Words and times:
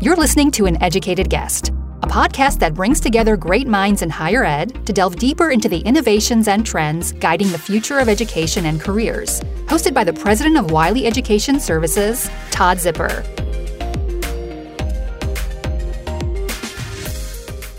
You're 0.00 0.14
listening 0.14 0.52
to 0.52 0.66
An 0.66 0.80
Educated 0.80 1.28
Guest, 1.28 1.70
a 2.04 2.06
podcast 2.06 2.60
that 2.60 2.72
brings 2.72 3.00
together 3.00 3.36
great 3.36 3.66
minds 3.66 4.02
in 4.02 4.10
higher 4.10 4.44
ed 4.44 4.86
to 4.86 4.92
delve 4.92 5.16
deeper 5.16 5.50
into 5.50 5.68
the 5.68 5.80
innovations 5.80 6.46
and 6.46 6.64
trends 6.64 7.10
guiding 7.10 7.50
the 7.50 7.58
future 7.58 7.98
of 7.98 8.08
education 8.08 8.66
and 8.66 8.80
careers. 8.80 9.40
Hosted 9.66 9.92
by 9.92 10.04
the 10.04 10.12
president 10.12 10.56
of 10.56 10.70
Wiley 10.70 11.04
Education 11.04 11.58
Services, 11.58 12.30
Todd 12.52 12.78
Zipper. 12.78 13.24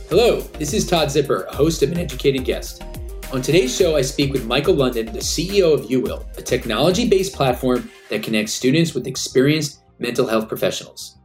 Hello, 0.09 0.41
this 0.59 0.73
is 0.73 0.85
Todd 0.85 1.09
Zipper, 1.09 1.47
host 1.51 1.83
of 1.83 1.91
An 1.93 1.99
Educated 1.99 2.43
Guest. 2.43 2.83
On 3.31 3.41
today's 3.41 3.73
show, 3.73 3.95
I 3.95 4.01
speak 4.01 4.33
with 4.33 4.45
Michael 4.45 4.73
London, 4.73 5.05
the 5.05 5.19
CEO 5.19 5.73
of 5.73 5.85
UWill, 5.85 6.25
a 6.37 6.41
technology 6.41 7.07
based 7.07 7.33
platform 7.33 7.89
that 8.09 8.23
connects 8.23 8.51
students 8.51 8.93
with 8.93 9.07
experienced 9.07 9.79
mental 9.99 10.27
health 10.27 10.47
professionals. 10.47 11.17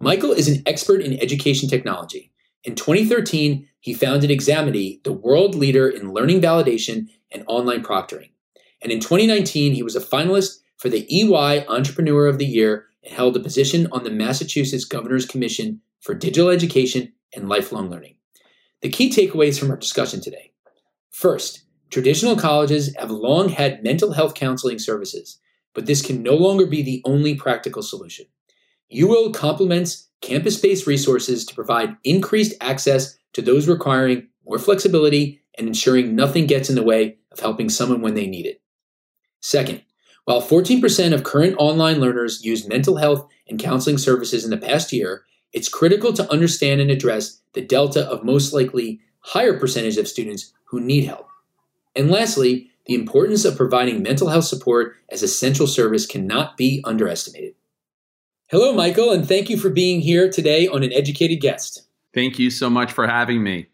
Michael 0.00 0.32
is 0.32 0.48
an 0.48 0.62
expert 0.66 1.00
in 1.00 1.20
education 1.20 1.68
technology. 1.68 2.32
In 2.64 2.74
2013, 2.74 3.68
he 3.80 3.94
founded 3.94 4.30
Examity, 4.30 5.02
the 5.04 5.12
world 5.12 5.54
leader 5.54 5.88
in 5.88 6.12
learning 6.12 6.40
validation 6.40 7.06
and 7.32 7.44
online 7.46 7.82
proctoring. 7.82 8.30
And 8.82 8.92
in 8.92 9.00
2019, 9.00 9.72
he 9.72 9.82
was 9.82 9.96
a 9.96 10.00
finalist 10.00 10.58
for 10.76 10.88
the 10.88 11.06
EY 11.10 11.66
Entrepreneur 11.66 12.26
of 12.26 12.38
the 12.38 12.46
Year 12.46 12.86
and 13.04 13.14
held 13.14 13.36
a 13.36 13.40
position 13.40 13.86
on 13.92 14.04
the 14.04 14.10
Massachusetts 14.10 14.84
Governor's 14.84 15.26
Commission 15.26 15.80
for 16.00 16.14
Digital 16.14 16.50
Education 16.50 17.12
and 17.34 17.48
Lifelong 17.48 17.88
Learning. 17.88 18.16
The 18.82 18.90
key 18.90 19.10
takeaways 19.10 19.58
from 19.58 19.70
our 19.70 19.76
discussion 19.76 20.20
today. 20.20 20.52
First, 21.10 21.64
traditional 21.90 22.36
colleges 22.36 22.94
have 22.96 23.10
long 23.10 23.48
had 23.48 23.82
mental 23.82 24.12
health 24.12 24.34
counseling 24.34 24.78
services, 24.78 25.38
but 25.76 25.84
this 25.84 26.00
can 26.00 26.22
no 26.22 26.34
longer 26.34 26.66
be 26.66 26.82
the 26.82 27.02
only 27.04 27.34
practical 27.34 27.82
solution. 27.82 28.24
UWill 28.92 29.34
complements 29.34 30.08
campus 30.22 30.58
based 30.58 30.86
resources 30.86 31.44
to 31.44 31.54
provide 31.54 31.98
increased 32.02 32.54
access 32.62 33.18
to 33.34 33.42
those 33.42 33.68
requiring 33.68 34.26
more 34.46 34.58
flexibility 34.58 35.42
and 35.58 35.68
ensuring 35.68 36.16
nothing 36.16 36.46
gets 36.46 36.70
in 36.70 36.76
the 36.76 36.82
way 36.82 37.18
of 37.30 37.40
helping 37.40 37.68
someone 37.68 38.00
when 38.00 38.14
they 38.14 38.26
need 38.26 38.46
it. 38.46 38.62
Second, 39.40 39.82
while 40.24 40.40
14% 40.40 41.12
of 41.12 41.24
current 41.24 41.54
online 41.58 42.00
learners 42.00 42.42
used 42.42 42.68
mental 42.68 42.96
health 42.96 43.28
and 43.46 43.60
counseling 43.60 43.98
services 43.98 44.44
in 44.44 44.50
the 44.50 44.56
past 44.56 44.94
year, 44.94 45.24
it's 45.52 45.68
critical 45.68 46.14
to 46.14 46.32
understand 46.32 46.80
and 46.80 46.90
address 46.90 47.42
the 47.52 47.60
delta 47.60 48.06
of 48.06 48.24
most 48.24 48.54
likely 48.54 49.00
higher 49.20 49.58
percentage 49.58 49.98
of 49.98 50.08
students 50.08 50.54
who 50.64 50.80
need 50.80 51.04
help. 51.04 51.28
And 51.94 52.10
lastly, 52.10 52.70
the 52.86 52.94
importance 52.94 53.44
of 53.44 53.56
providing 53.56 54.02
mental 54.02 54.28
health 54.28 54.44
support 54.44 54.96
as 55.10 55.22
a 55.22 55.28
central 55.28 55.66
service 55.66 56.06
cannot 56.06 56.56
be 56.56 56.80
underestimated. 56.84 57.54
Hello, 58.48 58.72
Michael, 58.72 59.10
and 59.10 59.26
thank 59.26 59.50
you 59.50 59.56
for 59.56 59.70
being 59.70 60.00
here 60.00 60.30
today 60.30 60.68
on 60.68 60.84
An 60.84 60.92
Educated 60.92 61.40
Guest. 61.40 61.82
Thank 62.14 62.38
you 62.38 62.50
so 62.50 62.70
much 62.70 62.92
for 62.92 63.06
having 63.06 63.42
me. 63.42 63.66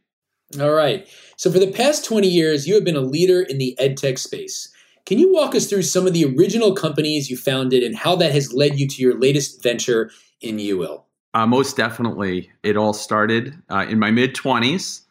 All 0.59 0.73
right. 0.73 1.07
So, 1.37 1.53
for 1.53 1.59
the 1.59 1.71
past 1.71 2.05
20 2.05 2.27
years, 2.27 2.67
you 2.67 2.75
have 2.75 2.85
been 2.85 2.97
a 2.97 3.01
leader 3.01 3.43
in 3.43 3.59
the 3.59 3.77
edtech 3.81 4.19
space. 4.19 4.73
Can 5.05 5.19
you 5.19 5.33
walk 5.33 5.55
us 5.55 5.67
through 5.67 5.83
some 5.83 6.07
of 6.07 6.13
the 6.13 6.25
original 6.25 6.75
companies 6.75 7.29
you 7.29 7.37
founded 7.37 7.83
and 7.83 7.97
how 7.97 8.17
that 8.17 8.33
has 8.33 8.53
led 8.53 8.79
you 8.79 8.89
to 8.89 9.03
your 9.03 9.19
latest 9.19 9.63
venture 9.63 10.11
in 10.41 10.57
UWill? 10.57 11.05
Uh, 11.35 11.47
most 11.47 11.77
definitely. 11.77 12.51
It 12.63 12.77
all 12.77 12.93
started 12.93 13.55
uh, 13.71 13.87
in 13.89 13.99
my 13.99 14.11
mid 14.11 14.35
20s. 14.35 15.02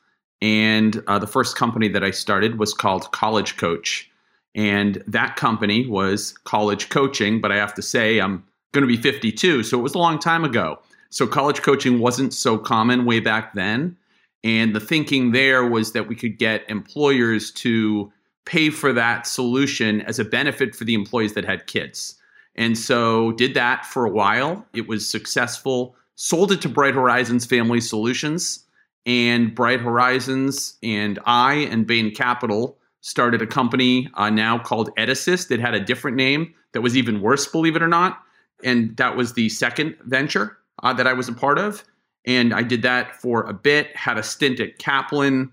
And 0.42 1.03
uh, 1.08 1.20
the 1.20 1.28
first 1.28 1.56
company 1.56 1.88
that 1.89 2.03
I 2.03 2.11
started 2.11 2.58
was 2.58 2.73
called 2.73 3.11
College 3.11 3.58
Coach. 3.58 4.09
And 4.56 5.02
that 5.08 5.36
company 5.36 5.88
was 5.88 6.34
college 6.44 6.89
coaching, 6.89 7.39
but 7.39 7.52
I 7.52 7.58
have 7.58 7.73
to 7.75 7.81
say, 7.81 8.20
I'm 8.20 8.44
going 8.73 8.81
to 8.81 8.88
be 8.88 8.97
52. 8.97 9.64
So 9.64 9.80
it 9.80 9.81
was 9.81 9.95
a 9.95 10.00
long 10.00 10.19
time 10.19 10.44
ago. 10.44 10.80
So 11.09 11.28
college 11.28 11.62
coaching 11.62 12.00
wasn't 12.00 12.34
so 12.34 12.58
common 12.58 13.06
way 13.06 13.19
back 13.19 13.53
then. 13.53 13.95
And 14.44 14.75
the 14.75 14.80
thinking 14.80 15.31
there 15.31 15.66
was 15.66 15.92
that 15.92 16.08
we 16.08 16.16
could 16.16 16.38
get 16.38 16.69
employers 16.69 17.51
to 17.51 18.12
pay 18.46 18.69
for 18.69 18.91
that 18.94 19.28
solution 19.28 20.01
as 20.01 20.19
a 20.19 20.25
benefit 20.25 20.75
for 20.75 20.84
the 20.84 20.96
employees 20.96 21.34
that 21.34 21.46
had 21.46 21.68
kids. 21.68 22.16
And 22.56 22.78
so 22.78 23.34
did 23.34 23.53
that 23.53 23.85
for 23.85 24.06
a 24.06 24.09
while. 24.09 24.66
It 24.74 24.88
was 24.88 25.09
successful. 25.09 25.96
Sold 26.16 26.51
it 26.51 26.62
to 26.62 26.69
Bright 26.69 26.96
Horizons 26.96 27.46
Family 27.46 27.80
Solutions. 27.80 28.61
And 29.06 29.56
Bright 29.56 29.81
Horizons 29.81 30.78
and 30.84 31.19
I 31.25 31.56
and 31.56 31.88
Bain 31.88 32.13
Capital 32.13 32.78
started 33.01 33.41
a 33.41 33.47
company 33.47 34.09
uh, 34.13 34.29
now 34.29 34.59
called 34.59 34.95
EdAssist. 34.95 35.47
that 35.47 35.59
had 35.59 35.73
a 35.73 35.79
different 35.79 36.17
name 36.17 36.53
that 36.73 36.81
was 36.81 36.95
even 36.95 37.22
worse, 37.22 37.47
believe 37.47 37.75
it 37.75 37.81
or 37.81 37.88
not 37.88 38.22
and 38.63 38.95
that 38.97 39.16
was 39.16 39.34
the 39.34 39.50
second 39.50 39.95
venture 40.06 40.57
uh, 40.84 40.94
that 40.94 41.07
I 41.07 41.13
was 41.13 41.29
a 41.29 41.34
part 41.34 41.57
of. 41.57 41.84
And 42.25 42.53
I 42.53 42.63
did 42.63 42.84
that 42.84 43.16
for 43.16 43.44
a 43.44 43.53
bit, 43.53 43.95
had 43.95 44.17
a 44.17 44.23
stint 44.23 44.59
at 44.59 44.78
Kaplan, 44.78 45.51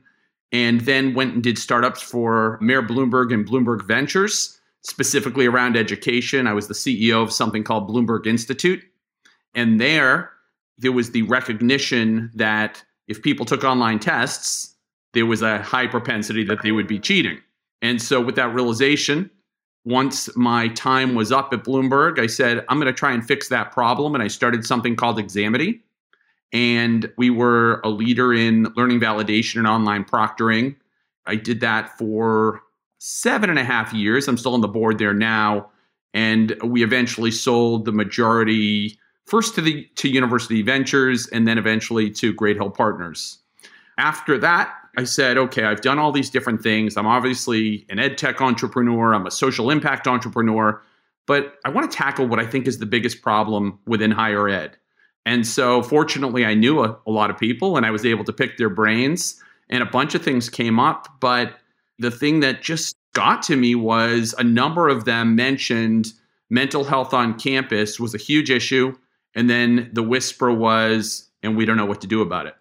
and 0.53 0.82
then 0.82 1.15
went 1.15 1.34
and 1.34 1.42
did 1.42 1.59
startups 1.59 2.03
for 2.03 2.59
Mayor 2.60 2.82
Bloomberg 2.82 3.32
and 3.32 3.47
Bloomberg 3.47 3.86
Ventures, 3.86 4.59
specifically 4.82 5.47
around 5.47 5.76
education. 5.76 6.47
I 6.47 6.53
was 6.53 6.69
the 6.69 6.75
CEO 6.75 7.22
of 7.22 7.32
something 7.32 7.65
called 7.65 7.88
Bloomberg 7.88 8.26
Institute. 8.26 8.82
And 9.54 9.80
there, 9.80 10.30
there 10.78 10.92
was 10.92 11.10
the 11.10 11.22
recognition 11.22 12.30
that 12.34 12.82
if 13.09 13.23
people 13.23 13.45
took 13.45 13.65
online 13.65 13.99
tests, 13.99 14.75
there 15.15 15.27
was 15.27 15.43
a 15.43 15.63
high 15.63 15.87
propensity 15.87 16.45
that 16.45 16.63
they 16.63 16.73
would 16.73 16.87
be 16.87 16.99
cheating. 16.99 17.39
And 17.83 18.01
so, 18.01 18.21
with 18.21 18.37
that 18.37 18.55
realization, 18.55 19.31
once 19.85 20.35
my 20.37 20.69
time 20.69 21.15
was 21.15 21.33
up 21.33 21.53
at 21.53 21.65
Bloomberg, 21.65 22.19
I 22.19 22.27
said, 22.27 22.65
I'm 22.69 22.79
going 22.79 22.93
to 22.93 22.99
try 22.99 23.13
and 23.13 23.27
fix 23.27 23.49
that 23.49 23.73
problem. 23.73 24.15
And 24.15 24.23
I 24.23 24.29
started 24.29 24.65
something 24.65 24.97
called 24.97 25.19
Examity. 25.19 25.81
And 26.53 27.11
we 27.17 27.31
were 27.31 27.81
a 27.85 27.89
leader 27.89 28.33
in 28.33 28.65
learning 28.77 29.01
validation 29.01 29.57
and 29.57 29.67
online 29.67 30.05
proctoring. 30.05 30.77
I 31.27 31.37
did 31.37 31.61
that 31.61 31.97
for 31.97 32.61
seven 32.99 33.51
and 33.51 33.59
a 33.59 33.65
half 33.65 33.93
years. 33.93 34.29
I'm 34.29 34.37
still 34.37 34.55
on 34.55 34.61
the 34.61 34.69
board 34.69 34.99
there 34.99 35.15
now. 35.15 35.71
And 36.15 36.57
we 36.63 36.83
eventually 36.83 37.31
sold 37.31 37.85
the 37.85 37.93
majority 37.93 38.99
first 39.28 39.55
to 39.55 39.61
the 39.61 39.84
to 39.97 40.09
University 40.09 40.62
Ventures 40.62 41.28
and 41.28 41.47
then 41.47 41.59
eventually 41.59 42.11
to 42.11 42.33
Great 42.33 42.56
Hill 42.56 42.71
Partners. 42.71 43.39
After 43.99 44.39
that, 44.39 44.75
I 44.97 45.05
said, 45.05 45.37
okay, 45.39 45.65
I've 45.65 45.81
done 45.81 45.99
all 45.99 46.12
these 46.12 46.31
different 46.31 46.62
things. 46.62 46.97
I'm 46.97 47.06
obviously 47.06 47.84
an 47.89 47.99
ed 47.99 48.16
tech 48.16 48.41
entrepreneur, 48.41 49.15
I'm 49.15 49.27
a 49.27 49.31
social 49.31 49.71
impact 49.71 50.09
entrepreneur, 50.09 50.83
but 51.27 51.59
I 51.65 51.69
want 51.69 51.91
to 51.91 51.97
tackle 51.97 52.27
what 52.27 52.41
I 52.41 52.47
think 52.47 52.66
is 52.66 52.78
the 52.78 52.87
biggest 52.87 53.22
problem 53.22 53.78
within 53.87 54.11
higher 54.11 54.49
ed. 54.49 54.77
And 55.27 55.47
so, 55.47 55.83
fortunately, 55.83 56.47
I 56.47 56.55
knew 56.55 56.83
a, 56.83 56.99
a 57.06 57.10
lot 57.10 57.28
of 57.28 57.37
people 57.39 57.77
and 57.77 57.84
I 57.84 57.91
was 57.91 58.06
able 58.06 58.25
to 58.25 58.33
pick 58.33 58.56
their 58.56 58.71
brains, 58.71 59.41
and 59.69 59.83
a 59.83 59.87
bunch 59.87 60.15
of 60.15 60.22
things 60.22 60.49
came 60.49 60.81
up. 60.81 61.06
But 61.21 61.59
the 61.99 62.10
thing 62.10 62.41
that 62.41 62.62
just 62.62 62.97
got 63.12 63.43
to 63.43 63.56
me 63.56 63.75
was 63.75 64.34
a 64.39 64.45
number 64.45 64.89
of 64.89 65.05
them 65.05 65.34
mentioned 65.34 66.12
mental 66.49 66.84
health 66.84 67.12
on 67.12 67.39
campus 67.39 68.00
was 68.00 68.15
a 68.15 68.19
huge 68.19 68.50
issue. 68.50 68.97
And 69.38 69.49
then 69.49 69.88
the 69.93 70.03
whisper 70.03 70.53
was, 70.53 71.31
and 71.44 71.56
we 71.56 71.65
don't 71.65 71.76
know 71.76 71.87
what 71.87 72.00
to 72.00 72.09
do 72.09 72.22
about 72.22 72.47
it. 72.47 72.56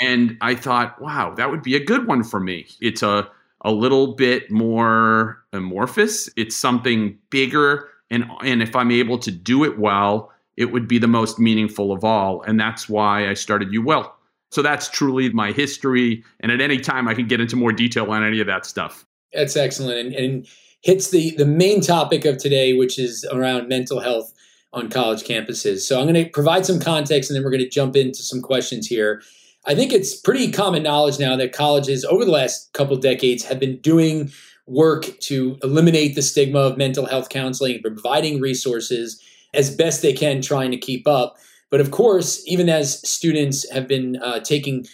And 0.00 0.38
I 0.40 0.54
thought, 0.54 0.98
wow, 1.02 1.34
that 1.34 1.50
would 1.50 1.62
be 1.62 1.76
a 1.76 1.84
good 1.84 2.06
one 2.06 2.24
for 2.24 2.40
me. 2.40 2.66
It's 2.80 3.02
a 3.02 3.28
a 3.60 3.70
little 3.70 4.14
bit 4.14 4.50
more 4.50 5.44
amorphous. 5.52 6.30
It's 6.34 6.56
something 6.56 7.18
bigger, 7.28 7.90
and 8.10 8.24
and 8.42 8.62
if 8.62 8.74
I'm 8.74 8.90
able 8.90 9.18
to 9.18 9.30
do 9.30 9.64
it 9.64 9.78
well, 9.78 10.32
it 10.56 10.72
would 10.72 10.88
be 10.88 10.96
the 10.96 11.08
most 11.08 11.38
meaningful 11.38 11.92
of 11.92 12.04
all. 12.04 12.40
And 12.40 12.58
that's 12.58 12.88
why 12.88 13.28
I 13.28 13.34
started 13.34 13.68
UWill. 13.68 14.10
So 14.50 14.62
that's 14.62 14.88
truly 14.88 15.28
my 15.28 15.52
history. 15.52 16.24
And 16.40 16.50
at 16.50 16.62
any 16.62 16.78
time, 16.78 17.06
I 17.06 17.12
can 17.12 17.28
get 17.28 17.38
into 17.38 17.56
more 17.56 17.72
detail 17.72 18.10
on 18.10 18.24
any 18.24 18.40
of 18.40 18.46
that 18.46 18.64
stuff. 18.64 19.04
That's 19.34 19.58
excellent, 19.58 19.98
and, 19.98 20.14
and 20.14 20.46
hits 20.80 21.10
the 21.10 21.36
the 21.36 21.44
main 21.44 21.82
topic 21.82 22.24
of 22.24 22.38
today, 22.38 22.72
which 22.72 22.98
is 22.98 23.26
around 23.30 23.68
mental 23.68 24.00
health 24.00 24.32
on 24.72 24.88
college 24.88 25.22
campuses. 25.24 25.80
So 25.80 25.98
I'm 26.00 26.06
going 26.06 26.24
to 26.24 26.30
provide 26.30 26.64
some 26.66 26.80
context, 26.80 27.30
and 27.30 27.36
then 27.36 27.44
we're 27.44 27.50
going 27.50 27.62
to 27.62 27.68
jump 27.68 27.96
into 27.96 28.22
some 28.22 28.40
questions 28.40 28.86
here. 28.86 29.22
I 29.66 29.74
think 29.74 29.92
it's 29.92 30.14
pretty 30.14 30.50
common 30.50 30.82
knowledge 30.82 31.18
now 31.18 31.36
that 31.36 31.52
colleges 31.52 32.04
over 32.04 32.24
the 32.24 32.30
last 32.30 32.72
couple 32.72 32.96
decades 32.96 33.44
have 33.44 33.60
been 33.60 33.78
doing 33.78 34.32
work 34.66 35.04
to 35.20 35.58
eliminate 35.62 36.14
the 36.14 36.22
stigma 36.22 36.58
of 36.60 36.78
mental 36.78 37.06
health 37.06 37.28
counseling, 37.28 37.80
providing 37.82 38.40
resources 38.40 39.22
as 39.54 39.74
best 39.74 40.02
they 40.02 40.12
can, 40.12 40.40
trying 40.40 40.70
to 40.70 40.76
keep 40.76 41.06
up. 41.06 41.36
But 41.70 41.80
of 41.80 41.90
course, 41.90 42.42
even 42.46 42.68
as 42.68 43.06
students 43.08 43.70
have 43.70 43.86
been 43.86 44.16
uh, 44.22 44.40
taking 44.40 44.86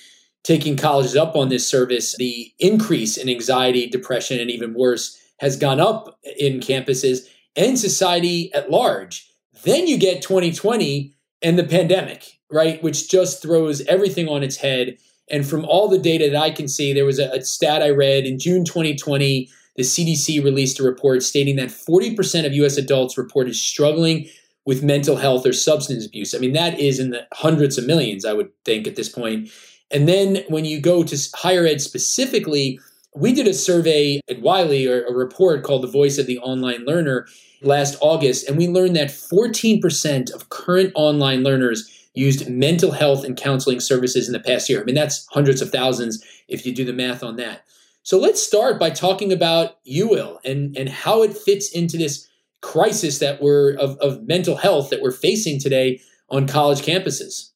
taking 0.45 0.77
colleges 0.77 1.17
up 1.17 1.37
on 1.37 1.49
this 1.49 1.67
service, 1.67 2.17
the 2.17 2.53
increase 2.59 3.17
in 3.17 3.29
anxiety, 3.29 3.87
depression, 3.87 4.41
and 4.41 4.51
even 4.51 4.73
worse 4.73 5.21
has 5.41 5.57
gone 5.57 5.81
up 5.81 6.19
in 6.39 6.61
campuses 6.61 7.29
and 7.57 7.79
society 7.79 8.53
at 8.55 8.71
large. 8.71 9.31
Then 9.65 9.87
you 9.87 9.99
get 9.99 10.23
2020 10.23 11.15
and 11.43 11.59
the 11.59 11.65
pandemic 11.65 12.39
right? 12.51 12.83
Which 12.83 13.09
just 13.09 13.43
throws 13.43 13.81
everything 13.83 14.29
on 14.29 14.43
its 14.43 14.57
head. 14.57 14.97
And 15.31 15.47
from 15.47 15.65
all 15.65 15.89
the 15.89 15.99
data 15.99 16.31
that 16.31 16.41
I 16.41 16.51
can 16.51 16.69
see, 16.69 16.93
there 16.93 17.05
was 17.05 17.19
a, 17.19 17.31
a 17.31 17.45
stat 17.45 17.83
I 17.83 17.91
read 17.91 18.25
in 18.25 18.39
June 18.39 18.65
2020. 18.65 19.49
The 19.77 19.83
CDC 19.83 20.43
released 20.43 20.81
a 20.81 20.83
report 20.83 21.23
stating 21.23 21.57
that 21.57 21.69
40% 21.69 22.47
of 22.47 22.53
US 22.55 22.77
adults 22.77 23.19
reported 23.19 23.55
struggling 23.55 24.29
with 24.65 24.83
mental 24.83 25.17
health 25.17 25.47
or 25.47 25.53
substance 25.53 26.07
abuse. 26.07 26.35
I 26.35 26.39
mean, 26.39 26.53
that 26.53 26.79
is 26.79 26.99
in 26.99 27.11
the 27.11 27.27
hundreds 27.33 27.79
of 27.79 27.87
millions, 27.87 28.25
I 28.25 28.33
would 28.33 28.51
think, 28.65 28.87
at 28.87 28.97
this 28.97 29.09
point. 29.09 29.51
And 29.91 30.09
then 30.09 30.45
when 30.49 30.65
you 30.65 30.81
go 30.81 31.03
to 31.05 31.29
higher 31.35 31.65
ed 31.65 31.81
specifically, 31.81 32.79
we 33.15 33.33
did 33.33 33.47
a 33.47 33.55
survey 33.55 34.21
at 34.29 34.43
Wiley 34.43 34.87
or 34.87 35.05
a 35.05 35.13
report 35.13 35.63
called 35.63 35.83
The 35.83 35.89
Voice 35.89 36.19
of 36.19 36.27
the 36.27 36.39
Online 36.41 36.85
Learner 36.85 37.27
last 37.63 37.97
August, 38.01 38.49
and 38.49 38.57
we 38.57 38.69
learned 38.69 38.97
that 38.97 39.09
14% 39.09 40.33
of 40.33 40.49
current 40.49 40.93
online 40.95 41.43
learners 41.43 41.89
used 42.15 42.49
mental 42.49 42.91
health 42.91 43.25
and 43.25 43.37
counseling 43.37 43.81
services 43.81 44.27
in 44.27 44.33
the 44.33 44.41
past 44.41 44.69
year. 44.69 44.81
I 44.81 44.85
mean, 44.85 44.95
that's 44.95 45.27
hundreds 45.31 45.63
of 45.63 45.71
thousands 45.71 46.25
if 46.49 46.67
you 46.67 46.75
do 46.75 46.85
the 46.85 46.93
math 46.93 47.23
on 47.23 47.37
that. 47.37 47.65
So 48.03 48.19
let's 48.19 48.43
start 48.43 48.81
by 48.81 48.91
talking 48.91 49.33
about 49.33 49.85
UWill 49.85 50.39
and, 50.45 50.77
and 50.77 50.89
how 50.89 51.23
it 51.23 51.37
fits 51.37 51.71
into 51.71 51.97
this 51.97 52.29
crisis 52.61 53.19
that 53.19 53.41
we're 53.41 53.75
of, 53.77 53.97
of 53.99 54.27
mental 54.27 54.57
health 54.57 54.91
that 54.91 55.03
we're 55.03 55.13
facing 55.13 55.61
today 55.61 56.01
on 56.31 56.47
college 56.47 56.81
campuses. 56.81 57.51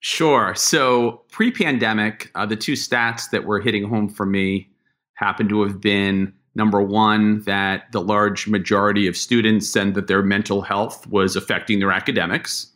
Sure. 0.00 0.54
So 0.54 1.22
pre 1.30 1.50
pandemic, 1.50 2.30
uh, 2.34 2.46
the 2.46 2.56
two 2.56 2.74
stats 2.74 3.30
that 3.30 3.44
were 3.44 3.60
hitting 3.60 3.88
home 3.88 4.08
for 4.08 4.24
me 4.24 4.70
happened 5.14 5.48
to 5.48 5.62
have 5.62 5.80
been 5.80 6.32
number 6.56 6.82
one, 6.82 7.42
that 7.42 7.92
the 7.92 8.00
large 8.00 8.48
majority 8.48 9.06
of 9.06 9.16
students 9.16 9.68
said 9.68 9.94
that 9.94 10.08
their 10.08 10.22
mental 10.22 10.62
health 10.62 11.06
was 11.06 11.36
affecting 11.36 11.78
their 11.78 11.92
academics. 11.92 12.72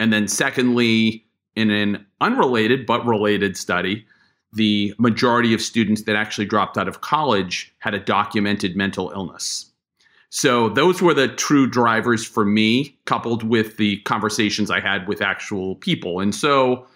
And 0.00 0.12
then, 0.12 0.28
secondly, 0.28 1.26
in 1.56 1.70
an 1.70 2.06
unrelated 2.20 2.86
but 2.86 3.04
related 3.04 3.56
study, 3.56 4.06
the 4.52 4.94
majority 4.98 5.52
of 5.52 5.60
students 5.60 6.02
that 6.02 6.16
actually 6.16 6.46
dropped 6.46 6.78
out 6.78 6.88
of 6.88 7.00
college 7.00 7.74
had 7.80 7.92
a 7.92 7.98
documented 7.98 8.76
mental 8.76 9.10
illness. 9.10 9.70
So 10.30 10.68
those 10.68 11.02
were 11.02 11.14
the 11.14 11.28
true 11.28 11.68
drivers 11.68 12.24
for 12.24 12.44
me, 12.44 12.96
coupled 13.04 13.42
with 13.42 13.76
the 13.76 13.98
conversations 14.00 14.70
I 14.70 14.80
had 14.80 15.06
with 15.06 15.22
actual 15.22 15.76
people. 15.76 16.20
And 16.20 16.34
so 16.34 16.86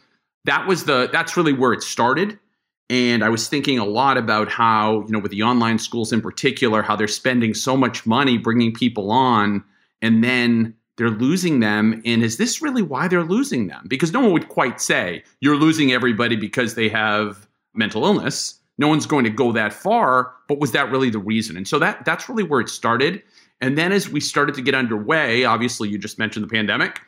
that 0.44 0.67
was 0.67 0.85
the 0.85 1.08
that's 1.12 1.37
really 1.37 1.52
where 1.52 1.73
it 1.73 1.82
started. 1.82 2.38
And 2.90 3.23
I 3.23 3.29
was 3.29 3.49
thinking 3.49 3.79
a 3.79 3.85
lot 3.85 4.17
about 4.17 4.50
how, 4.50 5.00
you 5.00 5.08
know, 5.11 5.19
with 5.19 5.31
the 5.31 5.43
online 5.43 5.79
schools 5.79 6.12
in 6.12 6.23
particular, 6.23 6.82
how 6.82 6.96
they're 6.96 7.06
spending 7.06 7.52
so 7.52 7.76
much 7.76 8.06
money 8.06 8.38
bringing 8.38 8.73
people 8.73 9.11
on 9.11 9.62
and 10.00 10.25
then 10.25 10.75
they're 10.96 11.11
losing 11.11 11.61
them. 11.61 12.00
And 12.06 12.23
is 12.23 12.38
this 12.38 12.62
really 12.62 12.82
why 12.82 13.08
they're 13.08 13.25
losing 13.25 13.67
them? 13.67 13.85
Because 13.88 14.12
no 14.12 14.20
one 14.20 14.32
would 14.32 14.49
quite 14.49 14.81
say 14.81 15.23
you're 15.40 15.56
losing 15.56 15.93
everybody 15.93 16.35
because 16.35 16.75
they 16.75 16.88
have 16.88 17.46
mental 17.75 18.05
illness 18.05 18.58
no 18.79 18.87
one's 18.87 19.06
going 19.06 19.25
to 19.25 19.31
go 19.31 19.52
that 19.52 19.73
far 19.73 20.32
but 20.49 20.58
was 20.58 20.73
that 20.73 20.90
really 20.90 21.11
the 21.11 21.19
reason 21.19 21.56
and 21.56 21.69
so 21.69 21.79
that 21.79 22.05
that's 22.05 22.29
really 22.29 22.43
where 22.43 22.61
it 22.61 22.69
started 22.69 23.23
and 23.61 23.76
then 23.76 23.93
as 23.93 24.08
we 24.08 24.20
started 24.20 24.55
to 24.55 24.62
get 24.62 24.75
underway 24.75 25.44
obviously 25.44 25.88
you 25.88 25.99
just 25.99 26.19
mentioned 26.19 26.44
the 26.44 26.49
pandemic 26.49 27.00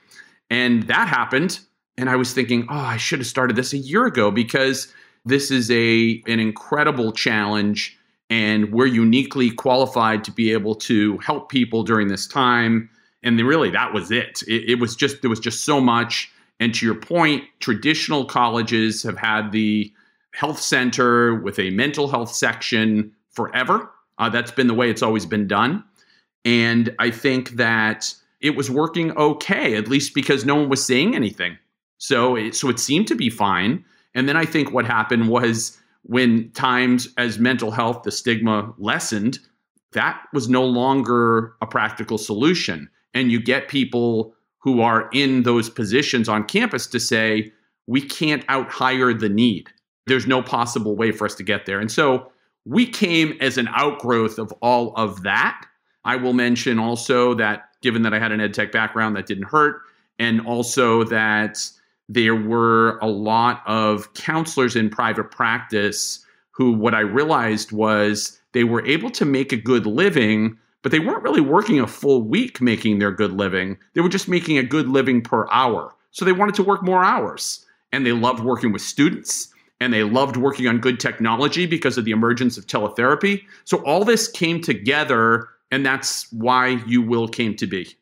and 0.50 0.84
that 0.84 1.08
happened 1.08 1.60
and 1.96 2.10
i 2.10 2.16
was 2.16 2.32
thinking 2.32 2.66
oh 2.68 2.74
i 2.74 2.96
should 2.96 3.18
have 3.18 3.26
started 3.26 3.56
this 3.56 3.72
a 3.72 3.78
year 3.78 4.04
ago 4.06 4.30
because 4.30 4.92
this 5.24 5.50
is 5.50 5.70
a 5.70 6.22
an 6.26 6.40
incredible 6.40 7.12
challenge 7.12 7.96
and 8.28 8.72
we're 8.72 8.86
uniquely 8.86 9.50
qualified 9.50 10.22
to 10.24 10.30
be 10.30 10.52
able 10.52 10.74
to 10.74 11.18
help 11.18 11.48
people 11.48 11.82
during 11.82 12.08
this 12.08 12.26
time 12.26 12.88
and 13.22 13.38
really 13.40 13.70
that 13.70 13.92
was 13.92 14.10
it. 14.10 14.42
it 14.46 14.70
it 14.70 14.74
was 14.80 14.96
just 14.96 15.20
there 15.22 15.30
was 15.30 15.40
just 15.40 15.64
so 15.64 15.80
much 15.80 16.30
and 16.58 16.74
to 16.74 16.86
your 16.86 16.94
point 16.94 17.44
traditional 17.60 18.24
colleges 18.24 19.02
have 19.02 19.18
had 19.18 19.52
the 19.52 19.92
health 20.32 20.60
center 20.60 21.34
with 21.34 21.58
a 21.58 21.70
mental 21.70 22.08
health 22.08 22.32
section 22.32 23.12
forever. 23.32 23.90
Uh, 24.18 24.28
that's 24.28 24.50
been 24.50 24.66
the 24.66 24.74
way 24.74 24.90
it's 24.90 25.02
always 25.02 25.26
been 25.26 25.46
done. 25.46 25.82
And 26.44 26.94
I 26.98 27.10
think 27.10 27.50
that 27.50 28.14
it 28.40 28.56
was 28.56 28.70
working 28.70 29.12
okay, 29.16 29.76
at 29.76 29.88
least 29.88 30.14
because 30.14 30.44
no 30.44 30.54
one 30.56 30.68
was 30.68 30.84
saying 30.84 31.14
anything. 31.14 31.58
So 31.98 32.36
it, 32.36 32.54
so 32.54 32.68
it 32.68 32.78
seemed 32.78 33.08
to 33.08 33.14
be 33.14 33.28
fine. 33.28 33.84
And 34.14 34.28
then 34.28 34.36
I 34.36 34.44
think 34.44 34.72
what 34.72 34.84
happened 34.84 35.28
was 35.28 35.78
when 36.02 36.50
times 36.52 37.08
as 37.16 37.38
mental 37.38 37.70
health, 37.70 38.02
the 38.02 38.10
stigma 38.10 38.72
lessened, 38.78 39.38
that 39.92 40.22
was 40.32 40.48
no 40.48 40.64
longer 40.64 41.54
a 41.60 41.66
practical 41.66 42.18
solution. 42.18 42.88
And 43.14 43.30
you 43.30 43.40
get 43.40 43.68
people 43.68 44.34
who 44.58 44.80
are 44.80 45.08
in 45.12 45.42
those 45.42 45.68
positions 45.70 46.28
on 46.28 46.44
campus 46.44 46.86
to 46.88 47.00
say, 47.00 47.52
we 47.86 48.00
can't 48.00 48.44
out 48.48 48.70
hire 48.70 49.12
the 49.12 49.28
need 49.28 49.68
there's 50.10 50.26
no 50.26 50.42
possible 50.42 50.96
way 50.96 51.12
for 51.12 51.24
us 51.24 51.34
to 51.36 51.42
get 51.42 51.66
there. 51.66 51.78
And 51.78 51.90
so 51.90 52.32
we 52.64 52.84
came 52.84 53.38
as 53.40 53.56
an 53.56 53.68
outgrowth 53.68 54.38
of 54.38 54.52
all 54.60 54.92
of 54.96 55.22
that. 55.22 55.64
I 56.04 56.16
will 56.16 56.32
mention 56.32 56.78
also 56.78 57.34
that 57.34 57.68
given 57.80 58.02
that 58.02 58.12
I 58.12 58.18
had 58.18 58.32
an 58.32 58.40
ed 58.40 58.52
tech 58.52 58.72
background, 58.72 59.16
that 59.16 59.26
didn't 59.26 59.44
hurt. 59.44 59.82
And 60.18 60.40
also 60.46 61.04
that 61.04 61.70
there 62.10 62.34
were 62.34 62.98
a 62.98 63.06
lot 63.06 63.62
of 63.66 64.12
counselors 64.14 64.74
in 64.74 64.90
private 64.90 65.30
practice 65.30 66.26
who, 66.50 66.72
what 66.72 66.92
I 66.92 67.00
realized 67.00 67.70
was 67.70 68.40
they 68.50 68.64
were 68.64 68.84
able 68.84 69.10
to 69.10 69.24
make 69.24 69.52
a 69.52 69.56
good 69.56 69.86
living, 69.86 70.58
but 70.82 70.90
they 70.90 70.98
weren't 70.98 71.22
really 71.22 71.40
working 71.40 71.78
a 71.78 71.86
full 71.86 72.22
week 72.22 72.60
making 72.60 72.98
their 72.98 73.12
good 73.12 73.32
living. 73.32 73.78
They 73.94 74.00
were 74.00 74.08
just 74.08 74.26
making 74.26 74.58
a 74.58 74.64
good 74.64 74.88
living 74.88 75.22
per 75.22 75.48
hour. 75.52 75.94
So 76.10 76.24
they 76.24 76.32
wanted 76.32 76.56
to 76.56 76.64
work 76.64 76.82
more 76.82 77.04
hours. 77.04 77.64
And 77.92 78.04
they 78.04 78.12
loved 78.12 78.40
working 78.40 78.72
with 78.72 78.82
students 78.82 79.52
and 79.78 79.92
they 79.92 80.02
loved 80.02 80.36
working 80.36 80.66
on 80.66 80.80
good 80.80 80.98
technology 80.98 81.64
because 81.64 81.96
of 81.96 82.04
the 82.04 82.10
emergence 82.10 82.58
of 82.58 82.66
teletherapy. 82.66 83.44
So 83.64 83.78
all 83.84 84.04
this 84.04 84.26
came 84.26 84.60
together, 84.60 85.48
and 85.70 85.86
that's 85.86 86.30
why 86.32 86.82
UWill 86.88 87.32
came 87.32 87.54
to 87.56 87.68
be. 87.68 87.96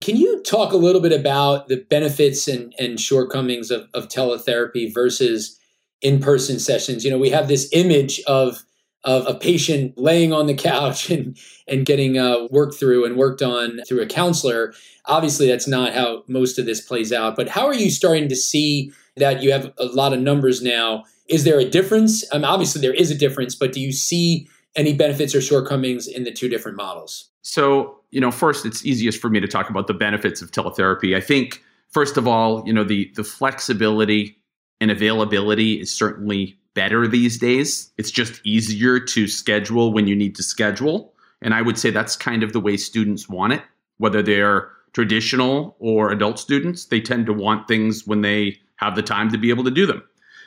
Can 0.00 0.16
you 0.16 0.42
talk 0.42 0.72
a 0.72 0.76
little 0.76 1.00
bit 1.00 1.12
about 1.12 1.68
the 1.68 1.84
benefits 1.90 2.46
and, 2.46 2.74
and 2.78 3.00
shortcomings 3.00 3.70
of, 3.70 3.88
of 3.94 4.08
teletherapy 4.08 4.92
versus 4.92 5.58
in 6.00 6.20
person 6.20 6.58
sessions? 6.58 7.04
You 7.04 7.10
know, 7.10 7.18
we 7.18 7.30
have 7.30 7.48
this 7.48 7.68
image 7.72 8.20
of 8.26 8.62
of 9.04 9.24
a 9.28 9.34
patient 9.34 9.96
laying 9.96 10.32
on 10.32 10.46
the 10.46 10.54
couch 10.54 11.08
and 11.10 11.36
and 11.66 11.86
getting 11.86 12.18
uh, 12.18 12.46
worked 12.50 12.74
through 12.74 13.04
and 13.04 13.16
worked 13.16 13.42
on 13.42 13.80
through 13.88 14.02
a 14.02 14.06
counselor. 14.06 14.72
Obviously, 15.06 15.46
that's 15.46 15.68
not 15.68 15.94
how 15.94 16.24
most 16.28 16.58
of 16.58 16.66
this 16.66 16.80
plays 16.80 17.12
out. 17.12 17.36
But 17.36 17.48
how 17.48 17.66
are 17.66 17.74
you 17.74 17.90
starting 17.90 18.28
to 18.28 18.36
see 18.36 18.92
that 19.16 19.42
you 19.42 19.52
have 19.52 19.72
a 19.78 19.86
lot 19.86 20.12
of 20.12 20.20
numbers 20.20 20.62
now 20.62 21.04
is 21.28 21.44
there 21.44 21.60
a 21.60 21.64
difference? 21.64 22.24
Um, 22.32 22.44
obviously, 22.44 22.80
there 22.80 22.94
is 22.94 23.10
a 23.10 23.14
difference, 23.14 23.54
but 23.54 23.72
do 23.72 23.80
you 23.80 23.92
see 23.92 24.48
any 24.74 24.94
benefits 24.94 25.34
or 25.34 25.40
shortcomings 25.40 26.08
in 26.08 26.24
the 26.24 26.32
two 26.32 26.48
different 26.48 26.76
models? 26.76 27.30
So, 27.42 27.97
you 28.10 28.20
know, 28.20 28.30
first, 28.30 28.64
it's 28.64 28.84
easiest 28.84 29.20
for 29.20 29.28
me 29.28 29.40
to 29.40 29.48
talk 29.48 29.70
about 29.70 29.86
the 29.86 29.94
benefits 29.94 30.40
of 30.42 30.50
teletherapy. 30.50 31.16
I 31.16 31.20
think, 31.20 31.62
first 31.88 32.16
of 32.16 32.26
all, 32.26 32.66
you 32.66 32.72
know, 32.72 32.84
the 32.84 33.10
the 33.14 33.24
flexibility 33.24 34.38
and 34.80 34.90
availability 34.90 35.80
is 35.80 35.90
certainly 35.90 36.58
better 36.74 37.08
these 37.08 37.38
days. 37.38 37.90
It's 37.98 38.10
just 38.10 38.40
easier 38.44 39.00
to 39.00 39.26
schedule 39.26 39.92
when 39.92 40.06
you 40.06 40.14
need 40.14 40.36
to 40.36 40.42
schedule. 40.42 41.12
And 41.42 41.54
I 41.54 41.62
would 41.62 41.78
say 41.78 41.90
that's 41.90 42.16
kind 42.16 42.42
of 42.42 42.52
the 42.52 42.60
way 42.60 42.76
students 42.76 43.28
want 43.28 43.52
it, 43.52 43.62
whether 43.98 44.22
they're 44.22 44.70
traditional 44.92 45.76
or 45.78 46.10
adult 46.10 46.38
students, 46.38 46.86
they 46.86 47.00
tend 47.00 47.26
to 47.26 47.32
want 47.32 47.68
things 47.68 48.06
when 48.06 48.22
they 48.22 48.58
have 48.76 48.96
the 48.96 49.02
time 49.02 49.30
to 49.30 49.38
be 49.38 49.50
able 49.50 49.64
to 49.64 49.70
do 49.70 49.86
them. 49.86 50.02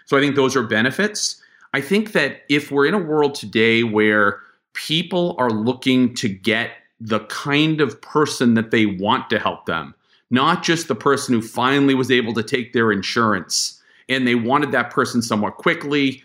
So 0.05 0.17
I 0.17 0.21
think 0.21 0.35
those 0.35 0.55
are 0.55 0.63
benefits. 0.63 1.41
I 1.73 1.81
think 1.81 2.13
that 2.13 2.41
if 2.49 2.71
we're 2.71 2.85
in 2.85 2.93
a 2.93 2.99
world 2.99 3.35
today 3.35 3.83
where 3.83 4.39
people 4.73 5.35
are 5.37 5.49
looking 5.49 6.13
to 6.15 6.27
get 6.27 6.71
the 7.01 7.21
kind 7.21 7.81
of 7.81 7.99
person 8.01 8.53
that 8.53 8.69
they 8.69 8.85
want 8.85 9.29
to 9.31 9.39
help 9.39 9.65
them, 9.65 9.95
not 10.29 10.63
just 10.63 10.87
the 10.87 10.95
person 10.95 11.33
who 11.33 11.41
finally 11.41 11.95
was 11.95 12.11
able 12.11 12.33
to 12.33 12.43
take 12.43 12.73
their 12.73 12.91
insurance 12.91 13.81
and 14.07 14.27
they 14.27 14.35
wanted 14.35 14.71
that 14.71 14.91
person 14.91 15.21
somewhat 15.21 15.55
quickly, 15.55 16.23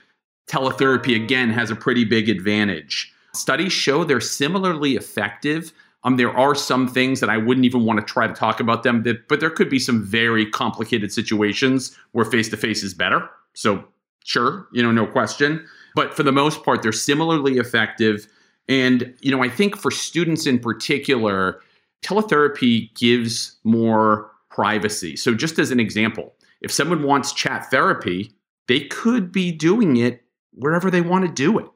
teletherapy 0.48 1.16
again 1.16 1.50
has 1.50 1.70
a 1.70 1.76
pretty 1.76 2.04
big 2.04 2.28
advantage. 2.28 3.12
Studies 3.32 3.72
show 3.72 4.04
they're 4.04 4.20
similarly 4.20 4.96
effective. 4.96 5.72
Um, 6.04 6.16
there 6.16 6.36
are 6.36 6.54
some 6.54 6.86
things 6.88 7.20
that 7.20 7.30
I 7.30 7.38
wouldn't 7.38 7.64
even 7.64 7.84
want 7.84 7.98
to 7.98 8.04
try 8.04 8.26
to 8.26 8.34
talk 8.34 8.60
about 8.60 8.82
them, 8.82 9.04
but 9.28 9.40
there 9.40 9.50
could 9.50 9.70
be 9.70 9.78
some 9.78 10.04
very 10.04 10.46
complicated 10.46 11.12
situations 11.12 11.96
where 12.12 12.24
face 12.24 12.48
to 12.50 12.56
face 12.56 12.82
is 12.82 12.94
better. 12.94 13.28
So, 13.54 13.84
sure, 14.24 14.68
you 14.72 14.82
know, 14.82 14.92
no 14.92 15.06
question. 15.06 15.66
But 15.94 16.14
for 16.14 16.22
the 16.22 16.32
most 16.32 16.62
part, 16.62 16.82
they're 16.82 16.92
similarly 16.92 17.58
effective. 17.58 18.28
And, 18.68 19.14
you 19.20 19.30
know, 19.30 19.42
I 19.42 19.48
think 19.48 19.76
for 19.76 19.90
students 19.90 20.46
in 20.46 20.58
particular, 20.58 21.60
teletherapy 22.02 22.94
gives 22.94 23.56
more 23.64 24.30
privacy. 24.50 25.16
So, 25.16 25.34
just 25.34 25.58
as 25.58 25.70
an 25.70 25.80
example, 25.80 26.34
if 26.60 26.72
someone 26.72 27.02
wants 27.02 27.32
chat 27.32 27.70
therapy, 27.70 28.32
they 28.68 28.80
could 28.80 29.30
be 29.30 29.52
doing 29.52 29.96
it 29.96 30.22
wherever 30.52 30.90
they 30.90 31.00
want 31.00 31.26
to 31.26 31.32
do 31.32 31.58
it. 31.58 31.66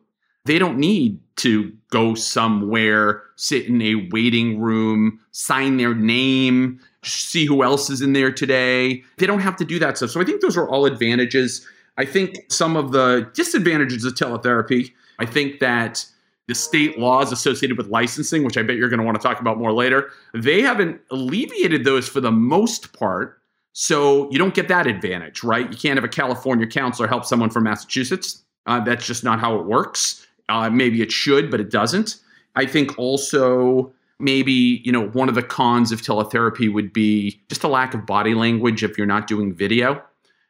They 0.47 0.59
don't 0.59 0.79
need 0.79 1.21
to 1.37 1.73
go 1.91 2.15
somewhere, 2.15 3.23
sit 3.37 3.67
in 3.67 3.83
a 3.83 4.09
waiting 4.11 4.59
room, 4.59 5.21
sign 5.33 5.77
their 5.77 5.95
name, 5.95 6.81
see 7.05 7.45
who 7.45 7.63
else 7.63 7.91
is 7.91 8.01
in 8.01 8.15
there 8.15 8.33
today. 8.33 9.03
They 9.19 9.27
don't 9.27 9.41
have 9.41 9.57
to 9.57 9.65
do 9.65 9.79
that 9.79 9.99
stuff. 9.99 10.11
So 10.11 10.21
I 10.21 10.25
think 10.25 10.41
those 10.41 10.57
are 10.57 10.69
all 10.69 10.87
advantages. 10.87 11.67
I 11.99 12.05
think 12.07 12.39
some 12.49 12.77
of 12.77 12.93
the 12.93 13.31
disadvantages 13.35 14.05
of 14.05 14.15
teletherapy, 14.15 14.93
I 15.19 15.27
think 15.27 15.61
that 15.61 16.07
the 16.51 16.55
state 16.57 16.99
laws 16.99 17.31
associated 17.31 17.79
with 17.79 17.87
licensing, 17.87 18.43
which 18.43 18.59
I 18.59 18.65
bet 18.65 18.75
you're 18.75 18.89
going 18.89 18.99
to 18.99 19.07
want 19.07 19.17
to 19.17 19.23
talk 19.23 19.41
about 19.41 19.57
more 19.57 19.73
later, 19.73 20.11
they 20.35 20.61
haven't 20.61 21.01
alleviated 21.13 21.85
those 21.85 22.09
for 22.09 22.21
the 22.21 22.33
most 22.33 22.93
part. 22.93 23.41
So 23.73 24.29
you 24.33 24.39
don't 24.39 24.53
get 24.53 24.67
that 24.67 24.89
advantage, 24.89 25.45
right? 25.45 25.71
You 25.71 25.79
can't 25.79 25.97
have 25.97 26.03
a 26.03 26.09
California 26.09 26.67
counselor 26.67 27.07
help 27.07 27.25
someone 27.25 27.51
from 27.51 27.63
Massachusetts. 27.63 28.43
Uh, 28.67 28.81
that's 28.81 29.07
just 29.07 29.23
not 29.23 29.39
how 29.39 29.61
it 29.61 29.65
works. 29.65 30.27
Uh, 30.49 30.69
maybe 30.69 31.01
it 31.01 31.13
should, 31.13 31.53
but 31.53 31.61
it 31.61 31.71
doesn't. 31.71 32.17
I 32.57 32.67
think 32.67 32.99
also 32.99 33.93
maybe 34.19 34.83
you 34.85 34.91
know 34.91 35.07
one 35.11 35.29
of 35.29 35.37
the 35.37 35.43
cons 35.45 35.93
of 35.93 36.03
teletherapy 36.03 36.71
would 36.71 36.93
be 36.93 37.41
just 37.49 37.63
a 37.63 37.69
lack 37.69 37.95
of 37.95 38.07
body 38.07 38.35
language 38.35 38.83
if 38.83 38.99
you're 38.99 39.07
not 39.07 39.29
doing 39.29 39.55
video. 39.55 40.03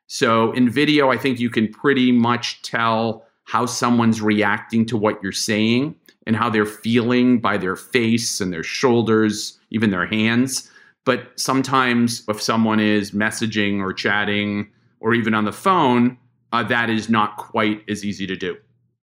So 0.07 0.53
in 0.53 0.71
video, 0.71 1.11
I 1.11 1.19
think 1.19 1.39
you 1.39 1.51
can 1.51 1.69
pretty 1.69 2.11
much 2.11 2.63
tell 2.63 3.27
how 3.51 3.67
someone's 3.67 4.23
reacting 4.23 4.87
to 4.87 4.97
what 4.97 5.21
you're 5.25 5.33
saying 5.33 5.93
and 6.25 6.37
how 6.37 6.49
they're 6.49 6.65
feeling 6.65 7.41
by 7.41 7.57
their 7.59 7.75
face 7.75 8.41
and 8.41 8.53
their 8.53 8.63
shoulders, 8.63 9.59
even 9.71 9.91
their 9.91 10.07
hands. 10.07 10.71
But 11.05 11.33
sometimes 11.35 12.23
if 12.29 12.41
someone 12.41 12.79
is 12.79 13.11
messaging 13.11 13.81
or 13.81 13.93
chatting 13.93 14.69
or 15.01 15.15
even 15.15 15.35
on 15.35 15.47
the 15.47 15.53
phone, 15.53 16.17
uh, 16.53 16.63
that 16.63 16.91
is 16.91 17.09
not 17.09 17.39
quite 17.39 17.83
as 17.89 18.05
easy 18.05 18.25
to 18.29 18.37
do. 18.37 18.57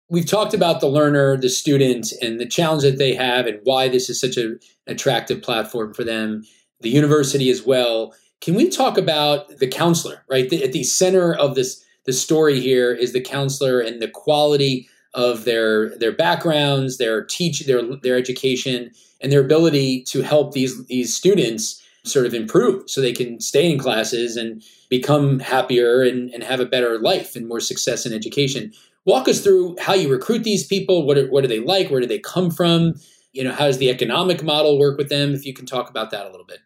We've 0.08 0.29
talked 0.29 0.53
about 0.53 0.82
the 0.82 0.88
learner, 0.88 1.36
the 1.36 1.50
student, 1.50 2.13
and 2.22 2.39
the 2.39 2.46
challenge 2.46 2.84
that 2.84 3.00
they 3.00 3.15
have, 3.15 3.48
and 3.48 3.60
why 3.63 3.89
this 3.89 4.08
is 4.08 4.22
such 4.22 4.38
an 4.38 4.60
attractive 4.86 5.41
platform 5.41 5.96
for 5.96 6.03
them, 6.03 6.44
the 6.82 6.89
university 6.89 7.50
as 7.50 7.63
well. 7.65 8.13
Can 8.41 8.53
we 8.53 8.70
talk 8.70 9.00
about 9.00 9.58
the 9.58 9.67
counselor, 9.67 10.24
right? 10.29 10.48
The, 10.48 10.63
at 10.63 10.74
the 10.74 10.84
center 10.84 11.34
of 11.34 11.56
this 11.56 11.84
the 12.08 12.14
story 12.14 12.60
here 12.60 12.92
is 12.92 13.14
the 13.14 13.22
counselor 13.22 13.80
and 13.80 14.02
the 14.02 14.08
quality 14.08 14.90
of 15.14 15.44
their 15.46 15.96
their 15.98 16.12
backgrounds, 16.12 16.98
their 16.98 17.24
teach 17.24 17.66
their 17.68 17.82
their 17.98 18.18
education, 18.18 18.92
and 19.22 19.32
their 19.32 19.42
ability 19.42 20.04
to 20.04 20.22
help 20.22 20.54
these 20.54 20.86
these 20.88 21.16
students 21.16 21.84
sort 22.04 22.26
of 22.26 22.34
improve 22.34 22.90
so 22.90 23.02
they 23.02 23.14
can 23.14 23.40
stay 23.40 23.70
in 23.70 23.78
classes 23.78 24.38
and 24.38 24.64
become 24.90 25.40
happier 25.40 26.02
and, 26.02 26.30
and 26.30 26.42
have 26.42 26.62
a 26.62 26.66
better 26.66 26.98
life 27.00 27.36
and 27.36 27.48
more 27.48 27.60
success 27.60 28.06
in 28.06 28.14
education. 28.14 28.72
Walk 29.06 29.28
us 29.28 29.42
through 29.42 29.76
how 29.80 29.94
you 29.94 30.10
recruit 30.10 30.44
these 30.44 30.66
people. 30.66 31.06
What 31.06 31.18
are, 31.18 31.28
what 31.28 31.44
are 31.44 31.48
they 31.48 31.60
like? 31.60 31.90
Where 31.90 32.00
do 32.00 32.08
they 32.08 32.20
come 32.20 32.50
from? 32.50 32.94
You 33.34 33.44
know, 33.44 33.52
how 33.52 33.66
does 33.66 33.78
the 33.78 33.90
economic 33.90 34.42
model 34.42 34.80
work 34.80 34.98
with 34.98 35.10
them? 35.10 35.34
If 35.34 35.46
you 35.46 35.54
can 35.54 35.66
talk 35.66 35.90
about 35.90 36.12
that 36.12 36.26
a 36.26 36.30
little 36.30 36.46
bit. 36.46 36.60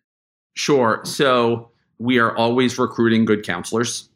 Sure. 0.53 1.01
So 1.03 1.71
we 1.97 2.19
are 2.19 2.35
always 2.35 2.77
recruiting 2.77 3.25
good 3.25 3.43
counselors. 3.43 4.10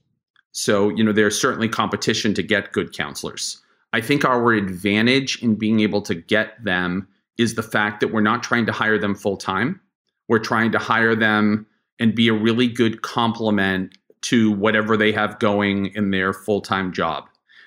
So, 0.58 0.88
you 0.88 1.04
know, 1.04 1.12
there's 1.12 1.40
certainly 1.40 1.68
competition 1.68 2.34
to 2.34 2.42
get 2.42 2.72
good 2.72 2.94
counselors. 2.94 3.62
I 3.92 4.00
think 4.00 4.24
our 4.24 4.54
advantage 4.54 5.44
in 5.44 5.56
being 5.56 5.82
able 5.82 6.02
to 6.04 6.16
get 6.16 6.64
them 6.64 7.10
is 7.38 7.56
the 7.56 7.62
fact 7.62 8.00
that 8.00 8.14
we're 8.14 8.22
not 8.22 8.42
trying 8.42 8.66
to 8.68 8.72
hire 8.72 8.98
them 8.98 9.16
full 9.16 9.36
time. 9.36 9.82
We're 10.30 10.40
trying 10.40 10.72
to 10.72 10.80
hire 10.80 11.14
them 11.14 11.68
and 12.00 12.16
be 12.16 12.30
a 12.30 12.34
really 12.34 12.70
good 12.70 13.02
complement 13.02 13.98
to 14.22 14.50
whatever 14.54 14.96
they 14.96 15.12
have 15.12 15.40
going 15.40 15.88
in 15.88 16.12
their 16.12 16.32
full 16.32 16.62
time 16.62 16.94
job. 16.94 17.26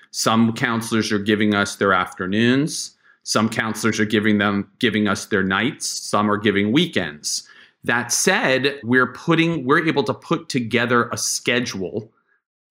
Some 0.09 0.53
counselors 0.53 1.11
are 1.11 1.19
giving 1.19 1.53
us 1.53 1.75
their 1.75 1.93
afternoons. 1.93 2.97
Some 3.21 3.49
counselors 3.49 3.99
are 3.99 4.05
giving 4.05 4.39
them 4.39 4.67
giving 4.79 5.07
us 5.07 5.27
their 5.27 5.43
nights. 5.43 5.87
Some 5.87 6.29
are 6.29 6.37
giving 6.37 6.71
weekends. 6.71 7.47
That 7.83 8.11
said, 8.11 8.79
we're 8.83 9.13
putting 9.13 9.63
we're 9.63 9.87
able 9.87 10.03
to 10.05 10.13
put 10.15 10.49
together 10.49 11.07
a 11.09 11.17
schedule 11.17 12.11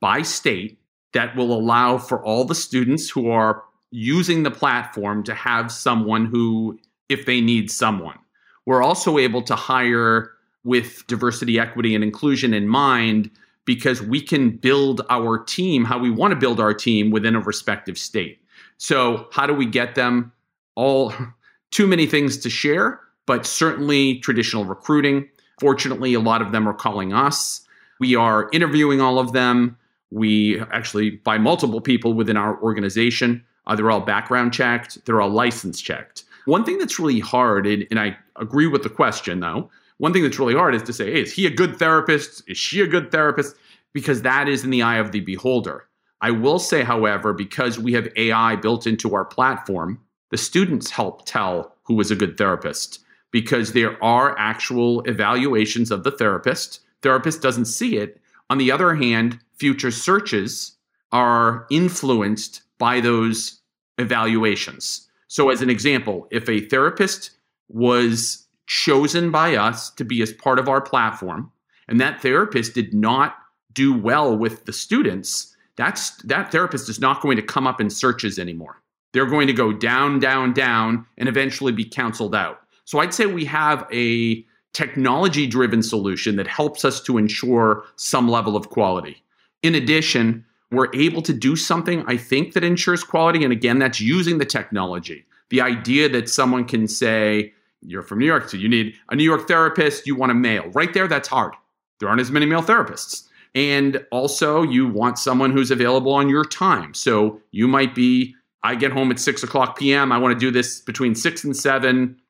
by 0.00 0.22
state 0.22 0.78
that 1.12 1.34
will 1.36 1.52
allow 1.52 1.98
for 1.98 2.22
all 2.24 2.44
the 2.44 2.54
students 2.54 3.08
who 3.08 3.30
are 3.30 3.62
using 3.90 4.42
the 4.42 4.50
platform 4.50 5.22
to 5.24 5.34
have 5.34 5.72
someone 5.72 6.26
who, 6.26 6.78
if 7.08 7.26
they 7.26 7.40
need 7.40 7.70
someone. 7.70 8.18
We're 8.66 8.82
also 8.82 9.16
able 9.16 9.42
to 9.42 9.56
hire 9.56 10.32
with 10.62 11.06
diversity, 11.06 11.58
equity, 11.58 11.94
and 11.94 12.04
inclusion 12.04 12.52
in 12.52 12.68
mind 12.68 13.30
because 13.64 14.02
we 14.02 14.20
can 14.20 14.50
build 14.50 15.00
our 15.08 15.42
team 15.42 15.84
how 15.84 15.98
we 15.98 16.10
want 16.10 16.32
to 16.32 16.36
build 16.36 16.60
our 16.60 16.74
team 16.74 17.10
within 17.10 17.34
a 17.34 17.40
respective 17.40 17.96
state. 17.96 18.38
So, 18.76 19.28
how 19.32 19.46
do 19.46 19.54
we 19.54 19.64
get 19.64 19.94
them? 19.94 20.32
All 20.74 21.14
too 21.70 21.86
many 21.86 22.06
things 22.06 22.36
to 22.38 22.50
share, 22.50 23.00
but 23.26 23.46
certainly 23.46 24.18
traditional 24.20 24.66
recruiting. 24.66 25.28
Fortunately, 25.60 26.12
a 26.12 26.20
lot 26.20 26.42
of 26.42 26.52
them 26.52 26.68
are 26.68 26.74
calling 26.74 27.14
us. 27.14 27.62
We 27.98 28.14
are 28.14 28.50
interviewing 28.52 29.00
all 29.00 29.18
of 29.18 29.32
them. 29.32 29.77
We 30.10 30.60
actually 30.72 31.10
by 31.10 31.38
multiple 31.38 31.80
people 31.80 32.14
within 32.14 32.36
our 32.36 32.60
organization. 32.62 33.44
Uh, 33.66 33.76
they're 33.76 33.90
all 33.90 34.00
background 34.00 34.52
checked. 34.52 35.04
They're 35.04 35.20
all 35.20 35.30
license 35.30 35.80
checked. 35.80 36.24
One 36.46 36.64
thing 36.64 36.78
that's 36.78 36.98
really 36.98 37.20
hard, 37.20 37.66
and, 37.66 37.86
and 37.90 38.00
I 38.00 38.16
agree 38.36 38.66
with 38.66 38.82
the 38.82 38.88
question 38.88 39.40
though, 39.40 39.70
one 39.98 40.12
thing 40.12 40.22
that's 40.22 40.38
really 40.38 40.54
hard 40.54 40.74
is 40.74 40.82
to 40.84 40.92
say, 40.92 41.12
hey, 41.12 41.22
is 41.22 41.32
he 41.32 41.46
a 41.46 41.50
good 41.50 41.78
therapist? 41.78 42.42
Is 42.48 42.56
she 42.56 42.80
a 42.80 42.86
good 42.86 43.10
therapist? 43.10 43.56
Because 43.92 44.22
that 44.22 44.48
is 44.48 44.64
in 44.64 44.70
the 44.70 44.82
eye 44.82 44.96
of 44.96 45.12
the 45.12 45.20
beholder. 45.20 45.88
I 46.20 46.30
will 46.30 46.58
say, 46.58 46.82
however, 46.82 47.32
because 47.32 47.78
we 47.78 47.92
have 47.92 48.08
AI 48.16 48.56
built 48.56 48.86
into 48.86 49.14
our 49.14 49.24
platform, 49.24 50.00
the 50.30 50.36
students 50.36 50.90
help 50.90 51.24
tell 51.26 51.76
who 51.84 52.00
is 52.00 52.10
a 52.10 52.16
good 52.16 52.36
therapist 52.36 53.00
because 53.30 53.72
there 53.72 54.02
are 54.02 54.38
actual 54.38 55.02
evaluations 55.02 55.90
of 55.90 56.04
the 56.04 56.10
therapist. 56.10 56.80
Therapist 57.02 57.42
doesn't 57.42 57.66
see 57.66 57.96
it. 57.96 58.20
On 58.50 58.58
the 58.58 58.72
other 58.72 58.94
hand, 58.94 59.38
future 59.58 59.90
searches 59.90 60.76
are 61.12 61.66
influenced 61.70 62.62
by 62.78 63.00
those 63.00 63.60
evaluations. 63.98 65.08
So, 65.28 65.50
as 65.50 65.62
an 65.62 65.70
example, 65.70 66.26
if 66.30 66.48
a 66.48 66.60
therapist 66.60 67.30
was 67.68 68.46
chosen 68.66 69.30
by 69.30 69.56
us 69.56 69.90
to 69.90 70.04
be 70.04 70.22
as 70.22 70.32
part 70.32 70.58
of 70.58 70.68
our 70.68 70.80
platform, 70.80 71.50
and 71.88 72.00
that 72.00 72.22
therapist 72.22 72.74
did 72.74 72.94
not 72.94 73.36
do 73.72 73.96
well 73.96 74.36
with 74.36 74.64
the 74.64 74.72
students, 74.72 75.54
that's 75.76 76.10
that 76.22 76.50
therapist 76.50 76.88
is 76.88 77.00
not 77.00 77.22
going 77.22 77.36
to 77.36 77.42
come 77.42 77.66
up 77.66 77.80
in 77.80 77.90
searches 77.90 78.38
anymore. 78.38 78.82
They're 79.12 79.26
going 79.26 79.46
to 79.46 79.52
go 79.52 79.72
down, 79.72 80.18
down, 80.18 80.52
down, 80.52 81.06
and 81.16 81.28
eventually 81.28 81.72
be 81.72 81.84
canceled 81.84 82.34
out. 82.34 82.60
So 82.84 82.98
I'd 82.98 83.14
say 83.14 83.26
we 83.26 83.44
have 83.46 83.86
a 83.92 84.44
technology 84.74 85.46
driven 85.46 85.82
solution 85.82 86.36
that 86.36 86.46
helps 86.46 86.84
us 86.84 87.00
to 87.02 87.18
ensure 87.18 87.84
some 87.96 88.28
level 88.28 88.54
of 88.56 88.68
quality. 88.68 89.22
In 89.62 89.74
addition, 89.74 90.44
we're 90.70 90.94
able 90.94 91.22
to 91.22 91.32
do 91.32 91.56
something 91.56 92.04
I 92.06 92.16
think 92.16 92.52
that 92.52 92.64
ensures 92.64 93.02
quality. 93.02 93.42
And 93.42 93.52
again, 93.52 93.78
that's 93.78 94.00
using 94.00 94.38
the 94.38 94.44
technology. 94.44 95.24
The 95.50 95.60
idea 95.60 96.08
that 96.10 96.28
someone 96.28 96.64
can 96.64 96.86
say, 96.86 97.52
you're 97.80 98.02
from 98.02 98.18
New 98.18 98.26
York, 98.26 98.48
so 98.48 98.56
you 98.56 98.68
need 98.68 98.94
a 99.08 99.16
New 99.16 99.24
York 99.24 99.48
therapist, 99.48 100.06
you 100.06 100.14
want 100.14 100.32
a 100.32 100.34
male. 100.34 100.68
Right 100.74 100.92
there, 100.92 101.08
that's 101.08 101.28
hard. 101.28 101.54
There 102.00 102.08
aren't 102.08 102.20
as 102.20 102.30
many 102.30 102.46
male 102.46 102.62
therapists. 102.62 103.28
And 103.54 104.04
also, 104.10 104.62
you 104.62 104.86
want 104.86 105.18
someone 105.18 105.50
who's 105.50 105.70
available 105.70 106.12
on 106.12 106.28
your 106.28 106.44
time. 106.44 106.92
So 106.94 107.40
you 107.50 107.66
might 107.66 107.94
be, 107.94 108.34
I 108.62 108.74
get 108.74 108.92
home 108.92 109.10
at 109.10 109.18
six 109.18 109.42
o'clock 109.42 109.78
PM. 109.78 110.12
I 110.12 110.18
want 110.18 110.34
to 110.34 110.38
do 110.38 110.50
this 110.50 110.80
between 110.80 111.14
six 111.14 111.44
and 111.44 111.56
seven, 111.56 112.20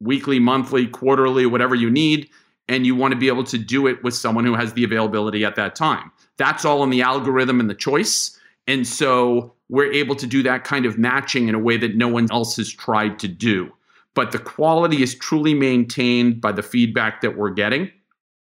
weekly, 0.00 0.38
monthly, 0.38 0.86
quarterly, 0.86 1.46
whatever 1.46 1.74
you 1.74 1.90
need. 1.90 2.30
And 2.66 2.86
you 2.86 2.94
want 2.94 3.12
to 3.12 3.18
be 3.18 3.28
able 3.28 3.44
to 3.44 3.58
do 3.58 3.86
it 3.86 4.02
with 4.02 4.14
someone 4.14 4.46
who 4.46 4.54
has 4.54 4.72
the 4.72 4.84
availability 4.84 5.44
at 5.44 5.54
that 5.56 5.74
time. 5.74 6.10
That's 6.36 6.64
all 6.64 6.82
in 6.82 6.90
the 6.90 7.02
algorithm 7.02 7.60
and 7.60 7.70
the 7.70 7.74
choice. 7.74 8.38
And 8.66 8.86
so 8.86 9.54
we're 9.68 9.92
able 9.92 10.16
to 10.16 10.26
do 10.26 10.42
that 10.42 10.64
kind 10.64 10.86
of 10.86 10.98
matching 10.98 11.48
in 11.48 11.54
a 11.54 11.58
way 11.58 11.76
that 11.76 11.96
no 11.96 12.08
one 12.08 12.30
else 12.30 12.56
has 12.56 12.72
tried 12.72 13.18
to 13.20 13.28
do. 13.28 13.72
But 14.14 14.32
the 14.32 14.38
quality 14.38 15.02
is 15.02 15.14
truly 15.14 15.54
maintained 15.54 16.40
by 16.40 16.52
the 16.52 16.62
feedback 16.62 17.20
that 17.22 17.36
we're 17.36 17.50
getting. 17.50 17.90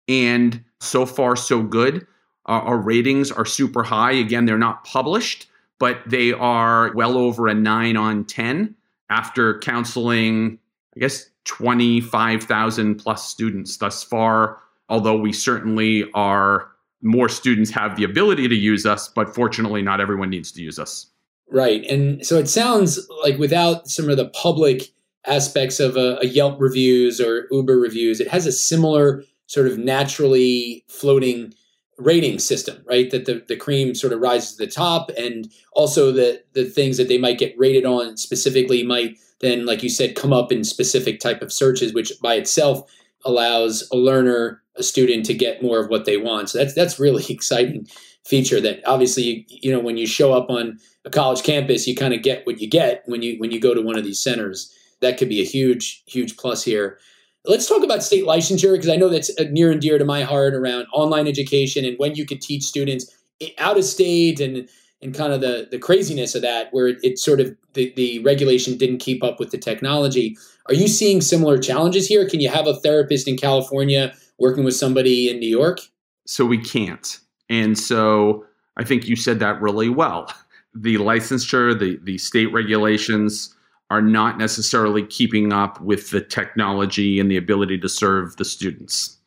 And 0.08 0.64
so 0.80 1.06
far, 1.06 1.36
so 1.36 1.64
good. 1.64 2.06
Uh, 2.48 2.60
our 2.60 2.78
ratings 2.78 3.32
are 3.32 3.46
super 3.46 3.84
high. 3.84 4.12
Again, 4.12 4.46
they're 4.46 4.58
not 4.58 4.84
published, 4.84 5.48
but 5.80 6.02
they 6.06 6.34
are 6.34 6.94
well 6.94 7.18
over 7.18 7.48
a 7.48 7.54
nine 7.54 7.98
on 7.98 8.26
10 8.26 8.76
after 9.10 9.60
counseling, 9.60 10.60
I 10.96 11.00
guess, 11.00 11.30
25,000 11.46 12.96
plus 12.96 13.28
students 13.28 13.78
thus 13.78 14.04
far. 14.04 14.60
Although 14.90 15.18
we 15.18 15.32
certainly 15.34 16.10
are 16.14 16.70
more 17.04 17.30
students 17.30 17.70
have 17.70 17.96
the 17.96 18.04
ability 18.04 18.48
to 18.48 18.56
use 18.56 18.86
us, 18.86 19.08
but 19.10 19.36
fortunately, 19.36 19.82
not 19.82 20.02
everyone 20.02 20.30
needs 20.30 20.52
to 20.54 20.62
use 20.62 20.80
us. 20.80 21.08
Right. 21.52 21.84
And 21.86 22.26
so 22.26 22.38
it 22.40 22.50
sounds 22.50 23.00
like 23.22 23.38
without 23.38 23.88
some 23.88 24.10
of 24.10 24.18
the 24.18 24.30
public 24.30 24.94
aspects 25.28 25.80
of 25.80 25.96
a, 25.98 26.18
a, 26.22 26.26
Yelp 26.26 26.60
reviews 26.60 27.22
or 27.22 27.48
Uber 27.52 27.78
reviews, 27.78 28.20
it 28.20 28.28
has 28.28 28.46
a 28.46 28.52
similar 28.52 29.24
sort 29.48 29.68
of 29.68 29.78
naturally 29.78 30.84
floating 30.88 31.54
rating 31.98 32.40
system, 32.40 32.84
right? 32.86 33.12
That 33.12 33.26
the, 33.26 33.44
the 33.48 33.56
cream 33.56 33.94
sort 33.94 34.14
of 34.14 34.20
rises 34.20 34.56
to 34.56 34.66
the 34.66 34.72
top 34.72 35.12
and 35.18 35.52
also 35.74 36.12
the, 36.12 36.42
the 36.54 36.66
things 36.66 36.98
that 36.98 37.08
they 37.08 37.18
might 37.18 37.38
get 37.38 37.58
rated 37.58 37.86
on 37.86 38.18
specifically 38.18 38.84
might 38.84 39.18
then, 39.40 39.66
like 39.66 39.84
you 39.84 39.90
said, 39.90 40.16
come 40.16 40.34
up 40.34 40.52
in 40.52 40.64
specific 40.64 41.20
type 41.20 41.42
of 41.42 41.52
searches, 41.52 41.94
which 41.94 42.14
by 42.22 42.36
itself 42.36 42.90
allows 43.26 43.88
a 43.92 43.98
learner, 43.98 44.63
a 44.76 44.84
student 44.84 45.26
to 45.26 45.34
get 45.34 45.62
more 45.62 45.80
of 45.80 45.90
what 45.90 46.06
they 46.06 46.18
want. 46.18 46.50
So 46.50 46.58
that's 46.58 46.74
that's 46.74 47.00
really 47.00 47.26
exciting 47.30 47.88
feature 48.26 48.62
that 48.62 48.82
obviously 48.88 49.24
you, 49.24 49.44
you 49.50 49.72
know 49.72 49.80
when 49.80 49.98
you 49.98 50.08
show 50.08 50.34
up 50.34 50.50
on 50.50 50.80
a 51.04 51.10
college 51.10 51.44
campus 51.44 51.86
you 51.86 51.94
kind 51.94 52.14
of 52.14 52.22
get 52.22 52.46
what 52.46 52.62
you 52.62 52.70
get 52.70 53.04
when 53.06 53.22
you 53.22 53.38
when 53.38 53.52
you 53.52 53.60
go 53.60 53.74
to 53.74 53.82
one 53.82 53.98
of 53.98 54.04
these 54.04 54.22
centers. 54.22 54.74
That 55.02 55.18
could 55.18 55.30
be 55.30 55.42
a 55.42 55.46
huge 55.46 56.04
huge 56.06 56.38
plus 56.38 56.64
here. 56.64 56.98
Let's 57.46 57.68
talk 57.68 57.84
about 57.84 58.04
state 58.04 58.24
licensure 58.24 58.74
because 58.74 58.90
i 58.90 58.96
know 58.96 59.10
that's 59.10 59.30
uh, 59.38 59.46
near 59.52 59.72
and 59.72 59.82
dear 59.82 59.98
to 59.98 60.06
my 60.06 60.24
heart 60.24 60.54
around 60.54 60.88
online 60.94 61.28
education 61.28 61.84
and 61.84 61.98
when 61.98 62.16
you 62.16 62.26
could 62.26 62.42
teach 62.42 62.64
students 62.64 63.14
out 63.58 63.78
of 63.78 63.84
state 63.84 64.40
and 64.40 64.70
and 65.02 65.14
kind 65.14 65.34
of 65.34 65.42
the 65.42 65.68
the 65.70 65.78
craziness 65.78 66.36
of 66.36 66.42
that 66.42 66.70
where 66.72 66.88
it, 66.88 66.98
it 67.04 67.20
sort 67.20 67.42
of 67.42 67.54
the, 67.74 67.92
the 67.98 68.20
regulation 68.20 68.78
didn't 68.78 69.00
keep 69.00 69.24
up 69.24 69.40
with 69.40 69.52
the 69.52 69.58
technology. 69.58 70.38
Are 70.68 70.74
you 70.74 70.88
seeing 70.88 71.20
similar 71.20 71.58
challenges 71.58 72.08
here? 72.08 72.30
Can 72.30 72.40
you 72.40 72.48
have 72.48 72.68
a 72.68 72.76
therapist 72.76 73.28
in 73.28 73.36
california 73.36 74.14
working 74.44 74.64
with 74.64 74.76
somebody 74.76 75.30
in 75.30 75.40
new 75.40 75.50
york 75.50 75.80
so 76.26 76.46
we 76.46 76.58
can't 76.58 77.20
and 77.50 77.78
so 77.78 78.46
I 78.78 78.84
think 78.84 79.08
you 79.08 79.16
said 79.16 79.40
that 79.40 79.62
really 79.62 79.90
well. 79.90 80.34
The 80.76 80.96
licensure, 80.96 81.78
the, 81.78 82.00
the 82.02 82.18
state 82.18 82.52
regulations 82.52 83.54
are 83.92 84.02
not 84.02 84.40
necessarily 84.40 85.06
keeping 85.06 85.54
up 85.54 85.80
with 85.82 86.10
the 86.10 86.20
technology 86.20 87.20
and 87.20 87.30
the 87.30 87.38
ability 87.38 87.78
to 87.78 87.88
serve 87.88 88.38
the 88.38 88.44
students. 88.44 89.20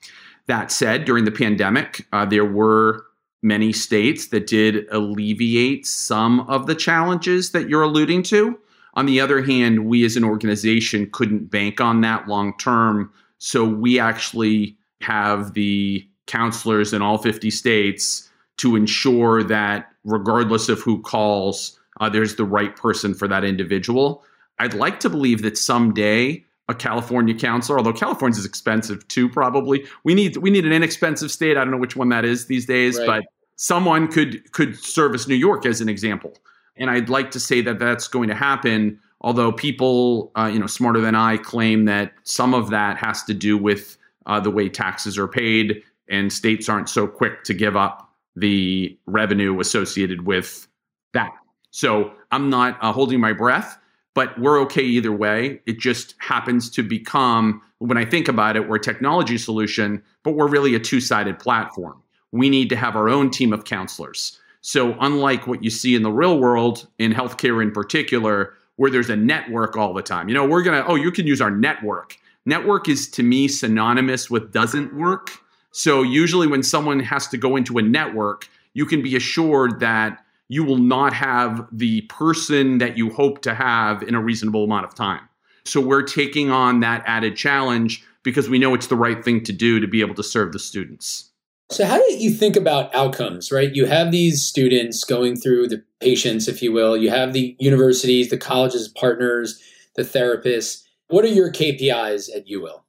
That 0.49 0.73
said, 0.73 1.04
during 1.04 1.25
the 1.25 1.30
pandemic, 1.30 2.04
uh, 2.12 2.25
there 2.25 2.44
were 2.44 3.04
many 3.44 3.73
states 3.73 4.26
that 4.30 4.49
did 4.49 4.88
alleviate 4.90 5.87
some 5.87 6.40
of 6.50 6.66
the 6.66 6.75
challenges 6.75 7.52
that 7.52 7.68
you're 7.68 7.82
alluding 7.82 8.25
to. 8.25 8.58
On 8.94 9.06
the 9.06 9.20
other 9.20 9.40
hand, 9.40 9.87
we 9.87 10.04
as 10.04 10.16
an 10.16 10.25
organization 10.25 11.08
couldn't 11.12 11.49
bank 11.49 11.80
on 11.80 12.00
that 12.00 12.26
long 12.26 12.58
term. 12.58 13.12
So 13.38 13.64
we 13.64 14.00
actually 14.00 14.75
have 15.00 15.55
the 15.55 16.07
counselors 16.26 16.93
in 16.93 17.03
all 17.03 17.19
50 17.19 17.50
states 17.50 18.29
to 18.59 18.76
ensure 18.76 19.43
that 19.45 19.87
regardless 20.05 20.69
of 20.69 20.81
who 20.81 21.00
calls, 21.03 21.79
uh, 22.00 22.09
there's 22.09 22.37
the 22.37 22.45
right 22.45 22.75
person 22.76 23.15
for 23.15 23.29
that 23.29 23.45
individual. 23.45 24.25
I'd 24.59 24.75
like 24.75 25.00
to 25.00 25.11
believe 25.11 25.43
that 25.43 25.59
someday 25.59 26.45
a 26.69 26.75
California 26.75 27.35
counselor, 27.35 27.79
although 27.79 27.93
California 27.93 28.38
is 28.38 28.45
expensive 28.45 29.07
too, 29.09 29.29
probably 29.29 29.87
we 30.05 30.15
need 30.15 30.38
we 30.38 30.50
need 30.50 30.67
an 30.67 30.73
inexpensive 30.73 31.31
state. 31.31 31.57
I 31.57 31.61
don't 31.61 31.71
know 31.71 31.79
which 31.79 31.97
one 31.97 32.09
that 32.09 32.25
is 32.25 32.47
these 32.47 32.67
days, 32.67 32.99
right. 32.99 33.07
but 33.07 33.25
someone 33.57 34.09
could 34.09 34.50
could 34.53 34.76
service 34.76 35.29
New 35.29 35.37
York 35.37 35.65
as 35.65 35.81
an 35.81 35.88
example. 35.88 36.35
And 36.76 36.91
I'd 36.91 37.09
like 37.09 37.31
to 37.33 37.41
say 37.41 37.61
that 37.62 37.79
that's 37.79 38.09
going 38.09 38.29
to 38.29 38.35
happen. 38.35 38.99
Although 39.23 39.53
people, 39.53 40.31
uh, 40.37 40.50
you 40.53 40.59
know, 40.59 40.67
smarter 40.67 41.00
than 41.00 41.15
I 41.15 41.37
claim 41.38 41.87
that 41.87 42.12
some 42.25 42.53
of 42.53 42.71
that 42.71 42.99
has 42.99 43.23
to 43.25 43.35
do 43.35 43.57
with 43.57 43.97
uh, 44.26 44.40
the 44.40 44.50
way 44.50 44.68
taxes 44.68 45.18
are 45.18 45.28
paid 45.28 45.83
and 46.09 46.33
states 46.33 46.68
aren't 46.68 46.88
so 46.88 47.06
quick 47.06 47.45
to 47.45 47.54
give 47.54 47.76
up 47.76 48.11
the 48.37 48.97
revenue 49.06 49.59
associated 49.61 50.26
with 50.26 50.68
that. 51.14 51.33
So 51.71 52.12
I'm 52.30 52.50
not 52.50 52.78
uh, 52.80 52.92
holding 52.92 53.21
my 53.21 53.33
breath, 53.33 53.78
but 54.14 54.38
we're 54.38 54.61
okay 54.62 54.83
either 54.83 55.12
way. 55.12 55.61
It 55.66 55.78
just 55.78 56.14
happens 56.18 56.71
to 56.71 56.83
become, 56.83 57.61
when 57.78 57.99
I 57.99 58.04
think 58.04 58.28
about 58.28 58.56
it, 58.56 58.68
we're 58.68 58.76
a 58.76 58.80
technology 58.80 59.38
solution, 59.38 60.02
but 60.23 60.33
we're 60.33 60.49
really 60.49 60.75
a 60.75 60.80
two 60.80 61.00
sided 61.00 61.38
platform. 61.38 62.02
We 62.33 62.50
need 62.50 62.68
to 62.71 62.76
have 62.76 62.97
our 62.97 63.09
own 63.09 63.30
team 63.30 63.52
of 63.52 63.64
counselors. 63.64 64.38
So, 64.61 64.97
unlike 65.00 65.47
what 65.47 65.62
you 65.62 65.71
see 65.71 65.95
in 65.95 66.02
the 66.02 66.11
real 66.11 66.40
world, 66.40 66.88
in 66.99 67.12
healthcare 67.12 67.62
in 67.62 67.71
particular, 67.71 68.54
where 68.76 68.90
there's 68.90 69.11
a 69.11 69.16
network 69.16 69.76
all 69.76 69.95
the 69.95 70.02
time, 70.02 70.28
you 70.28 70.35
know, 70.35 70.47
we're 70.47 70.62
going 70.62 70.83
to, 70.83 70.87
oh, 70.90 70.97
you 70.97 71.12
can 71.12 71.26
use 71.26 71.40
our 71.40 71.50
network. 71.50 72.16
Network 72.47 72.88
is 72.88 73.09
to 73.11 73.23
me 73.23 73.49
synonymous 73.49 74.31
with 74.31 74.53
doesn't 74.53 74.95
work. 74.97 75.33
So 75.73 76.03
usually 76.03 76.47
when 76.47 76.62
someone 76.62 77.00
has 77.00 77.26
to 77.29 77.37
go 77.37 77.57
into 77.57 77.76
a 77.76 77.83
network, 77.83 78.49
you 78.73 78.87
can 78.87 79.03
be 79.03 79.17
assured 79.17 79.81
that 79.81 80.25
you 80.49 80.65
will 80.65 80.79
not 80.79 81.12
have 81.12 81.67
the 81.73 82.03
person 82.03 82.79
that 82.79 82.97
you 82.97 83.11
hope 83.11 83.43
to 83.43 83.55
have 83.55 84.03
in 84.03 84.15
a 84.15 84.21
reasonable 84.21 84.65
amount 84.65 84.85
of 84.85 84.95
time. 84.95 85.29
So 85.65 85.81
we're 85.81 86.03
taking 86.03 86.50
on 86.50 86.81
that 86.81 87.03
added 87.05 87.37
challenge 87.37 88.05
because 88.23 88.49
we 88.49 88.59
know 88.59 88.75
it's 88.75 88.87
the 88.87 88.97
right 88.97 89.25
thing 89.25 89.43
to 89.45 89.53
do 89.53 89.81
to 89.81 89.88
be 89.88 90.00
able 90.00 90.15
to 90.15 90.23
serve 90.23 90.53
the 90.53 90.59
students. 90.59 91.31
So, 91.71 91.85
how 91.85 91.97
do 91.97 92.15
you 92.15 92.31
think 92.31 92.55
about 92.55 92.95
outcomes, 92.95 93.50
right? 93.50 93.75
You 93.75 93.87
have 93.87 94.12
these 94.12 94.44
students 94.44 95.03
going 95.03 95.35
through 95.35 95.66
the 95.66 95.83
patients, 96.01 96.47
if 96.47 96.62
you 96.62 96.73
will. 96.73 96.97
You 96.97 97.11
have 97.11 97.33
the 97.33 97.57
universities, 97.59 98.31
the 98.31 98.38
colleges, 98.38 98.87
partners, 98.87 99.61
the 99.97 100.03
therapists. 100.03 100.86
What 101.09 101.25
are 101.25 101.29
your 101.29 101.53
KPIs 101.53 102.35
at 102.35 102.47
UWill? 102.47 102.83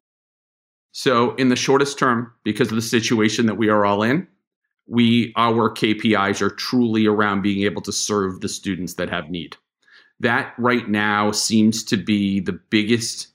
So, 0.91 1.36
in 1.36 1.49
the 1.49 1.56
shortest 1.56 1.99
term, 1.99 2.34
because 2.43 2.69
of 2.69 2.75
the 2.75 2.82
situation 2.82 3.45
that 3.45 3.56
we 3.56 3.69
are 3.69 3.86
all 3.86 4.01
in, 4.01 4.27
we 4.88 5.34
our 5.36 5.69
KPIs 5.69 6.41
are 6.41 6.49
truly 6.49 7.06
around 7.06 7.41
being 7.41 7.63
able 7.63 7.82
to 7.84 7.91
serve 7.91 8.41
the 8.41 8.49
students 8.49 8.95
that 8.95 9.10
have 9.10 9.30
need. 9.30 9.56
That 10.19 10.53
right 10.58 10.89
now 10.89 11.32
seems 11.32 11.84
to 11.86 11.97
be 11.97 12.39
the 12.39 12.53
biggest 12.53 13.27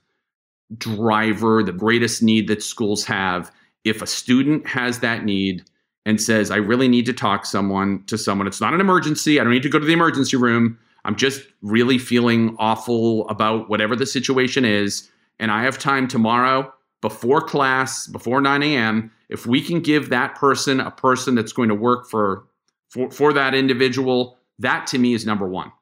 driver, 0.78 1.62
the 1.62 1.72
greatest 1.72 2.22
need 2.22 2.48
that 2.48 2.62
schools 2.62 3.04
have. 3.04 3.52
If 3.84 4.02
a 4.02 4.06
student 4.06 4.66
has 4.66 5.00
that 5.00 5.24
need 5.24 5.62
and 6.04 6.20
says, 6.20 6.50
I 6.50 6.56
really 6.56 6.88
need 6.88 7.06
to 7.06 7.12
talk 7.12 7.46
someone 7.46 8.02
to 8.06 8.18
someone, 8.18 8.46
it's 8.46 8.60
not 8.60 8.74
an 8.74 8.80
emergency. 8.80 9.38
I 9.38 9.44
don't 9.44 9.52
need 9.52 9.62
to 9.62 9.68
go 9.68 9.78
to 9.78 9.86
the 9.86 9.92
emergency 9.92 10.36
room. 10.36 10.78
I'm 11.04 11.16
just 11.16 11.42
really 11.62 11.98
feeling 11.98 12.56
awful 12.58 13.28
about 13.28 13.68
whatever 13.68 13.96
the 13.96 14.06
situation 14.06 14.64
is. 14.64 15.10
And 15.38 15.50
I 15.50 15.64
have 15.64 15.78
time 15.78 16.06
tomorrow 16.06 16.72
before 17.00 17.40
class, 17.40 18.06
before 18.06 18.40
9 18.40 18.62
a.m., 18.62 19.10
if 19.28 19.46
we 19.46 19.60
can 19.60 19.80
give 19.80 20.10
that 20.10 20.34
person 20.36 20.78
a 20.78 20.90
person 20.90 21.34
that's 21.34 21.52
going 21.52 21.68
to 21.68 21.74
work 21.74 22.08
for, 22.08 22.44
for, 22.88 23.10
for 23.10 23.32
that 23.32 23.54
individual, 23.54 24.38
that 24.58 24.86
to 24.88 24.98
me 24.98 25.14
is 25.14 25.26
number 25.26 25.48
one. 25.48 25.72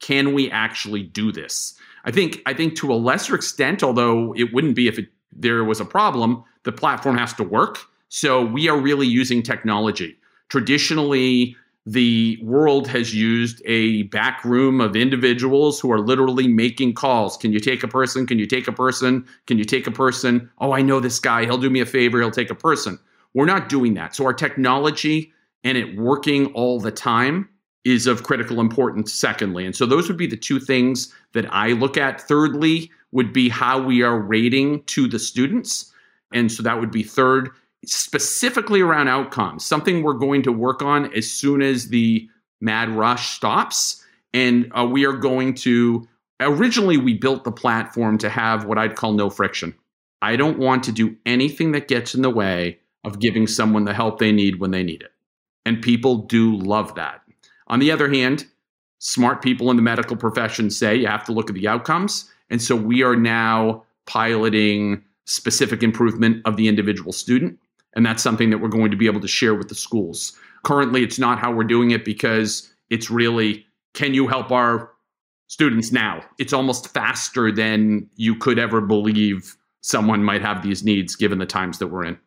Can 0.00 0.32
we 0.32 0.50
actually 0.50 1.02
do 1.02 1.30
this? 1.30 1.74
I 2.04 2.10
think 2.10 2.40
I 2.46 2.54
think 2.54 2.76
to 2.76 2.92
a 2.92 2.94
lesser 2.94 3.34
extent, 3.34 3.82
although 3.82 4.34
it 4.34 4.54
wouldn't 4.54 4.74
be 4.74 4.88
if 4.88 4.98
it, 4.98 5.08
there 5.32 5.64
was 5.64 5.80
a 5.80 5.84
problem, 5.84 6.42
the 6.64 6.72
platform 6.72 7.18
has 7.18 7.34
to 7.34 7.44
work. 7.44 7.78
So 8.08 8.44
we 8.44 8.68
are 8.68 8.78
really 8.78 9.06
using 9.06 9.42
technology. 9.42 10.16
Traditionally, 10.48 11.56
the 11.86 12.38
world 12.42 12.86
has 12.88 13.14
used 13.14 13.62
a 13.64 14.02
back 14.04 14.44
room 14.44 14.80
of 14.80 14.94
individuals 14.94 15.80
who 15.80 15.90
are 15.90 16.00
literally 16.00 16.46
making 16.46 16.94
calls. 16.94 17.36
Can 17.36 17.52
you 17.52 17.60
take 17.60 17.82
a 17.82 17.88
person? 17.88 18.26
Can 18.26 18.38
you 18.38 18.46
take 18.46 18.68
a 18.68 18.72
person? 18.72 19.26
Can 19.46 19.58
you 19.58 19.64
take 19.64 19.86
a 19.86 19.90
person? 19.90 20.50
Oh, 20.58 20.72
I 20.72 20.82
know 20.82 21.00
this 21.00 21.18
guy. 21.18 21.44
He'll 21.44 21.58
do 21.58 21.70
me 21.70 21.80
a 21.80 21.86
favor. 21.86 22.20
He'll 22.20 22.30
take 22.30 22.50
a 22.50 22.54
person. 22.54 22.98
We're 23.34 23.46
not 23.46 23.68
doing 23.68 23.94
that. 23.94 24.14
So 24.14 24.24
our 24.24 24.34
technology 24.34 25.32
and 25.64 25.78
it 25.78 25.96
working 25.96 26.46
all 26.52 26.80
the 26.80 26.90
time 26.90 27.48
is 27.84 28.06
of 28.06 28.24
critical 28.24 28.60
importance, 28.60 29.12
secondly. 29.12 29.64
And 29.64 29.74
so 29.74 29.86
those 29.86 30.06
would 30.08 30.18
be 30.18 30.26
the 30.26 30.36
two 30.36 30.60
things 30.60 31.14
that 31.32 31.46
I 31.52 31.68
look 31.68 31.96
at. 31.96 32.20
Thirdly, 32.20 32.90
would 33.12 33.32
be 33.32 33.48
how 33.48 33.80
we 33.82 34.02
are 34.02 34.18
rating 34.18 34.82
to 34.84 35.08
the 35.08 35.18
students. 35.18 35.92
And 36.32 36.52
so 36.52 36.62
that 36.62 36.78
would 36.78 36.90
be 36.90 37.02
third 37.02 37.50
specifically 37.86 38.80
around 38.80 39.08
outcomes, 39.08 39.64
something 39.64 40.02
we're 40.02 40.14
going 40.14 40.42
to 40.42 40.52
work 40.52 40.82
on 40.82 41.12
as 41.14 41.30
soon 41.30 41.62
as 41.62 41.88
the 41.88 42.28
mad 42.60 42.90
rush 42.90 43.34
stops. 43.36 44.04
And 44.34 44.70
uh, 44.74 44.86
we 44.86 45.06
are 45.06 45.14
going 45.14 45.54
to, 45.54 46.06
originally, 46.40 46.96
we 46.96 47.14
built 47.14 47.44
the 47.44 47.52
platform 47.52 48.18
to 48.18 48.28
have 48.28 48.64
what 48.64 48.78
I'd 48.78 48.96
call 48.96 49.12
no 49.12 49.30
friction. 49.30 49.74
I 50.22 50.36
don't 50.36 50.58
want 50.58 50.84
to 50.84 50.92
do 50.92 51.16
anything 51.24 51.72
that 51.72 51.88
gets 51.88 52.14
in 52.14 52.22
the 52.22 52.30
way 52.30 52.78
of 53.04 53.18
giving 53.18 53.46
someone 53.46 53.84
the 53.84 53.94
help 53.94 54.18
they 54.18 54.32
need 54.32 54.60
when 54.60 54.70
they 54.70 54.82
need 54.82 55.02
it. 55.02 55.12
And 55.64 55.80
people 55.80 56.16
do 56.16 56.56
love 56.56 56.94
that. 56.96 57.22
On 57.68 57.78
the 57.78 57.90
other 57.90 58.12
hand, 58.12 58.46
smart 58.98 59.42
people 59.42 59.70
in 59.70 59.76
the 59.76 59.82
medical 59.82 60.16
profession 60.16 60.70
say 60.70 60.96
you 60.96 61.06
have 61.06 61.24
to 61.24 61.32
look 61.32 61.48
at 61.48 61.54
the 61.54 61.68
outcomes. 61.68 62.30
And 62.50 62.60
so 62.60 62.76
we 62.76 63.02
are 63.02 63.16
now 63.16 63.84
piloting 64.06 65.02
specific 65.24 65.82
improvement 65.82 66.42
of 66.44 66.56
the 66.56 66.68
individual 66.68 67.12
student. 67.12 67.58
And 67.94 68.06
that's 68.06 68.22
something 68.22 68.50
that 68.50 68.58
we're 68.58 68.68
going 68.68 68.90
to 68.90 68.96
be 68.96 69.06
able 69.06 69.20
to 69.20 69.28
share 69.28 69.54
with 69.54 69.68
the 69.68 69.74
schools. 69.74 70.38
Currently, 70.62 71.02
it's 71.02 71.18
not 71.18 71.38
how 71.38 71.52
we're 71.52 71.64
doing 71.64 71.90
it 71.90 72.04
because 72.04 72.72
it's 72.90 73.10
really 73.10 73.66
can 73.94 74.14
you 74.14 74.28
help 74.28 74.52
our 74.52 74.90
students 75.48 75.90
now? 75.90 76.22
It's 76.38 76.52
almost 76.52 76.88
faster 76.94 77.50
than 77.50 78.08
you 78.14 78.36
could 78.36 78.58
ever 78.58 78.80
believe 78.80 79.56
someone 79.80 80.22
might 80.22 80.42
have 80.42 80.62
these 80.62 80.84
needs 80.84 81.16
given 81.16 81.38
the 81.38 81.46
times 81.46 81.78
that 81.78 81.88
we're 81.88 82.04
in. 82.04 82.18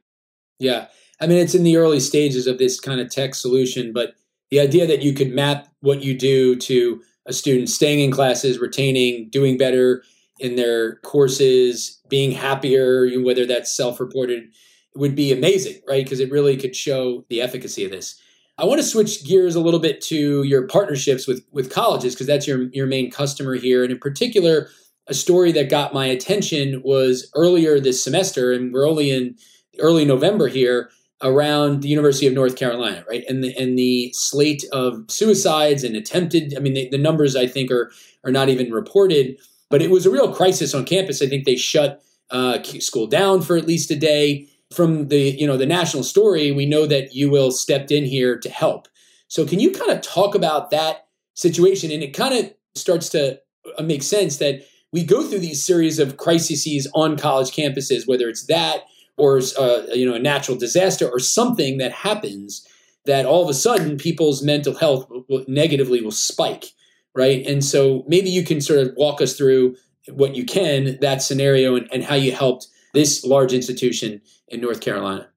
Yeah. 0.60 0.88
I 1.22 1.28
mean, 1.28 1.38
it's 1.38 1.56
in 1.56 1.64
the 1.64 1.78
early 1.78 2.00
stages 2.00 2.48
of 2.48 2.58
this 2.58 2.80
kind 2.80 3.00
of 3.00 3.10
tech 3.10 3.36
solution, 3.36 3.94
but 3.94 4.16
the 4.50 4.60
idea 4.60 4.86
that 4.88 5.02
you 5.02 5.14
could 5.14 5.32
map 5.32 5.68
what 5.82 6.04
you 6.04 6.18
do 6.18 6.56
to 6.58 7.02
a 7.26 7.34
student 7.34 7.70
staying 7.70 8.02
in 8.02 8.12
classes, 8.12 8.60
retaining, 8.60 9.30
doing 9.30 9.58
better 9.58 10.04
in 10.40 10.56
their 10.56 10.98
courses, 10.98 12.02
being 12.10 12.32
happier, 12.32 13.10
whether 13.22 13.46
that's 13.46 13.76
self 13.76 14.00
reported 14.00 14.50
would 14.96 15.16
be 15.16 15.32
amazing, 15.32 15.82
right? 15.88 16.04
Because 16.04 16.20
it 16.20 16.32
really 16.32 16.58
could 16.58 16.76
show 16.76 17.26
the 17.30 17.42
efficacy 17.42 17.84
of 17.86 17.92
this. 17.92 18.20
I 18.58 18.66
want 18.66 18.80
to 18.80 18.86
switch 18.88 19.26
gears 19.26 19.56
a 19.56 19.60
little 19.60 19.80
bit 19.80 20.00
to 20.02 20.44
your 20.44 20.68
partnerships 20.68 21.28
with 21.28 21.44
with 21.52 21.72
colleges 21.72 22.14
because 22.14 22.28
that's 22.28 22.48
your 22.48 22.70
your 22.72 22.86
main 22.88 23.10
customer 23.10 23.56
here, 23.56 23.84
and 23.84 23.92
in 23.92 24.00
particular, 24.00 24.70
a 25.08 25.14
story 25.14 25.52
that 25.54 25.70
got 25.70 25.94
my 25.94 26.06
attention 26.06 26.82
was 26.84 27.30
earlier 27.36 27.80
this 27.80 28.04
semester, 28.04 28.52
and 28.52 28.72
we're 28.74 28.88
only 28.88 29.10
in 29.10 29.36
early 29.80 30.06
November 30.06 30.48
here. 30.48 30.90
around 31.24 31.82
the 31.82 31.88
University 31.88 32.28
of 32.28 32.34
North 32.34 32.56
Carolina, 32.56 33.04
right? 33.10 33.24
And 33.28 33.44
the 33.44 33.56
and 33.58 33.78
the 33.78 34.12
slate 34.14 34.64
of 34.72 35.06
suicides 35.08 35.84
and 35.84 35.96
attempted. 35.96 36.54
I 36.56 36.60
mean, 36.60 36.74
the, 36.74 36.90
the 36.90 36.98
numbers 36.98 37.36
I 37.36 37.48
think 37.48 37.72
are 37.72 37.92
are 38.24 38.32
not 38.32 38.50
even 38.50 38.72
reported, 38.72 39.38
but 39.70 39.82
it 39.82 39.90
was 39.90 40.06
a 40.06 40.12
real 40.12 40.34
crisis 40.34 40.74
on 40.74 40.86
campus. 40.86 41.22
I 41.22 41.28
think 41.28 41.46
they 41.46 41.56
shut 41.56 42.02
uh, 42.30 42.62
school 42.64 43.08
down 43.08 43.42
for 43.42 43.58
at 43.58 43.68
least 43.68 43.92
a 43.92 43.96
day. 43.96 44.48
From 44.74 45.08
the 45.08 45.20
you 45.20 45.48
know 45.48 45.58
the 45.58 45.66
national 45.66 46.04
story, 46.04 46.52
we 46.52 46.66
know 46.66 46.86
that 46.86 47.14
UWill 47.14 47.52
stepped 47.52 47.92
in 47.92 48.06
here 48.06 48.38
to 48.40 48.50
help. 48.50 48.88
So 49.28 49.46
can 49.46 49.60
you 49.60 49.72
kind 49.72 49.92
of 49.92 50.02
talk 50.02 50.36
about 50.36 50.70
that 50.72 51.08
situation? 51.34 51.92
And 51.92 52.04
it 52.04 52.16
kind 52.16 52.34
of 52.34 52.54
starts 52.76 53.10
to 53.10 53.40
uh, 53.78 53.84
make 53.84 54.04
sense 54.04 54.38
that 54.38 54.64
we 54.92 55.04
go 55.04 55.24
through 55.24 55.40
these 55.40 55.66
series 55.66 55.98
of 56.00 56.18
crises 56.18 56.88
on 56.94 57.18
college 57.18 57.52
campuses, 57.52 58.08
whether 58.08 58.30
it's 58.30 58.46
that 58.46 58.84
or 59.18 59.42
uh, 59.60 59.82
you 59.94 60.06
know 60.06 60.16
a 60.16 60.20
natural 60.20 60.58
disaster 60.58 61.10
or 61.10 61.20
something 61.20 61.78
that 61.78 61.92
happens 61.92 62.68
that 63.06 63.26
all 63.26 63.44
of 63.44 63.50
a 63.50 63.54
sudden 63.54 63.98
people's 63.98 64.42
mental 64.42 64.74
health 64.76 65.10
will, 65.28 65.44
negatively 65.48 66.02
will 66.02 66.12
spike, 66.12 66.66
right? 67.14 67.46
And 67.46 67.64
so 67.64 68.04
maybe 68.08 68.30
you 68.30 68.44
can 68.44 68.62
sort 68.62 68.80
of 68.80 68.94
walk 68.96 69.22
us 69.22 69.36
through 69.36 69.76
what 70.14 70.36
you 70.36 70.46
can 70.46 70.98
that 71.02 71.22
scenario 71.22 71.76
and, 71.76 71.88
and 71.92 72.04
how 72.04 72.16
you 72.16 72.32
helped 72.32 72.68
this 72.94 73.24
large 73.24 73.54
institution 73.54 74.22
in 74.48 74.62
North 74.62 74.82
Carolina. 74.82 75.28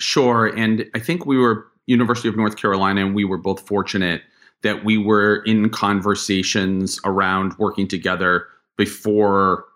Sure, 0.00 0.46
and 0.46 0.86
I 0.94 0.98
think 0.98 1.26
we 1.26 1.38
were 1.38 1.66
University 1.86 2.28
of 2.28 2.36
North 2.36 2.56
Carolina, 2.56 3.04
and 3.04 3.14
we 3.14 3.24
were 3.24 3.38
both 3.38 3.66
fortunate 3.66 4.22
that 4.62 4.84
we 4.84 4.96
were 4.96 5.42
in 5.44 5.68
conversations 5.68 6.98
around 7.04 7.54
working 7.58 7.86
together 7.86 8.46
before 8.76 9.66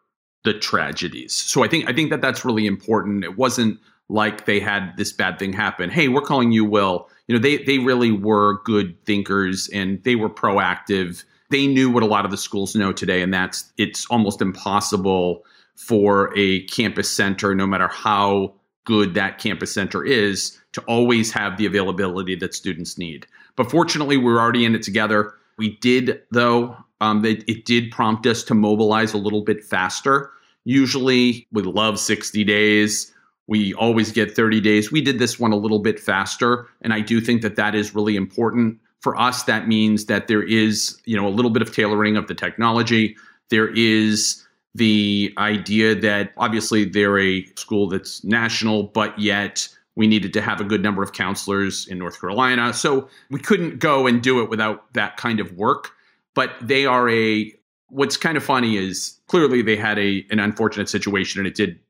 the 0.45 0.55
tragedies. 0.55 1.35
So 1.35 1.63
I 1.63 1.69
think 1.69 1.89
I 1.89 1.93
think 1.93 2.11
that 2.11 2.21
that's 2.21 2.45
really 2.45 2.67
important. 2.67 3.25
It 3.25 3.37
wasn't 3.37 3.79
like 4.09 4.47
they 4.47 4.61
had 4.61 4.97
this 4.97 5.13
bad 5.13 5.39
thing 5.39 5.53
happen. 5.53 5.91
Hey, 5.91 6.09
we're 6.09 6.23
calling 6.23 6.51
UWill. 6.51 7.07
You 7.27 7.37
know, 7.37 7.41
they 7.41 7.59
they 7.59 7.79
really 7.79 8.11
were 8.11 8.63
good 8.65 8.97
thinkers 9.05 9.69
and 9.69 10.03
they 10.05 10.17
were 10.17 10.31
proactive. 10.31 11.25
They 11.51 11.67
knew 11.67 11.91
what 11.91 12.03
a 12.03 12.07
lot 12.07 12.25
of 12.25 12.31
the 12.31 12.37
schools 12.37 12.75
know 12.75 12.93
today, 12.93 13.23
and 13.23 13.33
that's 13.33 13.71
it's 13.77 14.07
almost 14.07 14.41
impossible 14.41 15.45
for 15.79 16.37
a 16.37 16.63
campus 16.65 17.09
center, 17.09 17.55
no 17.55 17.67
matter 17.67 17.87
how 17.89 18.53
good 18.85 19.15
that 19.15 19.39
campus 19.39 19.73
center 19.73 20.05
is, 20.05 20.59
to 20.73 20.81
always 20.83 21.33
have 21.33 21.57
the 21.57 21.67
availability 21.67 22.35
that 22.35 22.53
students 22.53 22.99
need. 22.99 23.27
But 23.55 23.71
fortunately, 23.71 24.17
we're 24.17 24.41
already 24.41 24.65
in 24.65 24.75
it 24.75 24.83
together. 24.83 25.35
We 25.57 25.77
did, 25.77 26.21
though, 26.33 26.77
um, 27.01 27.25
it, 27.25 27.49
it 27.49 27.65
did 27.65 27.93
prompt 27.93 28.27
us 28.27 28.43
to 28.45 28.55
mobilize 28.55 29.15
a 29.15 29.19
little 29.19 29.43
bit 29.43 29.65
faster. 29.65 30.33
Usually, 30.65 31.47
we 31.53 31.63
love 31.63 32.01
60 32.01 32.43
days. 32.43 33.13
We 33.47 33.73
always 33.75 34.11
get 34.11 34.35
30 34.35 34.61
days. 34.61 34.91
We 34.91 35.01
did 35.01 35.21
this 35.21 35.39
one 35.39 35.53
a 35.53 35.57
little 35.57 35.79
bit 35.79 36.01
faster, 36.01 36.67
and 36.83 36.93
I 36.93 37.01
do 37.01 37.21
think 37.21 37.43
that 37.43 37.57
that 37.57 37.77
is 37.77 37.95
really 37.95 38.17
important. 38.17 38.79
For 39.01 39.19
us, 39.19 39.45
that 39.45 39.69
means 39.69 40.07
that 40.07 40.27
there 40.27 40.43
is, 40.43 41.01
you 41.05 41.17
know, 41.17 41.29
a 41.29 41.31
little 41.31 41.53
bit 41.53 41.63
of 41.63 41.73
tailoring 41.73 42.17
of 42.17 42.27
the 42.27 42.35
technology. 42.35 43.17
There 43.49 43.69
is 43.69 44.45
the 44.75 45.35
idea 45.39 45.95
that 45.95 46.33
obviously 46.37 46.85
they're 46.85 47.19
a 47.19 47.45
school 47.57 47.89
that's 47.89 48.23
national, 48.25 48.85
but 48.85 49.19
yet 49.19 49.69
we 49.97 50.07
needed 50.07 50.33
to 50.33 50.41
have 50.41 50.61
a 50.61 50.65
good 50.65 50.83
number 50.83 51.03
of 51.03 51.13
counselors 51.13 51.87
in 51.89 51.99
North 51.99 52.21
Carolina. 52.21 52.73
So 52.73 53.09
we 53.31 53.41
couldn't 53.41 53.79
go 53.79 54.07
and 54.07 54.23
do 54.23 54.41
it 54.43 54.49
without 54.49 54.93
that 54.95 55.17
kind 55.17 55.41
of 55.41 55.53
work 55.53 55.93
but 56.39 56.55
they 56.63 56.87
are 56.87 57.11
a 57.11 57.53
what's 57.89 58.17
kind 58.17 58.37
of 58.37 58.45
funny 58.45 58.77
is 58.77 59.19
clearly 59.27 59.61
they 59.61 59.75
had 59.75 59.99
a 59.99 60.25
an 60.31 60.39
unfortunate 60.39 60.89
situation 60.89 61.41
and 61.41 61.49
it 61.49 61.57
did 61.57 61.81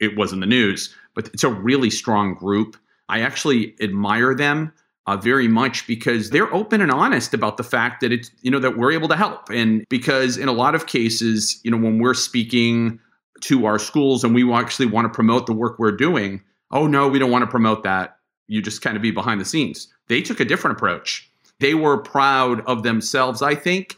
it 0.00 0.16
was 0.16 0.32
in 0.32 0.40
the 0.40 0.46
news 0.46 0.94
but 1.14 1.28
it's 1.34 1.44
a 1.44 1.50
really 1.50 1.90
strong 1.90 2.32
group 2.32 2.78
i 3.10 3.20
actually 3.20 3.74
admire 3.82 4.34
them 4.34 4.72
uh, 5.08 5.16
very 5.16 5.48
much 5.48 5.86
because 5.86 6.30
they're 6.30 6.52
open 6.52 6.80
and 6.80 6.90
honest 6.90 7.34
about 7.34 7.56
the 7.56 7.64
fact 7.64 8.00
that 8.00 8.12
it's 8.12 8.30
you 8.42 8.50
know 8.50 8.58
that 8.58 8.76
we're 8.76 8.92
able 8.92 9.08
to 9.08 9.16
help 9.16 9.50
and 9.50 9.84
because 9.88 10.36
in 10.36 10.48
a 10.48 10.52
lot 10.52 10.74
of 10.74 10.86
cases 10.86 11.60
you 11.64 11.70
know 11.70 11.76
when 11.76 11.98
we're 11.98 12.14
speaking 12.14 12.98
to 13.40 13.66
our 13.66 13.78
schools 13.78 14.24
and 14.24 14.34
we 14.34 14.52
actually 14.52 14.86
want 14.86 15.04
to 15.04 15.14
promote 15.14 15.46
the 15.46 15.52
work 15.52 15.78
we're 15.78 15.92
doing 15.92 16.42
oh 16.70 16.86
no 16.86 17.08
we 17.08 17.18
don't 17.18 17.30
want 17.30 17.42
to 17.42 17.50
promote 17.50 17.82
that 17.82 18.18
you 18.48 18.62
just 18.62 18.82
kind 18.82 18.96
of 18.96 19.02
be 19.02 19.10
behind 19.10 19.40
the 19.40 19.44
scenes 19.44 19.88
they 20.08 20.20
took 20.20 20.40
a 20.40 20.44
different 20.44 20.76
approach 20.76 21.28
they 21.60 21.74
were 21.74 21.98
proud 21.98 22.60
of 22.66 22.82
themselves, 22.82 23.42
I 23.42 23.54
think, 23.54 23.96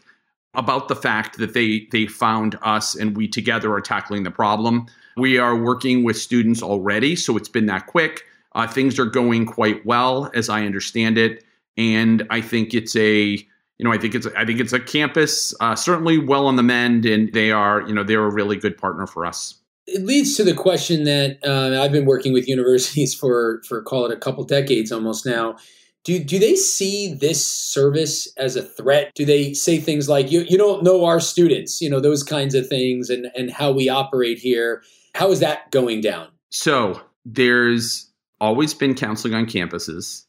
about 0.53 0.87
the 0.87 0.95
fact 0.95 1.37
that 1.37 1.53
they 1.53 1.87
they 1.91 2.07
found 2.07 2.57
us 2.61 2.95
and 2.95 3.15
we 3.15 3.27
together 3.27 3.71
are 3.73 3.81
tackling 3.81 4.23
the 4.23 4.31
problem. 4.31 4.87
We 5.17 5.37
are 5.37 5.55
working 5.55 6.03
with 6.03 6.17
students 6.17 6.61
already, 6.61 7.15
so 7.15 7.37
it's 7.37 7.49
been 7.49 7.67
that 7.67 7.87
quick. 7.87 8.23
Uh, 8.53 8.67
things 8.67 8.99
are 8.99 9.05
going 9.05 9.45
quite 9.45 9.85
well, 9.85 10.29
as 10.33 10.49
I 10.49 10.65
understand 10.65 11.17
it, 11.17 11.43
and 11.77 12.25
I 12.29 12.41
think 12.41 12.73
it's 12.73 12.95
a 12.95 13.37
you 13.77 13.85
know 13.85 13.91
I 13.91 13.97
think 13.97 14.15
it's 14.15 14.27
I 14.37 14.45
think 14.45 14.59
it's 14.59 14.73
a 14.73 14.79
campus 14.79 15.53
uh, 15.59 15.75
certainly 15.75 16.17
well 16.17 16.47
on 16.47 16.55
the 16.55 16.63
mend, 16.63 17.05
and 17.05 17.31
they 17.33 17.51
are 17.51 17.81
you 17.87 17.93
know 17.93 18.03
they're 18.03 18.25
a 18.25 18.33
really 18.33 18.57
good 18.57 18.77
partner 18.77 19.07
for 19.07 19.25
us. 19.25 19.55
It 19.87 20.03
leads 20.03 20.35
to 20.35 20.43
the 20.43 20.53
question 20.53 21.05
that 21.05 21.39
uh, 21.45 21.81
I've 21.81 21.91
been 21.91 22.05
working 22.05 22.33
with 22.33 22.47
universities 22.47 23.13
for 23.13 23.61
for 23.67 23.81
call 23.81 24.05
it 24.05 24.11
a 24.11 24.17
couple 24.17 24.43
decades 24.43 24.91
almost 24.91 25.25
now 25.25 25.55
do 26.03 26.23
do 26.23 26.39
they 26.39 26.55
see 26.55 27.13
this 27.13 27.45
service 27.45 28.27
as 28.37 28.55
a 28.55 28.63
threat? 28.63 29.11
Do 29.15 29.25
they 29.25 29.53
say 29.53 29.79
things 29.79 30.09
like 30.09 30.31
you 30.31 30.41
you 30.41 30.57
don't 30.57 30.83
know 30.83 31.05
our 31.05 31.19
students, 31.19 31.81
you 31.81 31.89
know, 31.89 31.99
those 31.99 32.23
kinds 32.23 32.55
of 32.55 32.67
things 32.67 33.09
and 33.09 33.27
and 33.35 33.51
how 33.51 33.71
we 33.71 33.89
operate 33.89 34.39
here? 34.39 34.83
How 35.13 35.29
is 35.31 35.39
that 35.41 35.69
going 35.71 36.01
down? 36.01 36.29
So, 36.49 36.99
there's 37.25 38.10
always 38.41 38.73
been 38.73 38.95
counseling 38.95 39.33
on 39.33 39.45
campuses. 39.45 40.25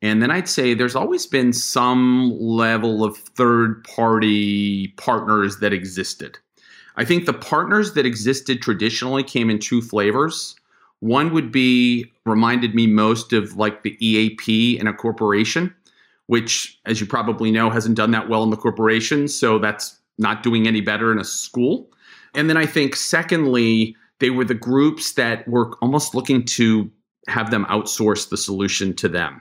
And 0.00 0.22
then 0.22 0.30
I'd 0.30 0.48
say 0.48 0.72
there's 0.72 0.96
always 0.96 1.26
been 1.26 1.52
some 1.52 2.30
level 2.38 3.04
of 3.04 3.16
third 3.16 3.82
party 3.84 4.88
partners 4.96 5.58
that 5.58 5.72
existed. 5.72 6.38
I 6.96 7.04
think 7.04 7.26
the 7.26 7.34
partners 7.34 7.94
that 7.94 8.06
existed 8.06 8.62
traditionally 8.62 9.22
came 9.22 9.50
in 9.50 9.58
two 9.58 9.82
flavors. 9.82 10.54
One 11.00 11.32
would 11.34 11.52
be 11.52 12.10
reminded 12.24 12.74
me 12.74 12.86
most 12.86 13.32
of 13.32 13.56
like 13.56 13.82
the 13.82 13.96
EAP 14.06 14.78
in 14.78 14.86
a 14.86 14.94
corporation, 14.94 15.74
which, 16.26 16.78
as 16.86 17.00
you 17.00 17.06
probably 17.06 17.50
know, 17.50 17.68
hasn't 17.68 17.96
done 17.96 18.12
that 18.12 18.28
well 18.28 18.42
in 18.42 18.50
the 18.50 18.56
corporation. 18.56 19.28
So 19.28 19.58
that's 19.58 19.98
not 20.18 20.42
doing 20.42 20.66
any 20.66 20.80
better 20.80 21.12
in 21.12 21.18
a 21.18 21.24
school. 21.24 21.90
And 22.34 22.48
then 22.48 22.56
I 22.56 22.66
think, 22.66 22.96
secondly, 22.96 23.96
they 24.20 24.30
were 24.30 24.44
the 24.44 24.54
groups 24.54 25.12
that 25.14 25.46
were 25.48 25.74
almost 25.82 26.14
looking 26.14 26.44
to 26.44 26.90
have 27.28 27.50
them 27.50 27.64
outsource 27.66 28.28
the 28.28 28.36
solution 28.36 28.94
to 28.96 29.08
them. 29.08 29.40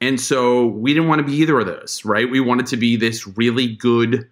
And 0.00 0.20
so 0.20 0.66
we 0.66 0.92
didn't 0.92 1.08
want 1.08 1.20
to 1.20 1.26
be 1.26 1.34
either 1.34 1.60
of 1.60 1.66
those, 1.66 2.04
right? 2.04 2.30
We 2.30 2.40
wanted 2.40 2.66
to 2.66 2.76
be 2.76 2.96
this 2.96 3.26
really 3.26 3.74
good, 3.74 4.28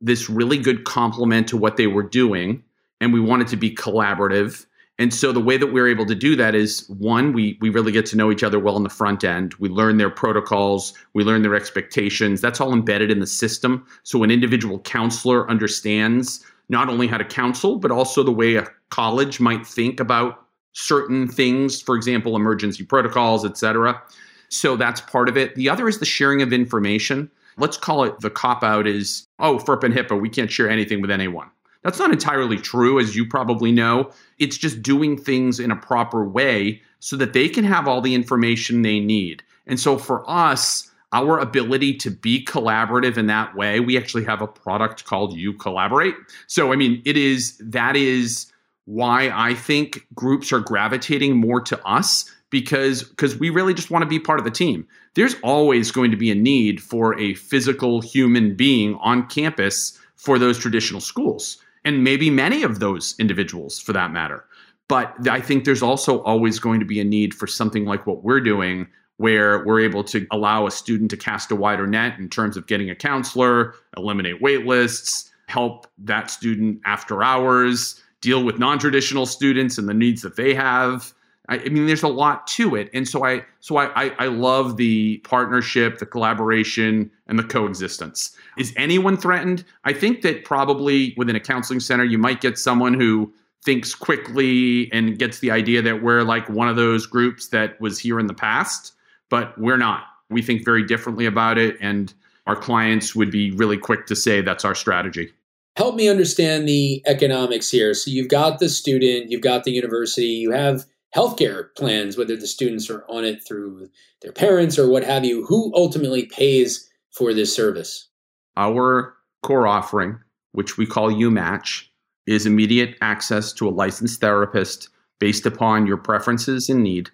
this 0.00 0.28
really 0.28 0.58
good 0.58 0.84
complement 0.84 1.48
to 1.48 1.56
what 1.56 1.76
they 1.76 1.86
were 1.86 2.02
doing. 2.02 2.62
And 3.00 3.12
we 3.12 3.20
wanted 3.20 3.46
to 3.48 3.56
be 3.56 3.74
collaborative 3.74 4.66
and 5.00 5.14
so 5.14 5.30
the 5.30 5.40
way 5.40 5.56
that 5.56 5.68
we're 5.68 5.86
able 5.86 6.06
to 6.06 6.14
do 6.14 6.34
that 6.36 6.56
is 6.56 6.88
one, 6.88 7.32
we 7.32 7.56
we 7.60 7.70
really 7.70 7.92
get 7.92 8.04
to 8.06 8.16
know 8.16 8.32
each 8.32 8.42
other 8.42 8.58
well 8.58 8.76
in 8.76 8.82
the 8.82 8.88
front 8.88 9.22
end. 9.22 9.54
We 9.54 9.68
learn 9.68 9.96
their 9.96 10.10
protocols, 10.10 10.92
we 11.14 11.22
learn 11.22 11.42
their 11.42 11.54
expectations. 11.54 12.40
That's 12.40 12.60
all 12.60 12.72
embedded 12.72 13.10
in 13.10 13.20
the 13.20 13.26
system. 13.26 13.86
So 14.02 14.24
an 14.24 14.30
individual 14.30 14.80
counselor 14.80 15.48
understands 15.48 16.44
not 16.68 16.88
only 16.88 17.06
how 17.06 17.16
to 17.16 17.24
counsel, 17.24 17.78
but 17.78 17.92
also 17.92 18.22
the 18.22 18.32
way 18.32 18.56
a 18.56 18.66
college 18.90 19.38
might 19.38 19.66
think 19.66 20.00
about 20.00 20.44
certain 20.72 21.28
things, 21.28 21.80
for 21.80 21.96
example, 21.96 22.36
emergency 22.36 22.84
protocols, 22.84 23.44
et 23.44 23.56
cetera. 23.56 24.00
So 24.48 24.76
that's 24.76 25.00
part 25.00 25.28
of 25.28 25.36
it. 25.36 25.54
The 25.54 25.68
other 25.68 25.88
is 25.88 25.98
the 25.98 26.06
sharing 26.06 26.42
of 26.42 26.52
information. 26.52 27.30
Let's 27.56 27.76
call 27.76 28.04
it 28.04 28.20
the 28.20 28.30
cop 28.30 28.62
out 28.62 28.86
is, 28.86 29.26
oh, 29.40 29.58
FERPA 29.58 29.84
and 29.84 29.94
HIPAA, 29.94 30.20
we 30.20 30.28
can't 30.28 30.50
share 30.50 30.70
anything 30.70 31.00
with 31.00 31.10
anyone. 31.10 31.50
That's 31.82 31.98
not 31.98 32.10
entirely 32.10 32.56
true, 32.56 32.98
as 32.98 33.14
you 33.14 33.26
probably 33.26 33.72
know. 33.72 34.10
It's 34.38 34.56
just 34.56 34.82
doing 34.82 35.16
things 35.16 35.60
in 35.60 35.70
a 35.70 35.76
proper 35.76 36.24
way 36.24 36.82
so 37.00 37.16
that 37.16 37.32
they 37.32 37.48
can 37.48 37.64
have 37.64 37.86
all 37.86 38.00
the 38.00 38.14
information 38.14 38.82
they 38.82 39.00
need. 39.00 39.42
And 39.66 39.78
so 39.78 39.98
for 39.98 40.28
us, 40.28 40.90
our 41.12 41.38
ability 41.38 41.94
to 41.94 42.10
be 42.10 42.44
collaborative 42.44 43.16
in 43.16 43.26
that 43.26 43.54
way, 43.56 43.80
we 43.80 43.96
actually 43.96 44.24
have 44.24 44.42
a 44.42 44.46
product 44.46 45.04
called 45.04 45.36
UCollaborate. 45.36 46.14
So, 46.46 46.72
I 46.72 46.76
mean, 46.76 47.00
it 47.04 47.16
is 47.16 47.56
that 47.58 47.96
is 47.96 48.52
why 48.88 49.30
I 49.34 49.52
think 49.52 50.06
groups 50.14 50.50
are 50.50 50.60
gravitating 50.60 51.36
more 51.36 51.60
to 51.60 51.78
us 51.86 52.24
because 52.48 53.02
because 53.02 53.36
we 53.36 53.50
really 53.50 53.74
just 53.74 53.90
want 53.90 54.02
to 54.02 54.08
be 54.08 54.18
part 54.18 54.38
of 54.38 54.46
the 54.46 54.50
team. 54.50 54.86
There's 55.14 55.36
always 55.42 55.90
going 55.90 56.10
to 56.10 56.16
be 56.16 56.30
a 56.30 56.34
need 56.34 56.82
for 56.82 57.18
a 57.18 57.34
physical 57.34 58.00
human 58.00 58.56
being 58.56 58.94
on 59.02 59.26
campus 59.26 59.98
for 60.16 60.38
those 60.38 60.58
traditional 60.58 61.02
schools 61.02 61.58
and 61.84 62.02
maybe 62.02 62.30
many 62.30 62.62
of 62.62 62.80
those 62.80 63.14
individuals 63.18 63.78
for 63.78 63.92
that 63.92 64.10
matter. 64.10 64.42
But 64.88 65.28
I 65.28 65.42
think 65.42 65.64
there's 65.64 65.82
also 65.82 66.22
always 66.22 66.58
going 66.58 66.80
to 66.80 66.86
be 66.86 66.98
a 66.98 67.04
need 67.04 67.34
for 67.34 67.46
something 67.46 67.84
like 67.84 68.06
what 68.06 68.24
we're 68.24 68.40
doing, 68.40 68.88
where 69.18 69.66
we're 69.66 69.80
able 69.80 70.02
to 70.04 70.26
allow 70.30 70.66
a 70.66 70.70
student 70.70 71.10
to 71.10 71.18
cast 71.18 71.50
a 71.50 71.56
wider 71.56 71.86
net 71.86 72.18
in 72.18 72.30
terms 72.30 72.56
of 72.56 72.66
getting 72.66 72.88
a 72.88 72.94
counselor, 72.94 73.74
eliminate 73.98 74.40
wait 74.40 74.64
lists, 74.64 75.30
help 75.46 75.86
that 75.98 76.30
student 76.30 76.80
after 76.86 77.22
hours, 77.22 78.02
deal 78.20 78.44
with 78.44 78.58
non 78.58 78.78
traditional 78.78 79.26
students 79.26 79.78
and 79.78 79.88
the 79.88 79.94
needs 79.94 80.22
that 80.22 80.36
they 80.36 80.54
have. 80.54 81.12
I, 81.48 81.58
I 81.58 81.68
mean, 81.68 81.86
there's 81.86 82.02
a 82.02 82.08
lot 82.08 82.46
to 82.48 82.74
it, 82.74 82.90
and 82.92 83.08
so 83.08 83.24
I 83.24 83.44
so 83.60 83.76
I, 83.76 84.06
I 84.06 84.14
I 84.18 84.26
love 84.26 84.76
the 84.76 85.18
partnership, 85.18 85.98
the 85.98 86.06
collaboration, 86.06 87.10
and 87.26 87.38
the 87.38 87.44
coexistence. 87.44 88.36
Is 88.56 88.72
anyone 88.76 89.16
threatened? 89.16 89.64
I 89.84 89.92
think 89.92 90.22
that 90.22 90.44
probably 90.44 91.14
within 91.16 91.36
a 91.36 91.40
counseling 91.40 91.80
center, 91.80 92.04
you 92.04 92.18
might 92.18 92.40
get 92.40 92.58
someone 92.58 92.94
who 92.94 93.32
thinks 93.64 93.94
quickly 93.94 94.90
and 94.92 95.18
gets 95.18 95.40
the 95.40 95.50
idea 95.50 95.82
that 95.82 96.02
we're 96.02 96.22
like 96.22 96.48
one 96.48 96.68
of 96.68 96.76
those 96.76 97.06
groups 97.06 97.48
that 97.48 97.80
was 97.80 97.98
here 97.98 98.20
in 98.20 98.26
the 98.26 98.34
past, 98.34 98.94
but 99.28 99.58
we're 99.58 99.76
not. 99.76 100.04
We 100.30 100.42
think 100.42 100.64
very 100.64 100.84
differently 100.84 101.26
about 101.26 101.58
it, 101.58 101.76
and 101.80 102.12
our 102.46 102.56
clients 102.56 103.14
would 103.14 103.30
be 103.30 103.50
really 103.52 103.78
quick 103.78 104.06
to 104.06 104.16
say 104.16 104.40
that's 104.40 104.64
our 104.64 104.74
strategy. 104.74 105.32
Help 105.78 105.94
me 105.94 106.08
understand 106.08 106.66
the 106.66 107.00
economics 107.06 107.70
here. 107.70 107.94
So 107.94 108.10
you've 108.10 108.26
got 108.26 108.58
the 108.58 108.68
student, 108.68 109.30
you've 109.30 109.42
got 109.42 109.62
the 109.62 109.70
university, 109.70 110.24
you 110.24 110.50
have 110.50 110.84
healthcare 111.14 111.72
plans, 111.76 112.18
whether 112.18 112.36
the 112.36 112.48
students 112.48 112.90
are 112.90 113.04
on 113.08 113.24
it 113.24 113.46
through 113.46 113.88
their 114.20 114.32
parents 114.32 114.76
or 114.76 114.90
what 114.90 115.04
have 115.04 115.24
you. 115.24 115.44
Who 115.46 115.72
ultimately 115.76 116.26
pays 116.26 116.90
for 117.12 117.32
this 117.32 117.54
service? 117.54 118.08
Our 118.56 119.14
core 119.44 119.68
offering, 119.68 120.18
which 120.50 120.78
we 120.78 120.84
call 120.84 121.12
UMatch, 121.12 121.84
is 122.26 122.44
immediate 122.44 122.96
access 123.00 123.52
to 123.52 123.68
a 123.68 123.70
licensed 123.70 124.20
therapist 124.20 124.88
based 125.20 125.46
upon 125.46 125.86
your 125.86 125.96
preferences 125.96 126.68
and 126.68 126.82
need. 126.82 127.08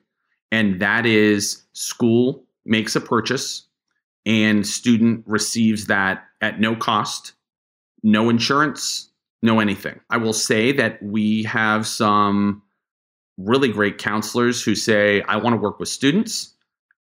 And 0.50 0.80
that 0.80 1.04
is 1.04 1.64
school 1.74 2.46
makes 2.64 2.96
a 2.96 3.02
purchase 3.02 3.66
and 4.24 4.66
student 4.66 5.22
receives 5.26 5.88
that 5.88 6.24
at 6.40 6.60
no 6.60 6.74
cost, 6.74 7.34
no 8.04 8.28
insurance, 8.28 9.08
no 9.42 9.58
anything. 9.58 9.98
I 10.10 10.18
will 10.18 10.32
say 10.32 10.70
that 10.72 11.02
we 11.02 11.42
have 11.44 11.86
some 11.86 12.62
really 13.36 13.68
great 13.68 13.98
counselors 13.98 14.62
who 14.62 14.76
say, 14.76 15.22
I 15.22 15.36
want 15.36 15.54
to 15.54 15.60
work 15.60 15.80
with 15.80 15.88
students 15.88 16.54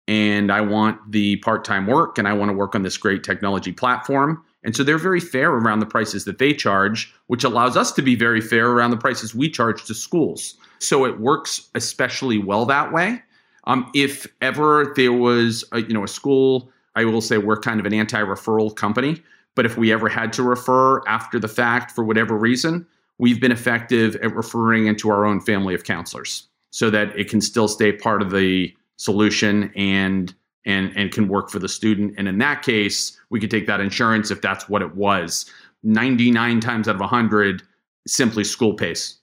and 0.07 0.51
I 0.51 0.61
want 0.61 1.11
the 1.11 1.35
part 1.37 1.63
time 1.63 1.85
work 1.85 2.17
and 2.17 2.27
I 2.27 2.33
want 2.33 2.49
to 2.49 2.53
work 2.53 2.73
on 2.73 2.81
this 2.81 2.97
great 2.97 3.23
technology 3.23 3.71
platform. 3.71 4.43
And 4.63 4.75
so 4.75 4.83
they're 4.83 4.97
very 4.97 5.19
fair 5.19 5.51
around 5.51 5.79
the 5.81 5.85
prices 5.85 6.25
that 6.25 6.39
they 6.39 6.53
charge, 6.53 7.13
which 7.27 7.43
allows 7.43 7.77
us 7.77 7.91
to 7.93 8.01
be 8.01 8.15
very 8.15 8.41
fair 8.41 8.71
around 8.71 8.91
the 8.91 8.97
prices 8.97 9.35
we 9.35 9.49
charge 9.49 9.83
to 9.85 9.93
schools. 9.93 10.55
So 10.79 11.05
it 11.05 11.19
works 11.19 11.69
especially 11.75 12.39
well 12.39 12.65
that 12.65 12.91
way. 12.91 13.21
Um, 13.65 13.89
if 13.93 14.25
ever 14.41 14.93
there 14.95 15.13
was, 15.13 15.63
a, 15.71 15.81
you 15.81 15.93
know, 15.93 16.03
a 16.03 16.07
school, 16.07 16.69
I 16.95 17.05
will 17.05 17.21
say 17.21 17.37
we're 17.37 17.59
kind 17.59 17.79
of 17.79 17.85
an 17.85 17.93
anti-referral 17.93 18.75
company. 18.75 19.21
But 19.55 19.65
if 19.65 19.77
we 19.77 19.91
ever 19.91 20.09
had 20.09 20.33
to 20.33 20.43
refer 20.43 21.01
after 21.07 21.39
the 21.39 21.47
fact 21.47 21.91
for 21.91 22.03
whatever 22.03 22.35
reason, 22.35 22.85
we've 23.19 23.39
been 23.39 23.51
effective 23.51 24.15
at 24.17 24.35
referring 24.35 24.87
into 24.87 25.09
our 25.09 25.25
own 25.25 25.39
family 25.39 25.75
of 25.75 25.83
counselors 25.83 26.47
so 26.71 26.89
that 26.89 27.17
it 27.17 27.29
can 27.29 27.41
still 27.41 27.67
stay 27.67 27.91
part 27.91 28.21
of 28.21 28.31
the 28.31 28.73
solution 28.97 29.71
and 29.75 30.33
and 30.65 30.91
and 30.95 31.11
can 31.11 31.27
work 31.27 31.49
for 31.49 31.59
the 31.59 31.69
student. 31.69 32.13
And 32.17 32.27
in 32.27 32.37
that 32.39 32.61
case, 32.61 33.19
we 33.29 33.39
could 33.39 33.51
take 33.51 33.67
that 33.67 33.81
insurance 33.81 34.31
if 34.31 34.41
that's 34.41 34.69
what 34.69 34.81
it 34.81 34.95
was. 34.95 35.45
99 35.83 36.61
times 36.61 36.87
out 36.87 36.95
of 36.95 37.01
100, 37.01 37.61
simply 38.07 38.43
school 38.43 38.73
pace 38.73 39.17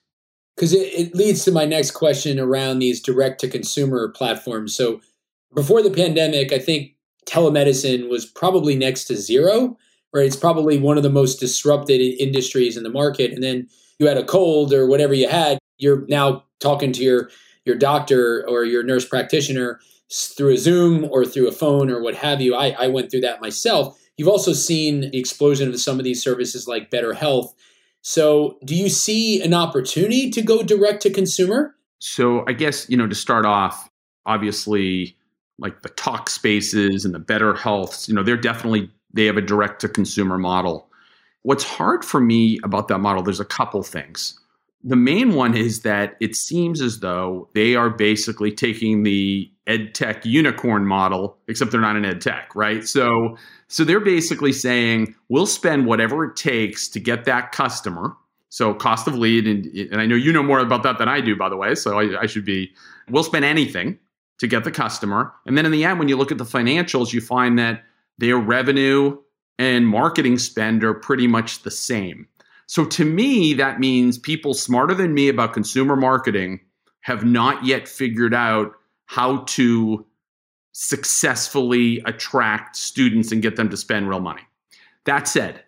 Because 0.55 0.73
it, 0.73 0.93
it 0.93 1.15
leads 1.15 1.43
to 1.45 1.51
my 1.51 1.65
next 1.65 1.91
question 1.91 2.39
around 2.39 2.79
these 2.79 3.01
direct 3.01 3.41
to 3.41 3.47
consumer 3.47 4.09
platforms. 4.09 4.75
So 4.75 5.01
before 5.53 5.81
the 5.81 5.91
pandemic, 5.91 6.53
I 6.53 6.59
think 6.59 6.95
telemedicine 7.25 8.09
was 8.09 8.25
probably 8.25 8.75
next 8.75 9.05
to 9.05 9.15
zero, 9.15 9.77
right? 10.13 10.25
It's 10.25 10.35
probably 10.35 10.77
one 10.77 10.97
of 10.97 11.03
the 11.03 11.09
most 11.09 11.39
disrupted 11.39 12.01
industries 12.01 12.77
in 12.77 12.83
the 12.83 12.89
market. 12.89 13.31
And 13.31 13.43
then 13.43 13.67
you 13.99 14.07
had 14.07 14.17
a 14.17 14.23
cold 14.23 14.73
or 14.73 14.87
whatever 14.87 15.13
you 15.13 15.27
had, 15.27 15.57
you're 15.77 16.05
now 16.07 16.43
talking 16.59 16.91
to 16.93 17.03
your 17.03 17.29
your 17.65 17.75
doctor 17.75 18.43
or 18.47 18.65
your 18.65 18.83
nurse 18.83 19.05
practitioner 19.05 19.79
through 20.11 20.53
a 20.53 20.57
Zoom 20.57 21.05
or 21.05 21.25
through 21.25 21.47
a 21.47 21.51
phone 21.51 21.89
or 21.89 22.01
what 22.01 22.15
have 22.15 22.41
you. 22.41 22.55
I, 22.55 22.71
I 22.71 22.87
went 22.87 23.11
through 23.11 23.21
that 23.21 23.41
myself. 23.41 23.97
You've 24.17 24.27
also 24.27 24.53
seen 24.53 25.01
the 25.01 25.17
explosion 25.17 25.69
of 25.69 25.79
some 25.79 25.99
of 25.99 26.03
these 26.03 26.21
services 26.21 26.67
like 26.67 26.91
BetterHelp. 26.91 27.49
So, 28.01 28.57
do 28.65 28.75
you 28.75 28.89
see 28.89 29.41
an 29.41 29.53
opportunity 29.53 30.31
to 30.31 30.41
go 30.41 30.63
direct 30.63 31.03
to 31.03 31.11
consumer? 31.11 31.75
So, 31.99 32.43
I 32.47 32.53
guess, 32.53 32.89
you 32.89 32.97
know, 32.97 33.07
to 33.07 33.15
start 33.15 33.45
off, 33.45 33.89
obviously, 34.25 35.15
like 35.59 35.83
the 35.83 35.89
Talkspaces 35.89 37.05
and 37.05 37.13
the 37.13 37.19
BetterHelp, 37.19 38.07
you 38.07 38.15
know, 38.15 38.23
they're 38.23 38.37
definitely, 38.37 38.89
they 39.13 39.25
have 39.25 39.37
a 39.37 39.41
direct 39.41 39.81
to 39.81 39.89
consumer 39.89 40.37
model. 40.37 40.89
What's 41.43 41.63
hard 41.63 42.05
for 42.05 42.21
me 42.21 42.59
about 42.63 42.87
that 42.89 42.99
model, 42.99 43.23
there's 43.23 43.39
a 43.39 43.45
couple 43.45 43.81
things. 43.83 44.39
The 44.83 44.95
main 44.95 45.33
one 45.33 45.55
is 45.55 45.81
that 45.81 46.15
it 46.19 46.35
seems 46.35 46.81
as 46.81 46.99
though 46.99 47.49
they 47.53 47.75
are 47.75 47.89
basically 47.89 48.51
taking 48.51 49.03
the 49.03 49.51
ed 49.67 49.93
tech 49.93 50.25
unicorn 50.25 50.85
model, 50.85 51.37
except 51.47 51.71
they're 51.71 51.81
not 51.81 51.95
an 51.95 52.05
ed 52.05 52.21
tech, 52.21 52.55
right? 52.55 52.87
So, 52.87 53.37
so 53.67 53.83
they're 53.83 53.99
basically 53.99 54.51
saying 54.51 55.15
we'll 55.29 55.45
spend 55.45 55.85
whatever 55.85 56.25
it 56.25 56.35
takes 56.35 56.87
to 56.89 56.99
get 56.99 57.25
that 57.25 57.51
customer. 57.51 58.15
So 58.49 58.73
cost 58.73 59.07
of 59.07 59.15
lead, 59.15 59.47
and, 59.47 59.65
and 59.91 60.01
I 60.01 60.05
know 60.05 60.15
you 60.15 60.33
know 60.33 60.43
more 60.43 60.59
about 60.59 60.83
that 60.83 60.97
than 60.97 61.07
I 61.07 61.21
do, 61.21 61.35
by 61.37 61.47
the 61.47 61.55
way. 61.55 61.73
So 61.75 61.99
I, 61.99 62.23
I 62.23 62.25
should 62.25 62.43
be. 62.43 62.73
We'll 63.09 63.23
spend 63.23 63.45
anything 63.45 63.97
to 64.39 64.47
get 64.47 64.63
the 64.63 64.71
customer, 64.71 65.31
and 65.45 65.57
then 65.57 65.65
in 65.65 65.71
the 65.71 65.85
end, 65.85 65.99
when 65.99 66.09
you 66.09 66.17
look 66.17 66.31
at 66.31 66.37
the 66.37 66.43
financials, 66.43 67.13
you 67.13 67.21
find 67.21 67.57
that 67.59 67.83
their 68.21 68.37
revenue 68.37 69.17
and 69.57 69.87
marketing 69.87 70.37
spend 70.37 70.83
are 70.83 70.93
pretty 70.93 71.27
much 71.27 71.63
the 71.63 71.71
same. 71.71 72.27
So 72.67 72.85
to 72.85 73.03
me, 73.03 73.53
that 73.55 73.79
means 73.79 74.17
people 74.17 74.53
smarter 74.53 74.93
than 74.93 75.13
me 75.13 75.27
about 75.27 75.53
consumer 75.53 75.95
marketing 75.95 76.61
have 77.01 77.25
not 77.25 77.65
yet 77.65 77.87
figured 77.87 78.33
out 78.33 78.73
how 79.07 79.39
to 79.47 80.05
successfully 80.71 82.01
attract 82.05 82.75
students 82.75 83.31
and 83.31 83.41
get 83.41 83.55
them 83.55 83.69
to 83.69 83.75
spend 83.75 84.07
real 84.07 84.21
money. 84.21 84.43
That 85.05 85.27
said, 85.27 85.63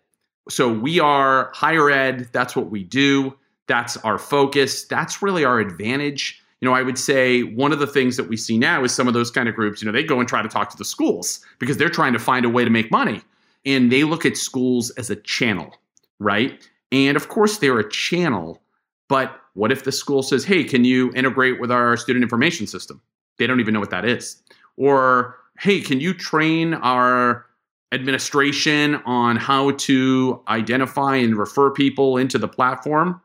so 0.48 0.72
we 0.72 1.00
are 1.00 1.52
higher 1.56 1.90
ed, 1.90 2.30
that's 2.34 2.56
what 2.56 2.70
we 2.70 2.84
do, 2.84 3.36
that's 3.68 3.98
our 3.98 4.20
focus, 4.20 4.86
that's 4.86 5.24
really 5.24 5.44
our 5.44 5.60
advantage. 5.60 6.43
You 6.64 6.70
know, 6.70 6.76
I 6.76 6.82
would 6.82 6.98
say 6.98 7.44
one 7.44 7.74
of 7.74 7.80
the 7.80 7.88
things 7.88 8.16
that 8.16 8.30
we 8.30 8.38
see 8.38 8.58
now 8.58 8.86
is 8.86 8.94
some 8.94 9.10
of 9.10 9.14
those 9.14 9.30
kind 9.30 9.50
of 9.50 9.54
groups, 9.54 9.82
you 9.82 9.86
know, 9.86 9.92
they 9.92 10.02
go 10.02 10.22
and 10.22 10.30
try 10.30 10.42
to 10.42 10.48
talk 10.48 10.70
to 10.70 10.78
the 10.78 10.86
schools 10.86 11.42
because 11.60 11.76
they're 11.76 11.90
trying 11.90 12.14
to 12.14 12.20
find 12.20 12.46
a 12.46 12.50
way 12.50 12.64
to 12.64 12.70
make 12.70 12.90
money. 12.90 13.22
And 13.66 13.92
they 13.92 14.06
look 14.06 14.26
at 14.26 14.38
schools 14.38 14.90
as 14.92 15.10
a 15.10 15.18
channel, 15.18 15.76
right? 16.20 16.66
And 16.94 17.18
of 17.18 17.28
course, 17.28 17.58
they're 17.58 17.80
a 17.80 17.90
channel, 17.90 18.62
but 19.10 19.42
what 19.56 19.74
if 19.74 19.84
the 19.84 19.92
school 19.92 20.24
says, 20.24 20.46
hey, 20.46 20.64
can 20.64 20.86
you 20.86 21.12
integrate 21.16 21.60
with 21.60 21.70
our 21.70 21.98
student 21.98 22.24
information 22.24 22.66
system? 22.66 23.02
They 23.40 23.46
don't 23.46 23.60
even 23.60 23.74
know 23.74 23.82
what 23.82 23.90
that 23.90 24.06
is. 24.06 24.42
Or, 24.78 25.36
hey, 25.60 25.82
can 25.82 26.00
you 26.00 26.14
train 26.14 26.76
our 26.76 27.46
administration 27.92 28.96
on 29.06 29.36
how 29.36 29.72
to 29.72 30.42
identify 30.48 31.18
and 31.18 31.36
refer 31.36 31.72
people 31.72 32.16
into 32.16 32.38
the 32.38 32.48
platform? 32.48 33.22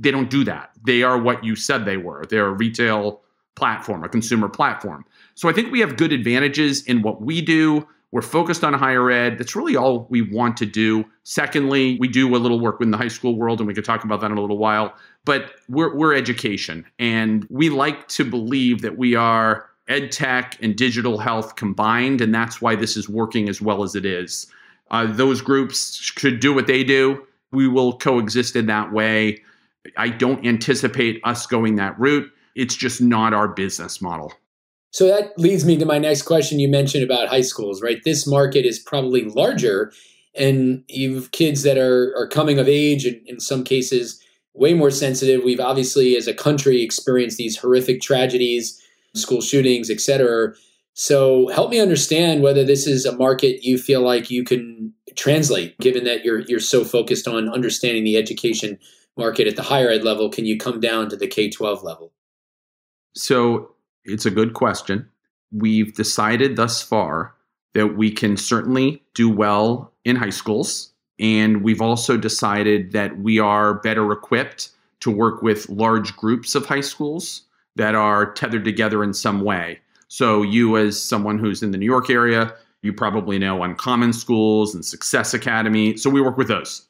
They 0.00 0.10
don't 0.10 0.30
do 0.30 0.42
that. 0.44 0.70
They 0.84 1.02
are 1.02 1.18
what 1.18 1.44
you 1.44 1.54
said 1.54 1.84
they 1.84 1.98
were. 1.98 2.24
They're 2.28 2.46
a 2.46 2.52
retail 2.52 3.20
platform, 3.54 4.02
a 4.02 4.08
consumer 4.08 4.48
platform. 4.48 5.04
So 5.34 5.48
I 5.48 5.52
think 5.52 5.70
we 5.70 5.80
have 5.80 5.96
good 5.96 6.12
advantages 6.12 6.82
in 6.84 7.02
what 7.02 7.20
we 7.20 7.42
do. 7.42 7.86
We're 8.12 8.22
focused 8.22 8.64
on 8.64 8.72
higher 8.72 9.10
ed. 9.10 9.38
That's 9.38 9.54
really 9.54 9.76
all 9.76 10.06
we 10.10 10.22
want 10.22 10.56
to 10.56 10.66
do. 10.66 11.04
Secondly, 11.22 11.96
we 12.00 12.08
do 12.08 12.34
a 12.34 12.38
little 12.38 12.58
work 12.58 12.80
in 12.80 12.90
the 12.90 12.96
high 12.96 13.08
school 13.08 13.36
world, 13.36 13.60
and 13.60 13.68
we 13.68 13.74
could 13.74 13.84
talk 13.84 14.02
about 14.02 14.20
that 14.20 14.32
in 14.32 14.38
a 14.38 14.40
little 14.40 14.58
while. 14.58 14.94
But 15.24 15.52
we're, 15.68 15.94
we're 15.94 16.14
education, 16.14 16.84
and 16.98 17.46
we 17.50 17.70
like 17.70 18.08
to 18.08 18.24
believe 18.24 18.82
that 18.82 18.98
we 18.98 19.14
are 19.14 19.68
ed 19.86 20.10
tech 20.10 20.56
and 20.62 20.74
digital 20.74 21.18
health 21.18 21.54
combined, 21.56 22.20
and 22.20 22.34
that's 22.34 22.60
why 22.60 22.74
this 22.74 22.96
is 22.96 23.08
working 23.08 23.48
as 23.48 23.60
well 23.60 23.82
as 23.82 23.94
it 23.94 24.04
is. 24.06 24.46
Uh, 24.90 25.06
those 25.06 25.40
groups 25.40 25.96
should 25.96 26.40
do 26.40 26.52
what 26.52 26.66
they 26.66 26.82
do. 26.82 27.24
We 27.52 27.68
will 27.68 27.96
coexist 27.98 28.56
in 28.56 28.66
that 28.66 28.92
way. 28.92 29.42
I 29.96 30.08
don't 30.08 30.44
anticipate 30.46 31.20
us 31.24 31.46
going 31.46 31.76
that 31.76 31.98
route. 31.98 32.30
It's 32.54 32.76
just 32.76 33.00
not 33.00 33.32
our 33.32 33.48
business 33.48 34.00
model. 34.00 34.32
So 34.92 35.06
that 35.06 35.38
leads 35.38 35.64
me 35.64 35.76
to 35.78 35.86
my 35.86 35.98
next 35.98 36.22
question 36.22 36.58
you 36.58 36.68
mentioned 36.68 37.04
about 37.04 37.28
high 37.28 37.42
schools, 37.42 37.80
right? 37.80 38.02
This 38.04 38.26
market 38.26 38.66
is 38.66 38.78
probably 38.78 39.24
larger, 39.24 39.92
and 40.34 40.82
you've 40.88 41.30
kids 41.30 41.62
that 41.62 41.78
are, 41.78 42.12
are 42.16 42.26
coming 42.26 42.58
of 42.58 42.68
age, 42.68 43.06
and 43.06 43.20
in 43.26 43.38
some 43.38 43.62
cases, 43.62 44.20
way 44.52 44.74
more 44.74 44.90
sensitive. 44.90 45.44
We've 45.44 45.60
obviously, 45.60 46.16
as 46.16 46.26
a 46.26 46.34
country, 46.34 46.82
experienced 46.82 47.38
these 47.38 47.56
horrific 47.56 48.00
tragedies, 48.00 48.80
school 49.14 49.40
shootings, 49.40 49.90
etc. 49.90 50.54
So 50.94 51.48
help 51.48 51.70
me 51.70 51.78
understand 51.78 52.42
whether 52.42 52.64
this 52.64 52.86
is 52.86 53.06
a 53.06 53.16
market 53.16 53.62
you 53.62 53.78
feel 53.78 54.02
like 54.02 54.28
you 54.30 54.44
can 54.44 54.92
translate, 55.14 55.78
given 55.78 56.02
that 56.04 56.24
you're 56.24 56.40
you're 56.40 56.58
so 56.58 56.84
focused 56.84 57.28
on 57.28 57.48
understanding 57.48 58.02
the 58.02 58.16
education 58.16 58.78
market 59.20 59.46
at 59.46 59.54
the 59.54 59.62
higher 59.62 59.88
ed 59.88 60.02
level. 60.02 60.28
Can 60.28 60.46
you 60.46 60.58
come 60.58 60.80
down 60.80 61.08
to 61.10 61.16
the 61.16 61.28
K 61.28 61.48
twelve 61.48 61.84
level? 61.84 62.10
So 63.14 63.74
it's 64.04 64.26
a 64.26 64.30
good 64.30 64.54
question. 64.54 65.08
We've 65.52 65.94
decided 65.94 66.56
thus 66.56 66.82
far 66.82 67.34
that 67.74 67.96
we 67.96 68.10
can 68.10 68.36
certainly 68.36 69.02
do 69.14 69.30
well 69.30 69.92
in 70.04 70.16
high 70.16 70.30
schools. 70.30 70.92
And 71.20 71.62
we've 71.62 71.82
also 71.82 72.16
decided 72.16 72.92
that 72.92 73.18
we 73.18 73.38
are 73.38 73.74
better 73.74 74.10
equipped 74.10 74.70
to 75.00 75.10
work 75.10 75.42
with 75.42 75.68
large 75.68 76.16
groups 76.16 76.54
of 76.54 76.66
high 76.66 76.80
schools 76.80 77.42
that 77.76 77.94
are 77.94 78.32
tethered 78.32 78.64
together 78.64 79.04
in 79.04 79.12
some 79.12 79.42
way. 79.42 79.80
So, 80.08 80.42
you, 80.42 80.76
as 80.76 81.00
someone 81.00 81.38
who's 81.38 81.62
in 81.62 81.70
the 81.70 81.78
New 81.78 81.86
York 81.86 82.10
area, 82.10 82.52
you 82.82 82.92
probably 82.92 83.38
know 83.38 83.62
Uncommon 83.62 84.12
Schools 84.12 84.74
and 84.74 84.84
Success 84.84 85.34
Academy. 85.34 85.96
So, 85.96 86.10
we 86.10 86.20
work 86.20 86.36
with 86.36 86.48
those. 86.48 86.88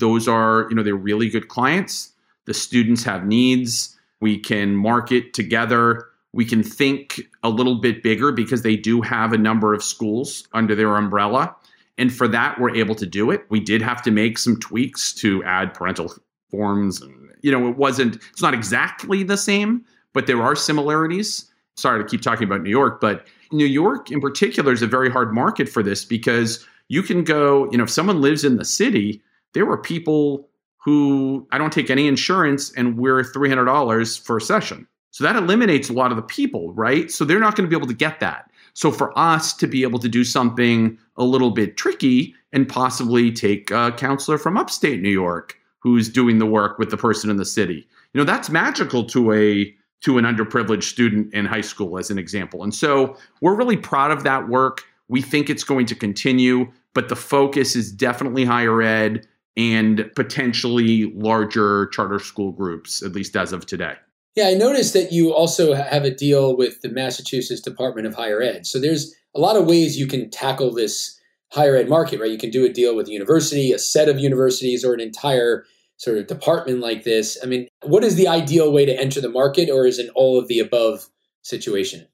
Those 0.00 0.26
are, 0.26 0.66
you 0.68 0.74
know, 0.74 0.82
they're 0.82 0.94
really 0.94 1.28
good 1.28 1.48
clients. 1.48 2.12
The 2.46 2.54
students 2.54 3.04
have 3.04 3.26
needs. 3.26 3.96
We 4.20 4.38
can 4.38 4.74
market 4.74 5.32
together. 5.32 6.06
We 6.32 6.44
can 6.44 6.62
think 6.62 7.20
a 7.42 7.48
little 7.48 7.76
bit 7.76 8.02
bigger 8.02 8.32
because 8.32 8.62
they 8.62 8.76
do 8.76 9.00
have 9.02 9.32
a 9.32 9.38
number 9.38 9.74
of 9.74 9.82
schools 9.82 10.46
under 10.52 10.74
their 10.74 10.96
umbrella. 10.96 11.54
And 11.98 12.12
for 12.12 12.28
that, 12.28 12.58
we're 12.58 12.74
able 12.74 12.94
to 12.94 13.06
do 13.06 13.30
it. 13.30 13.44
We 13.50 13.60
did 13.60 13.82
have 13.82 14.00
to 14.02 14.10
make 14.10 14.38
some 14.38 14.58
tweaks 14.58 15.12
to 15.14 15.44
add 15.44 15.74
parental 15.74 16.14
forms. 16.50 17.02
And, 17.02 17.30
you 17.42 17.50
know, 17.50 17.68
it 17.68 17.76
wasn't, 17.76 18.16
it's 18.32 18.42
not 18.42 18.54
exactly 18.54 19.22
the 19.22 19.36
same, 19.36 19.84
but 20.12 20.26
there 20.26 20.42
are 20.42 20.56
similarities. 20.56 21.50
Sorry 21.76 22.02
to 22.02 22.08
keep 22.08 22.22
talking 22.22 22.44
about 22.44 22.62
New 22.62 22.70
York, 22.70 23.00
but 23.00 23.26
New 23.52 23.66
York 23.66 24.10
in 24.10 24.20
particular 24.20 24.72
is 24.72 24.82
a 24.82 24.86
very 24.86 25.10
hard 25.10 25.34
market 25.34 25.68
for 25.68 25.82
this 25.82 26.04
because 26.04 26.66
you 26.88 27.02
can 27.02 27.24
go, 27.24 27.70
you 27.70 27.78
know, 27.78 27.84
if 27.84 27.90
someone 27.90 28.20
lives 28.20 28.44
in 28.44 28.56
the 28.56 28.64
city, 28.64 29.22
there 29.54 29.66
were 29.66 29.78
people 29.78 30.48
who 30.84 31.46
I 31.52 31.58
don't 31.58 31.72
take 31.72 31.90
any 31.90 32.06
insurance 32.08 32.72
and 32.72 32.96
we're 32.96 33.22
$300 33.22 34.20
for 34.24 34.38
a 34.38 34.40
session. 34.40 34.86
So 35.10 35.24
that 35.24 35.36
eliminates 35.36 35.88
a 35.88 35.92
lot 35.92 36.12
of 36.12 36.16
the 36.16 36.22
people, 36.22 36.72
right? 36.74 37.10
So 37.10 37.24
they're 37.24 37.40
not 37.40 37.56
going 37.56 37.68
to 37.68 37.70
be 37.70 37.76
able 37.76 37.88
to 37.88 37.94
get 37.94 38.20
that. 38.20 38.50
So 38.74 38.90
for 38.90 39.16
us 39.18 39.52
to 39.54 39.66
be 39.66 39.82
able 39.82 39.98
to 39.98 40.08
do 40.08 40.24
something 40.24 40.96
a 41.16 41.24
little 41.24 41.50
bit 41.50 41.76
tricky 41.76 42.34
and 42.52 42.68
possibly 42.68 43.32
take 43.32 43.70
a 43.70 43.92
counselor 43.92 44.38
from 44.38 44.56
upstate 44.56 45.00
New 45.00 45.10
York 45.10 45.56
who's 45.80 46.08
doing 46.08 46.38
the 46.38 46.46
work 46.46 46.78
with 46.78 46.90
the 46.90 46.96
person 46.96 47.30
in 47.30 47.36
the 47.36 47.44
city, 47.44 47.86
you 48.12 48.18
know, 48.18 48.24
that's 48.24 48.50
magical 48.50 49.04
to 49.04 49.32
a 49.32 49.74
to 50.02 50.16
an 50.16 50.24
underprivileged 50.24 50.84
student 50.84 51.34
in 51.34 51.44
high 51.44 51.60
school 51.60 51.98
as 51.98 52.10
an 52.10 52.18
example. 52.18 52.62
And 52.62 52.74
so 52.74 53.18
we're 53.42 53.54
really 53.54 53.76
proud 53.76 54.10
of 54.10 54.22
that 54.22 54.48
work. 54.48 54.82
We 55.08 55.20
think 55.20 55.50
it's 55.50 55.64
going 55.64 55.84
to 55.86 55.94
continue, 55.94 56.72
but 56.94 57.10
the 57.10 57.16
focus 57.16 57.76
is 57.76 57.92
definitely 57.92 58.46
higher 58.46 58.80
ed 58.80 59.26
and 59.56 60.10
potentially 60.14 61.12
larger 61.14 61.86
charter 61.88 62.18
school 62.18 62.52
groups, 62.52 63.02
at 63.02 63.12
least 63.12 63.36
as 63.36 63.52
of 63.52 63.66
today. 63.66 63.94
Yeah, 64.36 64.46
I 64.46 64.54
noticed 64.54 64.92
that 64.94 65.12
you 65.12 65.32
also 65.32 65.74
have 65.74 66.04
a 66.04 66.10
deal 66.10 66.56
with 66.56 66.82
the 66.82 66.88
Massachusetts 66.88 67.60
Department 67.60 68.06
of 68.06 68.14
Higher 68.14 68.40
Ed. 68.40 68.66
So 68.66 68.78
there's 68.78 69.14
a 69.34 69.40
lot 69.40 69.56
of 69.56 69.66
ways 69.66 69.98
you 69.98 70.06
can 70.06 70.30
tackle 70.30 70.72
this 70.72 71.20
higher 71.52 71.76
ed 71.76 71.88
market, 71.88 72.20
right? 72.20 72.30
You 72.30 72.38
can 72.38 72.50
do 72.50 72.64
a 72.64 72.72
deal 72.72 72.94
with 72.94 73.08
a 73.08 73.12
university, 73.12 73.72
a 73.72 73.78
set 73.78 74.08
of 74.08 74.18
universities, 74.18 74.84
or 74.84 74.94
an 74.94 75.00
entire 75.00 75.64
sort 75.96 76.16
of 76.16 76.26
department 76.28 76.80
like 76.80 77.04
this. 77.04 77.36
I 77.42 77.46
mean, 77.46 77.68
what 77.82 78.04
is 78.04 78.14
the 78.14 78.28
ideal 78.28 78.72
way 78.72 78.86
to 78.86 78.98
enter 78.98 79.20
the 79.20 79.28
market, 79.28 79.68
or 79.68 79.86
is 79.86 79.98
it 79.98 80.10
all 80.14 80.38
of 80.38 80.48
the 80.48 80.60
above 80.60 81.08
situation? 81.42 82.06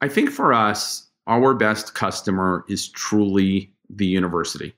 I 0.00 0.08
think 0.08 0.30
for 0.30 0.52
us, 0.52 1.08
our 1.26 1.52
best 1.52 1.94
customer 1.94 2.64
is 2.68 2.88
truly 2.88 3.72
the 3.90 4.06
university. 4.06 4.74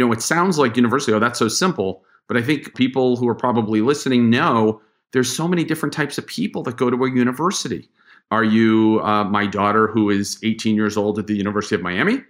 You 0.00 0.06
know, 0.06 0.12
it 0.14 0.22
sounds 0.22 0.58
like 0.58 0.78
university, 0.78 1.12
oh, 1.12 1.18
that's 1.18 1.38
so 1.38 1.48
simple. 1.48 2.02
But 2.26 2.38
I 2.38 2.42
think 2.42 2.74
people 2.74 3.16
who 3.16 3.28
are 3.28 3.34
probably 3.34 3.82
listening 3.82 4.30
know 4.30 4.80
there's 5.12 5.30
so 5.30 5.46
many 5.46 5.62
different 5.62 5.92
types 5.92 6.16
of 6.16 6.26
people 6.26 6.62
that 6.62 6.78
go 6.78 6.88
to 6.88 7.04
a 7.04 7.10
university. 7.10 7.86
Are 8.30 8.42
you 8.42 9.02
uh, 9.04 9.24
my 9.24 9.44
daughter 9.44 9.88
who 9.88 10.08
is 10.08 10.38
18 10.42 10.74
years 10.74 10.96
old 10.96 11.18
at 11.18 11.26
the 11.26 11.36
University 11.36 11.74
of 11.74 11.82
Miami? 11.82 12.22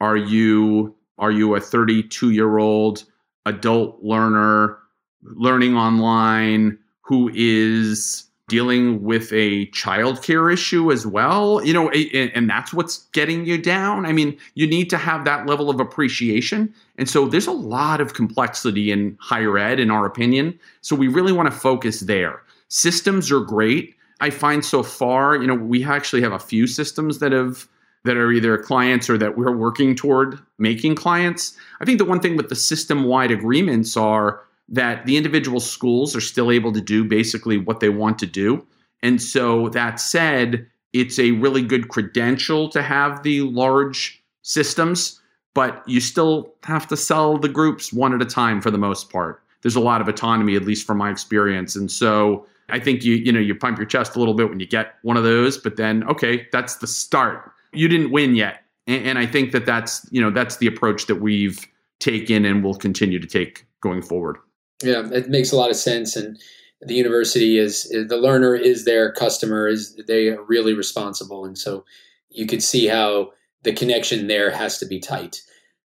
Are 0.00 0.16
you 0.16 0.94
are 1.18 1.32
you 1.32 1.56
a 1.56 1.60
32 1.60 2.30
year 2.30 2.58
old 2.58 3.02
adult 3.44 4.00
learner 4.04 4.78
learning 5.24 5.76
online 5.76 6.78
who 7.00 7.28
is 7.34 8.28
dealing 8.48 9.02
with 9.02 9.32
a 9.32 9.66
childcare 9.66 10.52
issue 10.52 10.92
as 10.92 11.04
well 11.04 11.64
you 11.64 11.72
know 11.72 11.90
and 11.90 12.48
that's 12.48 12.72
what's 12.72 12.98
getting 13.12 13.44
you 13.44 13.58
down. 13.58 14.06
I 14.06 14.12
mean 14.12 14.38
you 14.54 14.66
need 14.66 14.88
to 14.90 14.98
have 14.98 15.24
that 15.24 15.46
level 15.46 15.68
of 15.68 15.80
appreciation. 15.80 16.72
And 16.98 17.08
so 17.08 17.26
there's 17.26 17.48
a 17.48 17.52
lot 17.52 18.00
of 18.00 18.14
complexity 18.14 18.92
in 18.92 19.16
higher 19.20 19.58
ed 19.58 19.80
in 19.80 19.90
our 19.90 20.06
opinion. 20.06 20.58
So 20.80 20.94
we 20.94 21.08
really 21.08 21.32
want 21.32 21.50
to 21.50 21.58
focus 21.58 22.00
there. 22.00 22.42
Systems 22.68 23.30
are 23.32 23.40
great. 23.40 23.94
I 24.20 24.30
find 24.30 24.64
so 24.64 24.82
far 24.82 25.36
you 25.36 25.46
know 25.46 25.54
we 25.54 25.84
actually 25.84 26.22
have 26.22 26.32
a 26.32 26.38
few 26.38 26.66
systems 26.66 27.18
that 27.18 27.32
have 27.32 27.68
that 28.04 28.16
are 28.16 28.30
either 28.30 28.56
clients 28.56 29.10
or 29.10 29.18
that 29.18 29.36
we're 29.36 29.54
working 29.54 29.94
toward 29.94 30.38
making 30.58 30.94
clients. 30.94 31.56
I 31.80 31.84
think 31.84 31.98
the 31.98 32.04
one 32.04 32.20
thing 32.20 32.36
with 32.36 32.48
the 32.48 32.54
system 32.54 33.04
wide 33.04 33.32
agreements 33.32 33.96
are 33.96 34.45
that 34.68 35.06
the 35.06 35.16
individual 35.16 35.60
schools 35.60 36.16
are 36.16 36.20
still 36.20 36.50
able 36.50 36.72
to 36.72 36.80
do 36.80 37.04
basically 37.04 37.56
what 37.56 37.80
they 37.80 37.88
want 37.88 38.18
to 38.18 38.26
do. 38.26 38.66
And 39.02 39.22
so 39.22 39.68
that 39.70 40.00
said, 40.00 40.66
it's 40.92 41.18
a 41.18 41.32
really 41.32 41.62
good 41.62 41.88
credential 41.88 42.68
to 42.70 42.82
have 42.82 43.22
the 43.22 43.42
large 43.42 44.22
systems, 44.42 45.20
but 45.54 45.82
you 45.86 46.00
still 46.00 46.54
have 46.64 46.86
to 46.88 46.96
sell 46.96 47.38
the 47.38 47.48
groups 47.48 47.92
one 47.92 48.14
at 48.14 48.22
a 48.22 48.26
time 48.26 48.60
for 48.60 48.70
the 48.70 48.78
most 48.78 49.10
part. 49.10 49.42
There's 49.62 49.76
a 49.76 49.80
lot 49.80 50.00
of 50.00 50.08
autonomy, 50.08 50.56
at 50.56 50.64
least 50.64 50.86
from 50.86 50.98
my 50.98 51.10
experience. 51.10 51.76
And 51.76 51.90
so 51.90 52.46
I 52.68 52.80
think 52.80 53.04
you, 53.04 53.14
you 53.14 53.32
know, 53.32 53.40
you 53.40 53.54
pump 53.54 53.78
your 53.78 53.86
chest 53.86 54.16
a 54.16 54.18
little 54.18 54.34
bit 54.34 54.48
when 54.48 54.60
you 54.60 54.66
get 54.66 54.94
one 55.02 55.16
of 55.16 55.24
those, 55.24 55.58
but 55.58 55.76
then, 55.76 56.04
okay, 56.08 56.46
that's 56.52 56.76
the 56.76 56.86
start. 56.86 57.52
You 57.72 57.88
didn't 57.88 58.10
win 58.10 58.34
yet. 58.34 58.62
And, 58.86 59.06
and 59.06 59.18
I 59.18 59.26
think 59.26 59.52
that 59.52 59.66
that's, 59.66 60.06
you 60.10 60.20
know, 60.20 60.30
that's 60.30 60.56
the 60.56 60.66
approach 60.66 61.06
that 61.06 61.16
we've 61.16 61.64
taken 62.00 62.44
and 62.44 62.62
will 62.64 62.74
continue 62.74 63.18
to 63.18 63.26
take 63.26 63.66
going 63.80 64.02
forward. 64.02 64.38
Yeah, 64.82 65.08
it 65.12 65.28
makes 65.28 65.52
a 65.52 65.56
lot 65.56 65.70
of 65.70 65.76
sense. 65.76 66.16
And 66.16 66.38
the 66.80 66.94
university 66.94 67.58
is, 67.58 67.88
the 67.88 68.16
learner 68.16 68.54
is 68.54 68.84
their 68.84 69.12
customer, 69.12 69.68
is 69.68 69.98
they 70.06 70.28
are 70.28 70.42
really 70.44 70.74
responsible. 70.74 71.44
And 71.44 71.56
so 71.56 71.84
you 72.30 72.46
could 72.46 72.62
see 72.62 72.86
how 72.86 73.32
the 73.62 73.72
connection 73.72 74.26
there 74.26 74.50
has 74.50 74.78
to 74.78 74.86
be 74.86 75.00
tight. 75.00 75.42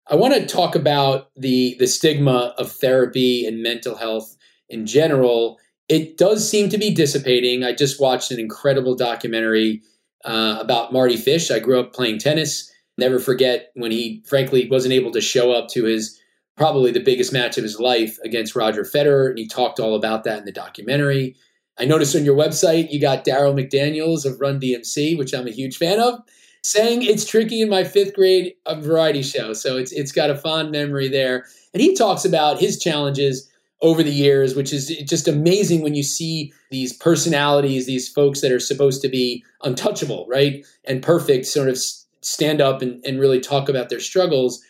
I 0.08 0.16
want 0.16 0.34
to 0.34 0.44
talk 0.46 0.74
about 0.74 1.30
the 1.36 1.76
the 1.78 1.86
stigma 1.86 2.52
of 2.58 2.72
therapy 2.72 3.46
and 3.46 3.62
mental 3.62 3.94
health 3.94 4.36
in 4.68 4.84
general. 4.84 5.58
It 5.88 6.18
does 6.18 6.48
seem 6.48 6.68
to 6.70 6.78
be 6.78 6.92
dissipating. 6.92 7.62
I 7.62 7.72
just 7.72 8.00
watched 8.00 8.32
an 8.32 8.40
incredible 8.40 8.96
documentary 8.96 9.82
uh, 10.24 10.58
about 10.60 10.92
Mardy 10.92 11.16
Fish. 11.16 11.50
I 11.50 11.60
grew 11.60 11.78
up 11.78 11.92
playing 11.92 12.18
tennis. 12.18 12.70
Never 12.98 13.18
forget 13.18 13.70
when 13.74 13.92
he, 13.92 14.22
frankly, 14.26 14.68
wasn't 14.68 14.94
able 14.94 15.12
to 15.12 15.20
show 15.20 15.52
up 15.52 15.68
to 15.70 15.84
his 15.84 16.19
probably 16.60 16.92
the 16.92 17.00
biggest 17.00 17.32
match 17.32 17.56
of 17.56 17.64
his 17.64 17.80
life 17.80 18.18
against 18.22 18.54
Roger 18.54 18.82
Federer. 18.82 19.30
And 19.30 19.38
he 19.38 19.48
talked 19.48 19.80
all 19.80 19.94
about 19.94 20.24
that 20.24 20.40
in 20.40 20.44
the 20.44 20.52
documentary. 20.52 21.34
I 21.78 21.86
noticed 21.86 22.14
on 22.14 22.22
your 22.22 22.36
website 22.36 22.92
you 22.92 23.00
got 23.00 23.24
Darryl 23.24 23.54
McDaniels 23.54 24.26
of 24.26 24.38
Run 24.42 24.60
DMC, 24.60 25.16
which 25.16 25.32
I'm 25.32 25.46
a 25.46 25.52
huge 25.52 25.78
fan 25.78 25.98
of, 25.98 26.20
saying 26.62 27.00
it's 27.00 27.24
tricky 27.24 27.62
in 27.62 27.70
my 27.70 27.82
fifth 27.82 28.14
grade 28.14 28.52
variety 28.76 29.22
show. 29.22 29.54
So 29.54 29.78
it's 29.78 29.90
it's 29.90 30.12
got 30.12 30.28
a 30.28 30.36
fond 30.36 30.70
memory 30.70 31.08
there. 31.08 31.46
And 31.72 31.80
he 31.80 31.94
talks 31.94 32.26
about 32.26 32.60
his 32.60 32.78
challenges 32.78 33.48
over 33.80 34.02
the 34.02 34.12
years, 34.12 34.54
which 34.54 34.70
is 34.70 34.88
just 35.06 35.26
amazing 35.28 35.80
when 35.80 35.94
you 35.94 36.02
see 36.02 36.52
these 36.70 36.92
personalities, 36.92 37.86
these 37.86 38.06
folks 38.06 38.42
that 38.42 38.52
are 38.52 38.60
supposed 38.60 39.00
to 39.00 39.08
be 39.08 39.42
untouchable, 39.62 40.26
right? 40.28 40.66
And 40.84 41.02
perfect 41.02 41.46
sort 41.46 41.70
of 41.70 41.78
stand 42.20 42.60
up 42.60 42.82
and, 42.82 43.02
and 43.06 43.18
really 43.18 43.40
talk 43.40 43.70
about 43.70 43.88
their 43.88 43.98
struggles 43.98 44.62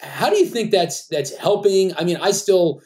how 0.00 0.30
do 0.30 0.36
you 0.36 0.46
think 0.46 0.70
that's 0.70 1.06
that's 1.08 1.36
helping? 1.36 1.94
I 1.96 2.04
mean, 2.04 2.16
I 2.16 2.30
still 2.30 2.80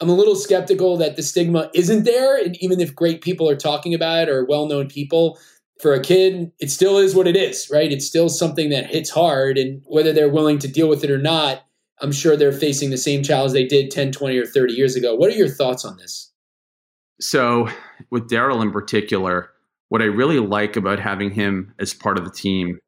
I'm 0.00 0.08
a 0.08 0.14
little 0.14 0.36
skeptical 0.36 0.96
that 0.98 1.16
the 1.16 1.22
stigma 1.22 1.70
isn't 1.74 2.04
there, 2.04 2.42
and 2.42 2.56
even 2.62 2.80
if 2.80 2.94
great 2.94 3.22
people 3.22 3.48
are 3.48 3.56
talking 3.56 3.94
about 3.94 4.28
it 4.28 4.28
or 4.28 4.44
well-known 4.44 4.88
people, 4.88 5.38
for 5.80 5.92
a 5.92 6.00
kid, 6.00 6.52
it 6.58 6.70
still 6.70 6.98
is 6.98 7.14
what 7.14 7.26
it 7.26 7.36
is, 7.36 7.68
right? 7.70 7.92
It's 7.92 8.06
still 8.06 8.28
something 8.28 8.70
that 8.70 8.86
hits 8.86 9.10
hard, 9.10 9.58
and 9.58 9.82
whether 9.86 10.12
they're 10.12 10.28
willing 10.28 10.58
to 10.60 10.68
deal 10.68 10.88
with 10.88 11.04
it 11.04 11.10
or 11.10 11.18
not, 11.18 11.64
I'm 12.00 12.12
sure 12.12 12.36
they're 12.36 12.52
facing 12.52 12.90
the 12.90 12.96
same 12.96 13.22
challenge 13.22 13.52
they 13.52 13.66
did 13.66 13.90
10, 13.90 14.12
20, 14.12 14.38
or 14.38 14.46
30 14.46 14.74
years 14.74 14.96
ago. 14.96 15.14
What 15.14 15.30
are 15.30 15.36
your 15.36 15.48
thoughts 15.48 15.84
on 15.84 15.96
this? 15.96 16.32
So, 17.20 17.68
with 18.10 18.28
Darryl 18.28 18.62
in 18.62 18.70
particular, 18.70 19.50
what 19.88 20.02
I 20.02 20.06
really 20.06 20.40
like 20.40 20.76
about 20.76 20.98
having 20.98 21.30
him 21.30 21.72
as 21.78 21.94
part 21.94 22.18
of 22.18 22.24
the 22.24 22.30
team 22.30 22.78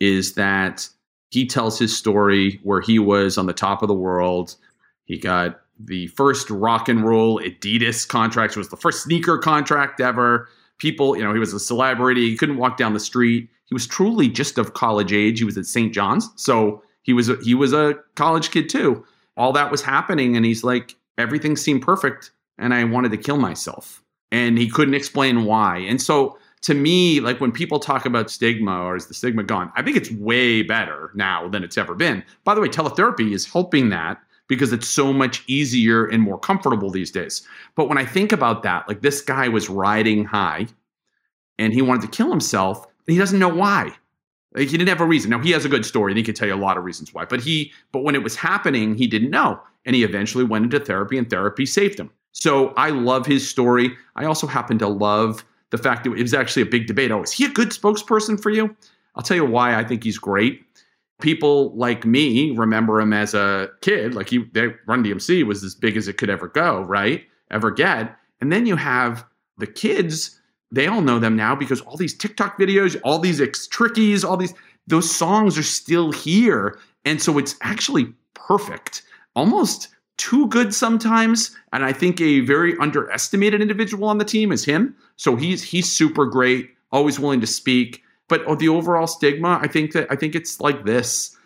is 0.00 0.34
that 0.34 0.88
he 1.30 1.46
tells 1.46 1.78
his 1.78 1.96
story 1.96 2.60
where 2.62 2.80
he 2.80 2.98
was 2.98 3.38
on 3.38 3.46
the 3.46 3.52
top 3.52 3.82
of 3.82 3.88
the 3.88 3.94
world. 3.94 4.56
He 5.04 5.18
got 5.18 5.60
the 5.78 6.06
first 6.08 6.50
rock 6.50 6.88
and 6.88 7.04
roll 7.04 7.40
Adidas 7.40 8.06
contract, 8.06 8.56
was 8.56 8.68
the 8.68 8.76
first 8.76 9.02
sneaker 9.02 9.38
contract 9.38 10.00
ever. 10.00 10.48
People, 10.78 11.16
you 11.16 11.24
know, 11.24 11.32
he 11.32 11.38
was 11.38 11.52
a 11.52 11.60
celebrity. 11.60 12.30
He 12.30 12.36
couldn't 12.36 12.58
walk 12.58 12.76
down 12.76 12.94
the 12.94 13.00
street. 13.00 13.48
He 13.64 13.74
was 13.74 13.86
truly 13.86 14.28
just 14.28 14.58
of 14.58 14.74
college 14.74 15.12
age. 15.12 15.38
He 15.38 15.44
was 15.44 15.58
at 15.58 15.66
St. 15.66 15.92
John's, 15.92 16.30
so 16.36 16.82
he 17.02 17.12
was 17.12 17.28
a, 17.28 17.36
he 17.42 17.54
was 17.54 17.72
a 17.72 17.94
college 18.14 18.50
kid 18.50 18.68
too. 18.68 19.04
All 19.36 19.52
that 19.52 19.70
was 19.70 19.82
happening, 19.82 20.36
and 20.36 20.46
he's 20.46 20.64
like, 20.64 20.94
everything 21.18 21.56
seemed 21.56 21.82
perfect, 21.82 22.30
and 22.58 22.72
I 22.72 22.84
wanted 22.84 23.10
to 23.10 23.18
kill 23.18 23.36
myself, 23.36 24.02
and 24.30 24.56
he 24.56 24.68
couldn't 24.68 24.94
explain 24.94 25.44
why. 25.44 25.78
And 25.78 26.00
so 26.00 26.38
to 26.66 26.74
me, 26.74 27.20
like 27.20 27.40
when 27.40 27.52
people 27.52 27.78
talk 27.78 28.06
about 28.06 28.28
stigma 28.28 28.82
or 28.82 28.96
is 28.96 29.06
the 29.06 29.14
stigma 29.14 29.44
gone, 29.44 29.70
I 29.76 29.82
think 29.82 29.96
it's 29.96 30.10
way 30.10 30.62
better 30.62 31.12
now 31.14 31.46
than 31.46 31.62
it's 31.62 31.78
ever 31.78 31.94
been. 31.94 32.24
By 32.42 32.56
the 32.56 32.60
way, 32.60 32.66
teletherapy 32.66 33.32
is 33.32 33.46
helping 33.46 33.90
that 33.90 34.20
because 34.48 34.72
it's 34.72 34.88
so 34.88 35.12
much 35.12 35.44
easier 35.46 36.06
and 36.06 36.20
more 36.20 36.40
comfortable 36.40 36.90
these 36.90 37.12
days. 37.12 37.46
But 37.76 37.88
when 37.88 37.98
I 37.98 38.04
think 38.04 38.32
about 38.32 38.64
that, 38.64 38.88
like 38.88 39.00
this 39.00 39.20
guy 39.20 39.46
was 39.46 39.70
riding 39.70 40.24
high 40.24 40.66
and 41.56 41.72
he 41.72 41.82
wanted 41.82 42.02
to 42.02 42.08
kill 42.08 42.30
himself, 42.30 42.84
and 42.84 43.12
he 43.12 43.16
doesn't 43.16 43.38
know 43.38 43.54
why. 43.54 43.94
Like, 44.52 44.68
he 44.68 44.76
didn't 44.76 44.88
have 44.88 45.00
a 45.00 45.06
reason. 45.06 45.30
Now 45.30 45.38
he 45.38 45.52
has 45.52 45.64
a 45.64 45.68
good 45.68 45.86
story, 45.86 46.10
and 46.10 46.18
he 46.18 46.24
could 46.24 46.34
tell 46.34 46.48
you 46.48 46.54
a 46.54 46.56
lot 46.56 46.76
of 46.76 46.82
reasons 46.82 47.14
why. 47.14 47.26
But 47.26 47.42
he, 47.42 47.72
but 47.92 48.02
when 48.02 48.16
it 48.16 48.24
was 48.24 48.34
happening, 48.34 48.96
he 48.96 49.06
didn't 49.06 49.30
know, 49.30 49.60
and 49.84 49.94
he 49.94 50.02
eventually 50.02 50.42
went 50.42 50.64
into 50.64 50.80
therapy, 50.80 51.16
and 51.16 51.30
therapy 51.30 51.64
saved 51.64 52.00
him. 52.00 52.10
So 52.32 52.70
I 52.70 52.90
love 52.90 53.24
his 53.24 53.48
story. 53.48 53.96
I 54.16 54.24
also 54.24 54.48
happen 54.48 54.78
to 54.80 54.88
love 54.88 55.44
the 55.70 55.78
fact 55.78 56.04
that 56.04 56.12
it 56.12 56.22
was 56.22 56.34
actually 56.34 56.62
a 56.62 56.66
big 56.66 56.86
debate. 56.86 57.10
Oh, 57.10 57.22
is 57.22 57.32
he 57.32 57.44
a 57.44 57.50
good 57.50 57.70
spokesperson 57.70 58.40
for 58.40 58.50
you? 58.50 58.74
I'll 59.14 59.22
tell 59.22 59.36
you 59.36 59.44
why 59.44 59.74
I 59.74 59.84
think 59.84 60.04
he's 60.04 60.18
great. 60.18 60.62
People 61.20 61.74
like 61.74 62.04
me 62.04 62.54
remember 62.56 63.00
him 63.00 63.12
as 63.12 63.34
a 63.34 63.70
kid. 63.80 64.14
Like 64.14 64.28
he, 64.28 64.44
they, 64.52 64.68
Run 64.86 65.02
DMC 65.02 65.44
was 65.44 65.64
as 65.64 65.74
big 65.74 65.96
as 65.96 66.08
it 66.08 66.18
could 66.18 66.30
ever 66.30 66.48
go, 66.48 66.82
right? 66.82 67.24
Ever 67.50 67.70
get. 67.70 68.16
And 68.40 68.52
then 68.52 68.66
you 68.66 68.76
have 68.76 69.24
the 69.56 69.66
kids. 69.66 70.38
They 70.70 70.86
all 70.86 71.00
know 71.00 71.18
them 71.18 71.36
now 71.36 71.54
because 71.54 71.80
all 71.80 71.96
these 71.96 72.14
TikTok 72.14 72.58
videos, 72.58 73.00
all 73.02 73.18
these 73.18 73.40
trickies, 73.68 74.24
all 74.24 74.36
these 74.36 74.54
those 74.88 75.10
songs 75.12 75.58
are 75.58 75.64
still 75.64 76.12
here, 76.12 76.78
and 77.04 77.20
so 77.20 77.38
it's 77.38 77.56
actually 77.60 78.12
perfect. 78.34 79.02
Almost 79.34 79.88
too 80.16 80.46
good 80.48 80.74
sometimes. 80.74 81.54
And 81.72 81.84
I 81.84 81.92
think 81.92 82.20
a 82.20 82.40
very 82.40 82.76
underestimated 82.78 83.60
individual 83.60 84.08
on 84.08 84.18
the 84.18 84.24
team 84.24 84.52
is 84.52 84.64
him. 84.64 84.94
So 85.16 85.36
he's 85.36 85.62
he's 85.62 85.90
super 85.90 86.26
great, 86.26 86.70
always 86.92 87.18
willing 87.18 87.40
to 87.40 87.46
speak. 87.46 88.02
But 88.28 88.42
oh, 88.46 88.54
the 88.54 88.68
overall 88.68 89.06
stigma, 89.06 89.58
I 89.60 89.68
think 89.68 89.92
that 89.92 90.06
I 90.10 90.16
think 90.16 90.34
it's 90.34 90.60
like 90.60 90.84
this. 90.84 91.36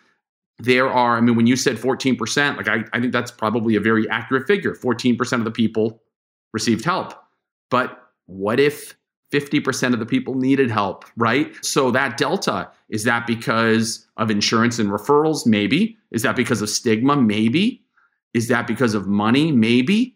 There 0.59 0.89
are, 0.89 1.17
I 1.17 1.21
mean, 1.21 1.35
when 1.35 1.47
you 1.47 1.55
said 1.55 1.77
14%, 1.77 2.57
like 2.57 2.67
I, 2.67 2.83
I 2.93 2.99
think 2.99 3.13
that's 3.13 3.31
probably 3.31 3.75
a 3.75 3.79
very 3.79 4.07
accurate 4.09 4.45
figure. 4.45 4.75
14% 4.75 5.33
of 5.39 5.43
the 5.43 5.49
people 5.49 6.03
received 6.53 6.85
help. 6.85 7.15
But 7.71 8.11
what 8.27 8.59
if 8.59 8.95
50% 9.31 9.93
of 9.93 9.99
the 9.99 10.05
people 10.05 10.35
needed 10.35 10.69
help, 10.69 11.05
right? 11.17 11.53
So 11.65 11.89
that 11.91 12.17
delta, 12.17 12.69
is 12.89 13.05
that 13.05 13.25
because 13.25 14.05
of 14.17 14.29
insurance 14.29 14.77
and 14.77 14.89
referrals? 14.89 15.47
Maybe. 15.47 15.97
Is 16.11 16.21
that 16.23 16.35
because 16.35 16.61
of 16.61 16.69
stigma? 16.69 17.15
Maybe. 17.15 17.81
Is 18.33 18.47
that 18.49 18.67
because 18.67 18.93
of 18.93 19.07
money? 19.07 19.51
Maybe. 19.51 20.15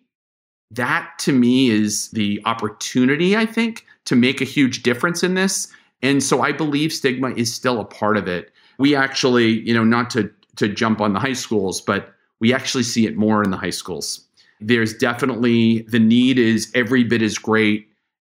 That 0.71 1.11
to 1.19 1.31
me 1.31 1.69
is 1.69 2.09
the 2.11 2.41
opportunity, 2.45 3.37
I 3.37 3.45
think, 3.45 3.85
to 4.05 4.15
make 4.15 4.41
a 4.41 4.45
huge 4.45 4.83
difference 4.83 5.23
in 5.23 5.35
this. 5.35 5.67
And 6.01 6.23
so 6.23 6.41
I 6.41 6.51
believe 6.51 6.91
stigma 6.91 7.31
is 7.31 7.53
still 7.53 7.79
a 7.79 7.85
part 7.85 8.17
of 8.17 8.27
it. 8.27 8.51
We 8.77 8.95
actually, 8.95 9.59
you 9.61 9.73
know, 9.73 9.83
not 9.83 10.09
to 10.11 10.29
to 10.57 10.69
jump 10.69 11.01
on 11.01 11.13
the 11.13 11.19
high 11.19 11.33
schools, 11.33 11.81
but 11.81 12.13
we 12.39 12.53
actually 12.53 12.83
see 12.83 13.05
it 13.05 13.17
more 13.17 13.43
in 13.43 13.51
the 13.51 13.57
high 13.57 13.71
schools. 13.71 14.25
There's 14.61 14.93
definitely 14.93 15.81
the 15.89 15.99
need 15.99 16.39
is 16.39 16.71
every 16.73 17.03
bit 17.03 17.21
as 17.21 17.37
great, 17.37 17.89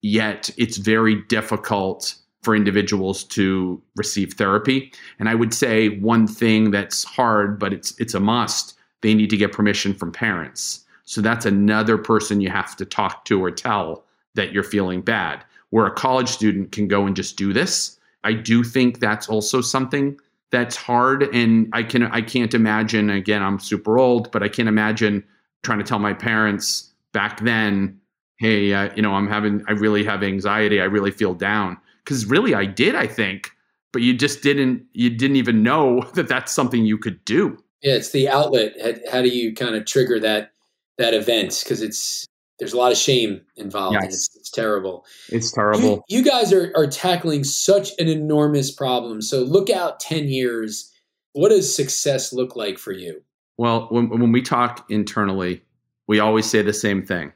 yet 0.02 0.50
it's 0.56 0.76
very 0.76 1.22
difficult 1.28 2.14
for 2.42 2.54
individuals 2.56 3.24
to 3.24 3.80
receive 3.96 4.34
therapy. 4.34 4.92
And 5.18 5.28
I 5.28 5.34
would 5.34 5.52
say 5.52 5.98
one 5.98 6.26
thing 6.26 6.70
that's 6.70 7.04
hard, 7.04 7.58
but 7.58 7.72
it's 7.72 7.98
it's 7.98 8.14
a 8.14 8.20
must, 8.20 8.74
they 9.02 9.14
need 9.14 9.30
to 9.30 9.36
get 9.36 9.52
permission 9.52 9.94
from 9.94 10.12
parents. 10.12 10.84
So 11.08 11.22
that's 11.22 11.46
another 11.46 11.96
person 11.96 12.42
you 12.42 12.50
have 12.50 12.76
to 12.76 12.84
talk 12.84 13.24
to 13.24 13.42
or 13.42 13.50
tell 13.50 14.04
that 14.34 14.52
you're 14.52 14.62
feeling 14.62 15.00
bad. 15.00 15.42
Where 15.70 15.86
a 15.86 15.90
college 15.90 16.28
student 16.28 16.70
can 16.70 16.86
go 16.86 17.06
and 17.06 17.16
just 17.16 17.38
do 17.38 17.54
this. 17.54 17.98
I 18.24 18.34
do 18.34 18.62
think 18.62 19.00
that's 19.00 19.26
also 19.26 19.62
something 19.62 20.20
that's 20.50 20.76
hard 20.76 21.22
and 21.34 21.70
I 21.72 21.82
can 21.82 22.02
I 22.04 22.20
can't 22.20 22.52
imagine 22.52 23.08
again 23.08 23.42
I'm 23.42 23.58
super 23.58 23.98
old 23.98 24.30
but 24.32 24.42
I 24.42 24.48
can't 24.48 24.68
imagine 24.68 25.24
trying 25.62 25.78
to 25.78 25.84
tell 25.84 25.98
my 25.98 26.12
parents 26.14 26.90
back 27.12 27.40
then 27.40 27.98
hey 28.38 28.72
uh, 28.74 28.90
you 28.94 29.02
know 29.02 29.12
I'm 29.14 29.28
having 29.28 29.62
I 29.66 29.72
really 29.72 30.04
have 30.04 30.22
anxiety 30.22 30.80
I 30.80 30.84
really 30.84 31.10
feel 31.10 31.32
down. 31.32 31.78
Cuz 32.04 32.26
really 32.26 32.54
I 32.54 32.66
did 32.66 32.94
I 32.94 33.06
think 33.06 33.50
but 33.92 34.02
you 34.02 34.14
just 34.14 34.42
didn't 34.42 34.84
you 34.92 35.08
didn't 35.08 35.36
even 35.36 35.62
know 35.62 36.02
that 36.14 36.28
that's 36.28 36.52
something 36.52 36.84
you 36.84 36.98
could 36.98 37.24
do. 37.24 37.56
Yeah 37.80 37.94
it's 37.94 38.10
the 38.10 38.28
outlet. 38.28 38.74
How 39.10 39.22
do 39.22 39.28
you 39.28 39.54
kind 39.54 39.74
of 39.74 39.86
trigger 39.86 40.20
that 40.20 40.52
that 40.98 41.14
event 41.14 41.60
because 41.64 41.80
it's 41.80 42.26
there's 42.58 42.72
a 42.72 42.76
lot 42.76 42.90
of 42.90 42.98
shame 42.98 43.40
involved. 43.56 43.94
Yes. 44.02 44.14
It's, 44.14 44.36
it's, 44.36 44.50
terrible. 44.50 45.06
It's 45.28 45.52
terrible. 45.52 46.04
You, 46.08 46.18
you 46.18 46.24
guys 46.24 46.52
are, 46.52 46.72
are 46.76 46.88
tackling 46.88 47.44
such 47.44 47.90
an 47.98 48.08
enormous 48.08 48.72
problem. 48.72 49.22
So 49.22 49.42
look 49.42 49.70
out 49.70 50.00
10 50.00 50.28
years. 50.28 50.92
What 51.34 51.50
does 51.50 51.74
success 51.74 52.32
look 52.32 52.56
like 52.56 52.78
for 52.78 52.92
you? 52.92 53.22
Well, 53.58 53.86
when, 53.90 54.08
when 54.08 54.32
we 54.32 54.42
talk 54.42 54.84
internally, 54.90 55.62
we 56.08 56.18
always 56.18 56.46
say 56.46 56.62
the 56.62 56.72
same 56.72 57.04
thing. 57.04 57.32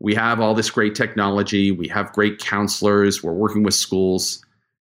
We 0.00 0.14
have 0.14 0.40
all 0.40 0.54
this 0.54 0.70
great 0.70 0.94
technology, 0.94 1.70
we 1.70 1.88
have 1.88 2.12
great 2.12 2.38
counselors, 2.38 3.22
we're 3.22 3.32
working 3.32 3.62
with 3.62 3.74
schools, 3.74 4.44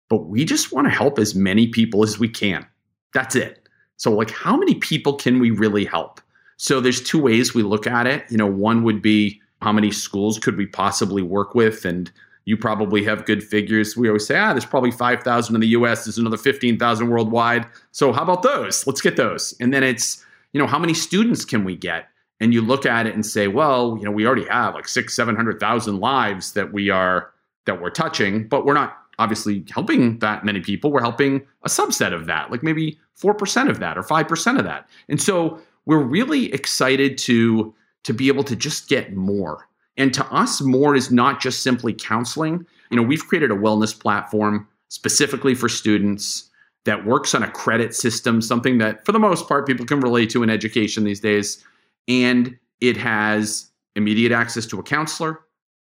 but 0.10 0.28
we 0.28 0.46
just 0.46 0.72
want 0.72 0.86
to 0.86 0.92
help 0.92 1.18
as 1.18 1.34
many 1.34 1.68
people 1.68 2.04
as 2.04 2.20
we 2.20 2.30
can. 2.30 2.68
That's 3.14 3.36
it. 3.36 3.68
So, 3.96 4.12
like, 4.12 4.30
how 4.30 4.56
many 4.58 4.76
people 4.76 5.14
can 5.14 5.40
we 5.40 5.50
really 5.50 5.86
help? 5.86 6.22
So, 6.58 6.82
there's 6.82 7.02
two 7.02 7.22
ways 7.22 7.54
we 7.54 7.64
look 7.64 7.88
at 7.88 8.08
it. 8.08 8.26
You 8.30 8.38
know, 8.38 8.48
one 8.48 8.84
would 8.84 9.02
be 9.02 9.42
how 9.62 9.72
many 9.72 9.92
schools 9.92 10.38
could 10.38 10.58
we 10.58 10.68
possibly 10.68 11.22
work 11.22 11.56
with? 11.56 11.86
And 11.86 12.12
you 12.48 12.56
probably 12.56 13.04
have 13.04 13.26
good 13.26 13.44
figures. 13.44 13.98
We 13.98 14.08
always 14.08 14.26
say, 14.26 14.38
ah, 14.40 14.54
there's 14.54 14.66
probably 14.66 14.92
5,000 14.92 15.54
in 15.54 15.60
the 15.60 15.68
US, 15.68 16.06
there's 16.06 16.18
another 16.18 16.38
15,000 16.38 17.10
worldwide. 17.10 17.66
So 17.92 18.14
how 18.14 18.24
about 18.24 18.42
those? 18.42 18.88
Let's 18.88 19.02
get 19.02 19.18
those. 19.18 19.54
And 19.60 19.74
then 19.74 19.84
it's, 19.84 20.26
you 20.54 20.62
know, 20.62 20.66
how 20.66 20.80
many 20.80 20.94
students 20.94 21.44
can 21.44 21.66
we 21.66 21.76
get? 21.76 22.08
And 22.40 22.54
you 22.54 22.62
look 22.62 22.86
at 22.86 23.06
it 23.06 23.16
and 23.16 23.26
say, 23.26 23.50
well, 23.50 23.98
you 23.98 24.06
know, 24.06 24.12
we 24.12 24.26
already 24.26 24.46
have 24.46 24.76
like 24.76 24.88
six, 24.88 25.14
700,000 25.14 26.00
lives 26.00 26.54
that 26.54 26.72
we 26.72 26.90
are, 26.90 27.32
that 27.66 27.82
we're 27.82 27.90
touching, 27.90 28.48
but 28.48 28.66
we're 28.66 28.74
not 28.74 28.98
obviously 29.20 29.66
helping 29.70 30.20
that 30.20 30.46
many 30.46 30.62
people. 30.62 30.90
We're 30.90 31.02
helping 31.02 31.46
a 31.64 31.68
subset 31.68 32.14
of 32.14 32.28
that, 32.28 32.50
like 32.50 32.64
maybe 32.64 32.98
4% 33.22 33.70
of 33.70 33.80
that 33.80 33.98
or 33.98 34.04
5% 34.04 34.58
of 34.58 34.64
that. 34.64 34.88
And 35.10 35.22
so 35.22 35.60
we're 35.88 36.04
really 36.04 36.54
excited 36.54 37.18
to 37.18 37.74
to 38.04 38.14
be 38.14 38.28
able 38.28 38.44
to 38.44 38.56
just 38.56 38.88
get 38.88 39.16
more. 39.16 39.68
And 39.98 40.14
to 40.14 40.26
us, 40.28 40.62
more 40.62 40.96
is 40.96 41.12
not 41.12 41.42
just 41.42 41.64
simply 41.64 41.94
counseling. 41.94 42.66
You 42.92 42.98
know, 42.98 43.04
we've 43.04 43.26
created 43.26 43.52
a 43.52 43.56
wellness 43.56 44.00
platform 44.00 44.68
specifically 44.90 45.56
for 45.56 45.68
students 45.68 46.50
that 46.86 47.06
works 47.06 47.34
on 47.34 47.44
a 47.44 47.52
credit 47.52 47.96
system, 47.96 48.42
something 48.42 48.78
that 48.78 49.06
for 49.06 49.12
the 49.12 49.20
most 49.20 49.48
part 49.48 49.66
people 49.66 49.86
can 49.86 50.00
relate 50.00 50.30
to 50.30 50.44
in 50.44 50.50
education 50.50 51.04
these 51.04 51.20
days. 51.20 51.66
And 52.08 52.58
it 52.80 52.96
has 52.96 53.70
immediate 53.96 54.32
access 54.32 54.66
to 54.68 54.80
a 54.80 54.84
counselor. 54.84 55.40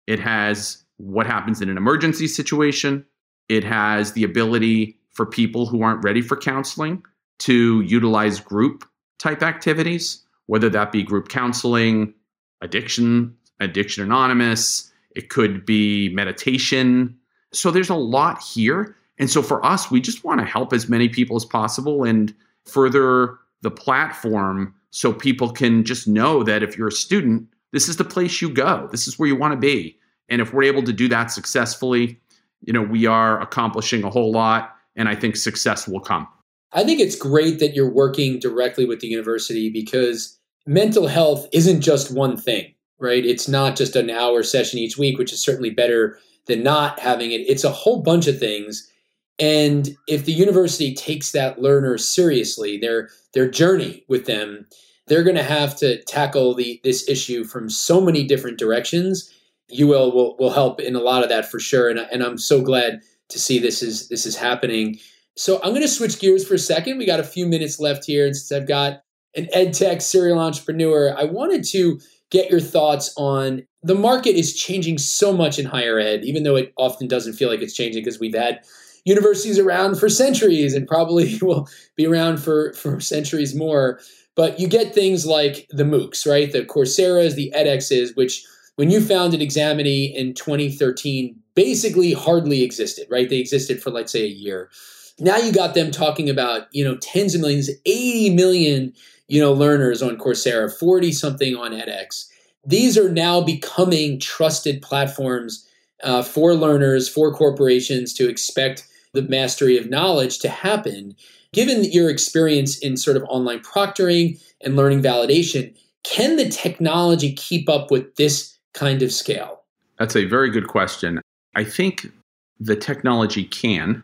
It 0.07 0.21
has 0.21 0.85
what 0.99 1.27
happens 1.27 1.61
in 1.61 1.69
an 1.69 1.77
emergency 1.77 2.29
situation. 2.29 3.05
It 3.49 3.65
has 3.65 4.13
the 4.13 4.25
ability 4.25 4.99
for 5.11 5.25
people 5.25 5.67
who 5.67 5.83
aren't 5.83 6.05
ready 6.05 6.21
for 6.21 6.37
counseling 6.37 7.03
to 7.41 7.81
utilize 7.81 8.39
group 8.39 8.85
type 9.19 9.43
activities 9.43 10.25
whether 10.47 10.69
that 10.71 10.93
be 10.93 11.03
group 11.03 11.29
counseling, 11.29 12.15
addiction, 12.61 13.37
Addiction 13.61 14.03
Anonymous, 14.03 14.91
it 15.15 15.29
could 15.29 15.65
be 15.65 16.09
meditation. 16.11 17.17
So 17.53 17.71
there's 17.71 17.91
a 17.91 17.95
lot 17.95 18.43
here. 18.43 18.97
And 19.19 19.31
so 19.31 19.43
for 19.43 19.65
us, 19.65 19.91
we 19.91 20.01
just 20.01 20.25
want 20.25 20.41
to 20.41 20.47
help 20.47 20.73
as 20.73 20.89
many 20.89 21.09
people 21.09 21.37
as 21.37 21.45
possible 21.45 22.03
and 22.03 22.35
further 22.65 23.39
the 23.63 23.71
platform 23.71 24.75
so 24.91 25.13
people 25.13 25.51
can 25.51 25.85
just 25.85 26.09
know 26.09 26.43
that 26.43 26.63
if 26.63 26.77
you're 26.77 26.89
a 26.89 26.93
student, 26.93 27.47
this 27.73 27.89
is 27.89 27.97
the 27.97 28.05
place 28.05 28.43
you 28.43 28.51
go. 28.51 28.89
This 28.91 29.07
is 29.07 29.19
where 29.19 29.29
you 29.29 29.37
want 29.37 29.53
to 29.53 29.59
be. 29.59 29.97
And 30.29 30.43
if 30.43 30.53
we're 30.53 30.65
able 30.65 30.83
to 30.83 30.93
do 30.93 31.09
that 31.09 31.31
successfully, 31.31 32.19
you 32.63 32.73
know, 32.73 32.83
we 32.83 33.07
are 33.07 33.41
accomplishing 33.41 34.03
a 34.03 34.11
whole 34.11 34.33
lot 34.33 34.75
and 34.97 35.09
I 35.09 35.15
think 35.15 35.37
success 35.37 35.87
will 35.87 36.01
come. 36.01 36.27
I 36.75 36.85
think 36.85 37.01
it's 37.01 37.17
great 37.17 37.61
that 37.61 37.75
you're 37.75 37.91
working 37.91 38.39
directly 38.41 38.85
with 38.85 39.01
the 39.01 39.07
university 39.07 39.71
because 39.71 40.39
mental 40.67 41.07
health 41.07 41.47
isn't 41.53 41.81
just 41.81 42.13
one 42.13 42.37
thing, 42.37 42.75
right? 42.99 43.25
It's 43.25 43.49
not 43.49 43.77
just 43.77 43.97
an 43.97 44.11
hour 44.11 44.43
session 44.43 44.81
each 44.81 44.99
week, 44.99 45.17
which 45.17 45.33
is 45.33 45.43
certainly 45.43 45.71
better 45.71 46.19
than 46.47 46.63
not 46.63 46.99
having 46.99 47.31
it. 47.31 47.43
It's 47.43 47.65
a 47.65 47.71
whole 47.71 48.03
bunch 48.03 48.27
of 48.27 48.39
things. 48.39 48.91
And 49.39 49.97
if 50.09 50.25
the 50.25 50.33
university 50.33 50.95
takes 50.95 51.33
that 51.33 51.61
learner 51.61 51.99
seriously, 51.99 52.79
their 52.79 53.09
their 53.33 53.49
journey 53.49 54.05
with 54.09 54.27
them, 54.27 54.67
they're 55.07 55.25
going 55.25 55.37
to 55.37 55.43
have 55.43 55.77
to 55.77 56.03
tackle 56.05 56.55
the 56.55 56.81
this 56.85 57.09
issue 57.09 57.45
from 57.45 57.69
so 57.69 58.01
many 58.01 58.25
different 58.25 58.59
directions. 58.59 59.33
UWill 59.73 60.39
will 60.39 60.51
help 60.51 60.81
in 60.81 60.95
a 60.95 61.01
lot 61.01 61.23
of 61.23 61.29
that 61.31 61.51
for 61.51 61.59
sure. 61.59 61.89
And, 61.89 61.99
and 61.99 62.23
I'm 62.23 62.39
so 62.39 62.63
glad 62.63 63.01
to 63.31 63.39
see 63.39 63.59
this 63.59 63.83
is 63.83 64.09
this 64.09 64.27
is 64.27 64.37
happening. 64.37 64.99
So 65.37 65.61
I'm 65.63 65.71
going 65.71 65.83
to 65.83 65.89
switch 65.89 66.21
gears 66.21 66.47
for 66.47 66.55
a 66.55 66.59
second. 66.59 66.99
We 66.99 67.07
got 67.07 67.21
a 67.21 67.25
few 67.25 67.47
minutes 67.47 67.81
left 67.81 68.05
here, 68.05 68.27
and 68.27 68.37
since 68.37 68.53
I've 68.53 68.69
got 68.69 69.03
an 69.37 69.49
ed 69.53 69.75
tech 69.75 70.01
serial 70.01 70.39
entrepreneur, 70.39 71.15
I 71.17 71.25
wanted 71.25 71.65
to 71.65 72.01
get 72.31 72.51
your 72.51 72.61
thoughts 72.61 73.13
on 73.17 73.67
the 73.83 73.95
market 73.95 74.35
is 74.35 74.55
changing 74.55 74.99
so 74.99 75.33
much 75.33 75.59
in 75.59 75.67
higher 75.67 75.99
ed, 75.99 76.25
even 76.25 76.43
though 76.43 76.57
it 76.57 76.73
often 76.79 77.07
doesn't 77.07 77.35
feel 77.35 77.51
like 77.51 77.61
it's 77.61 77.75
changing 77.75 78.03
because 78.03 78.19
we've 78.19 78.35
had 78.35 78.61
universities 79.05 79.59
around 79.59 79.97
for 79.97 80.09
centuries 80.09 80.75
and 80.75 80.89
probably 80.89 81.39
will 81.43 81.69
be 81.97 82.07
around 82.07 82.39
for, 82.39 82.73
for 82.73 82.99
centuries 83.01 83.55
more. 83.55 84.01
But 84.37 84.59
you 84.59 84.67
get 84.67 84.95
things 84.95 85.27
like 85.27 85.69
the 85.71 85.85
MOOCs, 85.85 86.27
right? 86.29 86.51
The 86.51 86.65
Coursera's, 86.65 87.35
the 87.35 87.53
edX's, 87.55 88.17
which 88.17 88.45
when 88.77 88.91
you 88.91 89.01
founded 89.01 89.41
Examity 89.41 90.13
in 90.13 90.35
2013 90.35 91.37
basically 91.55 92.15
hardly 92.15 92.63
existed, 92.63 93.07
right? 93.11 93.29
They 93.29 93.39
existed 93.39 93.83
for, 93.83 93.91
let's 93.91 94.11
say, 94.11 94.25
a 94.25 94.29
year. 94.29 94.71
Now 95.19 95.37
you 95.37 95.53
got 95.53 95.75
them 95.75 95.91
talking 95.91 96.29
about, 96.29 96.67
you 96.73 96.85
know, 96.85 96.97
tens 96.97 97.35
of 97.35 97.41
millions, 97.41 97.71
80 97.87 98.31
million, 98.31 98.93
you 99.29 99.41
know, 99.41 99.53
learners 99.53 100.03
on 100.03 100.19
Coursera, 100.19 100.73
40 100.73 101.13
something 101.13 101.55
on 101.55 101.73
edX. 101.73 102.27
These 102.67 102.99
are 102.99 103.09
now 103.09 103.41
becoming 103.41 104.19
trusted 104.19 104.83
platforms 104.83 105.69
uh, 106.03 106.23
for 106.23 106.55
learners, 106.55 107.09
for 107.09 107.33
corporations 107.33 108.13
to 108.15 108.29
expect 108.29 108.87
the 109.13 109.23
mastery 109.23 109.79
of 109.79 109.89
knowledge 109.89 110.39
to 110.41 110.49
happen. 110.49 111.15
Given 111.53 111.85
your 111.85 112.11
experience 112.11 112.79
in 112.79 112.97
sort 112.97 113.17
of 113.17 113.23
online 113.25 113.61
proctoring 113.61 114.43
and 114.61 114.75
learning 114.75 115.03
validation, 115.03 115.75
can 116.03 116.37
the 116.37 116.49
technology 116.49 117.33
keep 117.33 117.69
up 117.69 117.91
with 117.91 118.17
this 118.17 118.59
kind 118.75 119.03
of 119.03 119.13
scale? 119.13 119.63
That's 119.99 120.17
a 120.17 120.25
very 120.25 120.51
good 120.51 120.67
question. 120.67 121.21
I 121.55 121.65
think 121.65 122.11
the 122.59 122.77
technology 122.77 123.45
can. 123.45 124.03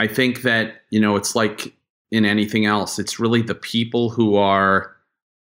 I 0.00 0.06
think 0.06 0.42
that, 0.42 0.82
you 0.90 1.00
know, 1.00 1.16
it's 1.16 1.34
like 1.34 1.74
in 2.10 2.24
anything 2.24 2.66
else, 2.66 2.98
it's 2.98 3.18
really 3.18 3.42
the 3.42 3.54
people 3.54 4.10
who 4.10 4.36
are 4.36 4.94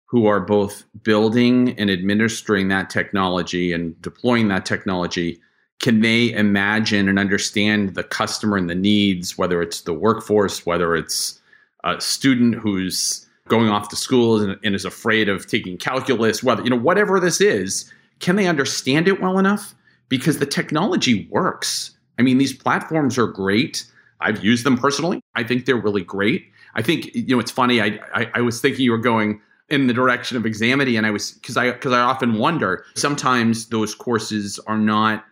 who 0.08 0.28
are 0.28 0.40
both 0.40 0.86
building 1.04 1.78
and 1.80 1.90
administering 1.90 2.68
that 2.70 2.90
technology 2.90 3.74
and 3.74 4.00
deploying 4.02 4.48
that 4.48 4.66
technology 4.66 5.40
can 5.80 6.00
they 6.00 6.32
imagine 6.32 7.10
and 7.10 7.20
understand 7.20 7.96
the 7.96 8.04
customer 8.04 8.56
and 8.56 8.70
the 8.70 8.76
needs 8.76 9.38
whether 9.38 9.62
it's 9.62 9.82
the 9.82 9.94
workforce 9.94 10.66
whether 10.66 10.96
it's 10.96 11.42
a 11.84 12.00
student 12.00 12.56
who's 12.56 13.28
going 13.50 13.68
off 13.68 13.90
to 13.90 13.96
school 13.96 14.40
and, 14.40 14.58
and 14.64 14.76
is 14.76 14.86
afraid 14.86 15.28
of 15.28 15.48
taking 15.48 15.76
calculus 15.76 16.44
whether 16.44 16.64
you 16.64 16.70
know 16.70 16.78
whatever 16.78 17.20
this 17.20 17.42
is 17.42 17.92
can 18.20 18.36
they 18.36 18.48
understand 18.48 19.08
it 19.08 19.22
well 19.22 19.38
enough? 19.38 19.76
Because 20.10 20.40
the 20.40 20.46
technology 20.46 21.28
works. 21.30 21.92
I 22.18 22.22
mean 22.22 22.38
these 22.38 22.54
platforms 22.54 23.18
are 23.18 23.28
great 23.28 23.86
i've 24.22 24.44
used 24.44 24.66
them 24.66 24.78
personally. 24.78 25.22
I 25.36 25.44
think 25.44 25.66
they're 25.66 25.76
really 25.76 26.04
great. 26.04 26.52
I 26.76 26.82
think 26.82 27.14
you 27.14 27.36
know 27.36 27.40
it's 27.40 27.52
funny 27.52 27.82
i 27.82 28.00
i, 28.14 28.32
I 28.36 28.42
was 28.42 28.62
thinking 28.62 28.84
you 28.84 28.92
were 28.92 28.98
going 28.98 29.42
in 29.70 29.88
the 29.88 29.94
direction 29.94 30.38
of 30.38 30.46
examity 30.46 30.98
and 30.98 31.08
i 31.08 31.12
was 31.12 31.32
because 31.32 31.58
i 31.58 31.72
because 31.72 31.94
i 31.94 32.00
often 32.00 32.36
wonder 32.36 32.86
sometimes 32.96 33.70
those 33.70 33.96
courses 33.96 34.60
are 34.68 34.78
not 34.78 35.24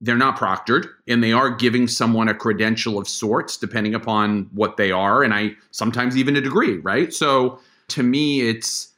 they're 0.00 0.16
not 0.16 0.38
proctored 0.38 0.86
and 1.08 1.22
they 1.22 1.32
are 1.32 1.50
giving 1.50 1.88
someone 1.88 2.28
a 2.28 2.34
credential 2.34 2.98
of 2.98 3.08
sorts 3.08 3.56
depending 3.56 3.94
upon 3.94 4.48
what 4.52 4.76
they 4.76 4.90
are 4.90 5.22
and 5.22 5.34
i 5.34 5.50
sometimes 5.70 6.16
even 6.16 6.36
a 6.36 6.40
degree 6.40 6.78
right? 6.78 7.12
So 7.12 7.58
to 7.88 8.02
me 8.02 8.42
it's 8.42 8.94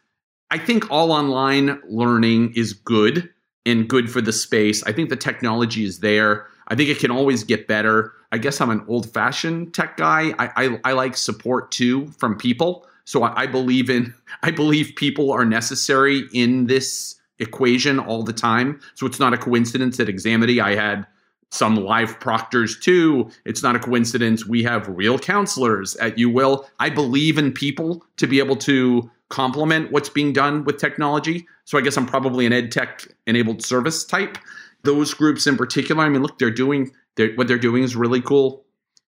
i 0.51 0.59
think 0.59 0.91
all 0.91 1.12
online 1.12 1.80
learning 1.89 2.53
is 2.55 2.72
good 2.72 3.28
and 3.68 3.86
good 3.86 4.11
for 4.11 4.20
the 4.20 4.32
space. 4.32 4.82
I 4.84 4.93
think 4.93 5.11
the 5.11 5.16
technology 5.16 5.84
is 5.84 6.01
there 6.01 6.47
i 6.69 6.75
think 6.75 6.89
it 6.89 6.99
can 6.99 7.11
always 7.11 7.45
get 7.45 7.66
better 7.66 8.12
i 8.33 8.39
guess 8.39 8.61
i'm 8.61 8.71
an 8.71 8.85
old 8.89 9.12
fashioned 9.12 9.75
tech 9.75 9.97
guy 9.97 10.33
i, 10.39 10.51
I, 10.57 10.81
I 10.85 10.93
like 10.93 11.16
support 11.16 11.71
too 11.71 12.09
from 12.19 12.37
people 12.37 12.87
so 13.05 13.23
I, 13.23 13.43
I 13.43 13.47
believe 13.47 13.91
in 13.91 14.14
i 14.43 14.51
believe 14.51 14.93
people 14.97 15.31
are 15.31 15.45
necessary 15.45 16.25
in 16.33 16.66
this 16.66 17.19
equation 17.39 17.99
all 17.99 18.23
the 18.23 18.33
time. 18.33 18.81
So 18.95 19.07
it's 19.07 19.21
not 19.21 19.33
a 19.33 19.39
coincidence 19.39 19.97
that 19.99 20.09
Examity, 20.09 20.61
I 20.61 20.75
had 20.75 21.07
some 21.51 21.77
live 21.77 22.21
proctors 22.21 22.79
too. 22.79 23.31
It's 23.45 23.62
not 23.62 23.75
a 23.75 23.79
coincidence 23.79 24.47
we 24.47 24.62
have 24.64 24.89
real 24.89 25.19
counselors 25.19 25.97
at 25.97 26.16
UWill. 26.16 26.66
I 26.79 26.91
believe 26.91 27.39
in 27.39 27.53
people 27.53 28.05
to 28.19 28.27
be 28.27 28.39
able 28.39 28.57
to 28.57 29.11
complement 29.31 29.91
what's 29.91 30.09
being 30.09 30.33
done 30.33 30.64
with 30.64 30.79
technology. 30.79 31.47
So 31.64 31.79
I 31.79 31.81
guess 31.81 31.97
I'm 31.97 32.07
probably 32.07 32.45
an 32.45 32.53
ed 32.53 32.71
tech 32.71 33.07
enabled 33.27 33.62
service 33.64 34.05
type. 34.05 34.37
Those 34.85 35.12
groups 35.14 35.47
in 35.47 35.57
particular, 35.57 36.05
I 36.05 36.09
mean, 36.09 36.22
look, 36.22 36.39
they're 36.39 36.51
doing 36.51 36.93
they're, 37.18 37.35
what 37.35 37.49
they're 37.49 37.59
doing 37.59 37.83
is 37.83 37.97
really 37.97 38.22
cool. 38.22 38.64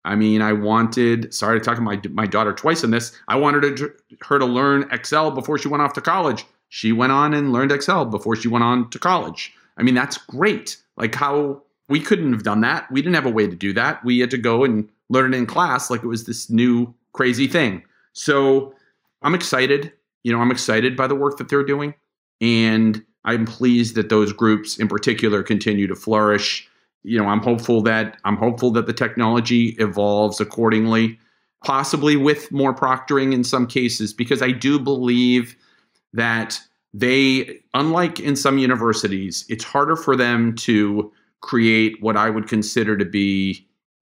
I 0.03 0.15
mean, 0.15 0.41
I 0.41 0.53
wanted, 0.53 1.33
sorry 1.33 1.59
to 1.59 1.63
talk 1.63 1.75
to 1.75 1.81
my, 1.81 2.01
my 2.09 2.25
daughter 2.25 2.51
twice 2.51 2.83
in 2.83 2.89
this. 2.89 3.15
I 3.27 3.35
wanted 3.35 3.79
her 4.21 4.39
to 4.39 4.45
learn 4.45 4.89
Excel 4.91 5.29
before 5.29 5.59
she 5.59 5.67
went 5.67 5.83
off 5.83 5.93
to 5.93 6.01
college. 6.01 6.43
She 6.69 6.91
went 6.91 7.11
on 7.11 7.33
and 7.35 7.53
learned 7.53 7.71
Excel 7.71 8.05
before 8.05 8.35
she 8.35 8.47
went 8.47 8.63
on 8.63 8.89
to 8.89 8.97
college. 8.97 9.53
I 9.77 9.83
mean, 9.83 9.93
that's 9.93 10.17
great. 10.17 10.77
Like 10.97 11.13
how 11.13 11.61
we 11.87 11.99
couldn't 11.99 12.33
have 12.33 12.43
done 12.43 12.61
that. 12.61 12.91
We 12.91 13.01
didn't 13.01 13.15
have 13.15 13.27
a 13.27 13.31
way 13.31 13.45
to 13.45 13.55
do 13.55 13.73
that. 13.73 14.03
We 14.03 14.19
had 14.19 14.31
to 14.31 14.37
go 14.37 14.63
and 14.63 14.89
learn 15.09 15.33
it 15.33 15.37
in 15.37 15.45
class 15.45 15.91
like 15.91 16.03
it 16.03 16.07
was 16.07 16.25
this 16.25 16.49
new 16.49 16.93
crazy 17.13 17.47
thing. 17.47 17.83
So 18.13 18.73
I'm 19.21 19.35
excited. 19.35 19.93
You 20.23 20.33
know, 20.33 20.39
I'm 20.39 20.51
excited 20.51 20.97
by 20.97 21.05
the 21.05 21.15
work 21.15 21.37
that 21.37 21.49
they're 21.49 21.63
doing. 21.63 21.93
And 22.39 23.05
I'm 23.23 23.45
pleased 23.45 23.95
that 23.95 24.09
those 24.09 24.33
groups 24.33 24.77
in 24.77 24.87
particular 24.87 25.43
continue 25.43 25.87
to 25.87 25.95
flourish. 25.95 26.67
You 27.03 27.19
know, 27.19 27.27
I'm 27.27 27.41
hopeful 27.41 27.81
that 27.83 28.17
I'm 28.25 28.37
hopeful 28.37 28.71
that 28.71 28.87
the 28.87 28.93
technology 28.93 29.75
evolves 29.79 30.39
accordingly, 30.39 31.19
possibly 31.63 32.15
with 32.15 32.51
more 32.51 32.73
proctoring 32.73 33.33
in 33.33 33.43
some 33.43 33.67
cases, 33.67 34.13
because 34.13 34.41
I 34.41 34.51
do 34.51 34.79
believe 34.79 35.55
that 36.13 36.59
they, 36.93 37.59
unlike 37.73 38.19
in 38.19 38.35
some 38.35 38.57
universities, 38.57 39.45
it's 39.49 39.63
harder 39.63 39.95
for 39.95 40.15
them 40.15 40.55
to 40.57 41.11
create 41.39 42.01
what 42.01 42.17
I 42.17 42.29
would 42.29 42.47
consider 42.47 42.97
to 42.97 43.05
be 43.05 43.65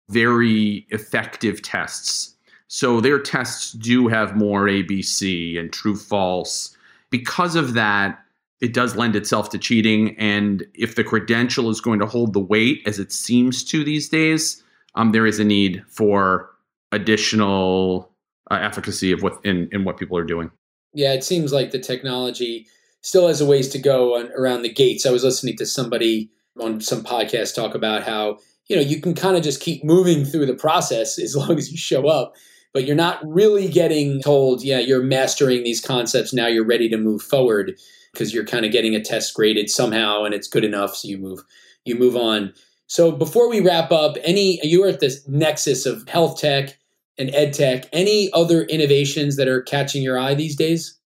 very 0.10 0.86
effective 0.90 1.62
tests. 1.62 2.36
So 2.68 3.00
their 3.00 3.20
tests 3.20 3.72
do 3.72 4.08
have 4.08 4.36
more 4.36 4.66
ABC 4.66 5.60
and 5.60 5.72
true 5.72 5.96
false. 5.96 6.76
Because 7.10 7.56
of 7.56 7.74
that, 7.74 8.20
it 8.64 8.74
does 8.74 8.96
lend 8.96 9.16
itself 9.16 9.50
to 9.52 9.60
cheating. 9.60 10.16
And 10.18 10.66
if 10.74 10.96
the 10.96 11.04
credential 11.04 11.70
is 11.70 11.82
going 11.82 12.00
to 12.00 12.08
hold 12.08 12.34
the 12.34 12.40
weight 12.40 12.82
as 12.88 12.98
it 12.98 13.12
seems 13.12 13.64
to 13.66 13.84
these 13.84 14.10
days, 14.10 14.64
um, 14.96 15.12
there 15.12 15.28
is 15.28 15.40
a 15.40 15.44
need 15.44 15.84
for 15.88 16.50
additional 16.92 18.12
uh, 18.50 18.56
efficacy 18.56 19.12
of 19.12 19.22
what 19.22 19.40
in, 19.44 19.70
in 19.72 19.84
what 19.84 19.98
people 19.98 20.18
are 20.18 20.24
doing 20.24 20.50
yeah, 20.94 21.14
it 21.14 21.24
seems 21.24 21.52
like 21.52 21.72
the 21.72 21.80
technology 21.80 22.68
still 23.02 23.28
has 23.28 23.42
a 23.42 23.46
ways 23.46 23.68
to 23.70 23.80
go 23.80 24.16
on, 24.18 24.32
around 24.38 24.62
the 24.62 24.72
gates. 24.72 25.06
I 25.06 25.12
was 25.12 25.24
listening 25.24 25.58
to 25.58 25.66
somebody 25.66 26.30
on 26.62 26.80
some 26.80 27.04
podcast 27.04 27.56
talk 27.56 27.74
about 27.76 28.04
how 28.04 28.38
you 28.68 28.76
know 28.76 28.82
you 28.82 29.02
can 29.02 29.16
kind 29.16 29.36
of 29.36 29.44
just 29.44 29.60
keep 29.60 29.84
moving 29.84 30.24
through 30.24 30.46
the 30.46 30.54
process 30.54 31.20
as 31.24 31.36
long 31.36 31.58
as 31.58 31.72
you 31.72 31.78
show 31.78 32.08
up 32.08 32.36
but 32.74 32.86
you're 32.86 32.96
not 32.96 33.20
really 33.26 33.68
getting 33.68 34.22
told 34.22 34.62
yeah 34.62 34.78
you're 34.78 35.02
mastering 35.02 35.64
these 35.64 35.82
concepts 35.82 36.32
now 36.32 36.46
you're 36.46 36.64
ready 36.64 36.88
to 36.88 36.96
move 36.98 37.24
forward 37.24 37.76
because 38.14 38.34
you're 38.34 38.46
kind 38.46 38.66
of 38.66 38.72
getting 38.72 38.96
a 38.96 39.02
test 39.02 39.34
graded 39.34 39.70
somehow 39.70 40.24
and 40.24 40.34
it's 40.34 40.48
good 40.48 40.64
enough 40.64 40.96
so 40.96 41.08
you 41.08 41.18
move 41.18 41.44
you 41.86 41.96
move 41.96 42.16
on 42.16 42.54
so 42.88 43.12
before 43.12 43.50
we 43.50 43.60
wrap 43.60 43.92
up 43.92 44.16
any 44.24 44.60
you 44.64 44.84
are 44.84 44.88
at 44.88 45.00
this 45.00 45.28
nexus 45.28 45.86
of 45.86 46.08
health 46.08 46.40
tech 46.40 46.78
and 47.18 47.34
ed 47.34 47.54
tech. 47.54 47.86
Any 47.94 48.32
other 48.34 48.64
innovations 48.64 49.36
that 49.38 49.48
are 49.48 49.62
catching 49.62 50.02
your 50.02 50.18
eye 50.18 50.34
these 50.34 50.56
days? 50.56 50.98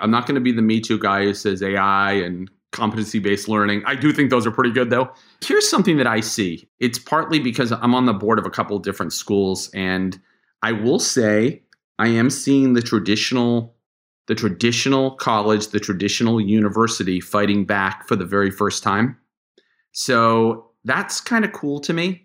I'm 0.00 0.10
not 0.10 0.26
going 0.26 0.36
to 0.36 0.40
be 0.40 0.52
the 0.52 0.62
Me 0.62 0.80
Too 0.80 0.98
guy 0.98 1.24
who 1.24 1.34
says 1.34 1.62
AI 1.62 2.12
and 2.12 2.50
competency 2.72 3.18
based 3.18 3.48
learning. 3.48 3.82
I 3.84 3.94
do 3.94 4.12
think 4.12 4.30
those 4.30 4.46
are 4.46 4.50
pretty 4.50 4.70
good 4.70 4.90
though. 4.90 5.10
Here's 5.44 5.68
something 5.68 5.96
that 5.98 6.06
I 6.06 6.20
see. 6.20 6.68
It's 6.78 6.98
partly 6.98 7.40
because 7.40 7.72
I'm 7.72 7.94
on 7.94 8.06
the 8.06 8.12
board 8.12 8.38
of 8.38 8.46
a 8.46 8.50
couple 8.50 8.76
of 8.76 8.82
different 8.82 9.12
schools 9.12 9.70
and 9.74 10.18
I 10.62 10.72
will 10.72 10.98
say 10.98 11.62
I 11.98 12.08
am 12.08 12.30
seeing 12.30 12.74
the 12.74 12.82
traditional 12.82 13.74
the 14.30 14.34
traditional 14.36 15.10
college, 15.10 15.70
the 15.70 15.80
traditional 15.80 16.40
university 16.40 17.18
fighting 17.18 17.64
back 17.64 18.06
for 18.06 18.14
the 18.14 18.24
very 18.24 18.48
first 18.48 18.80
time. 18.80 19.18
So 19.90 20.70
that's 20.84 21.20
kind 21.20 21.44
of 21.44 21.52
cool 21.52 21.80
to 21.80 21.92
me 21.92 22.22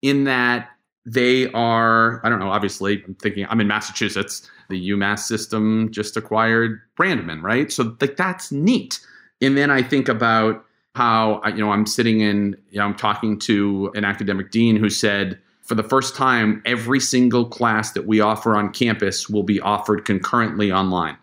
in 0.00 0.24
that 0.24 0.70
they 1.04 1.52
are, 1.52 2.24
I 2.24 2.30
don't 2.30 2.38
know, 2.38 2.48
obviously, 2.48 3.04
I'm 3.04 3.16
thinking 3.16 3.44
I'm 3.50 3.60
in 3.60 3.68
Massachusetts. 3.68 4.50
The 4.70 4.92
UMass 4.92 5.18
system 5.18 5.90
just 5.92 6.16
acquired 6.16 6.80
Brandman, 6.98 7.42
right? 7.42 7.70
So, 7.70 7.94
like, 8.00 8.16
that's 8.16 8.50
neat. 8.50 8.98
And 9.42 9.54
then 9.54 9.70
I 9.70 9.82
think 9.82 10.08
about 10.08 10.64
how, 10.94 11.42
you 11.48 11.62
know, 11.62 11.70
I'm 11.70 11.84
sitting 11.84 12.20
in, 12.20 12.56
you 12.70 12.78
know, 12.78 12.86
I'm 12.86 12.94
talking 12.94 13.38
to 13.40 13.92
an 13.94 14.06
academic 14.06 14.52
dean 14.52 14.76
who 14.76 14.88
said, 14.88 15.38
for 15.60 15.74
the 15.74 15.82
first 15.82 16.16
time, 16.16 16.62
every 16.64 16.98
single 16.98 17.44
class 17.44 17.92
that 17.92 18.06
we 18.06 18.22
offer 18.22 18.56
on 18.56 18.72
campus 18.72 19.28
will 19.28 19.42
be 19.42 19.60
offered 19.60 20.06
concurrently 20.06 20.72
online. 20.72 21.18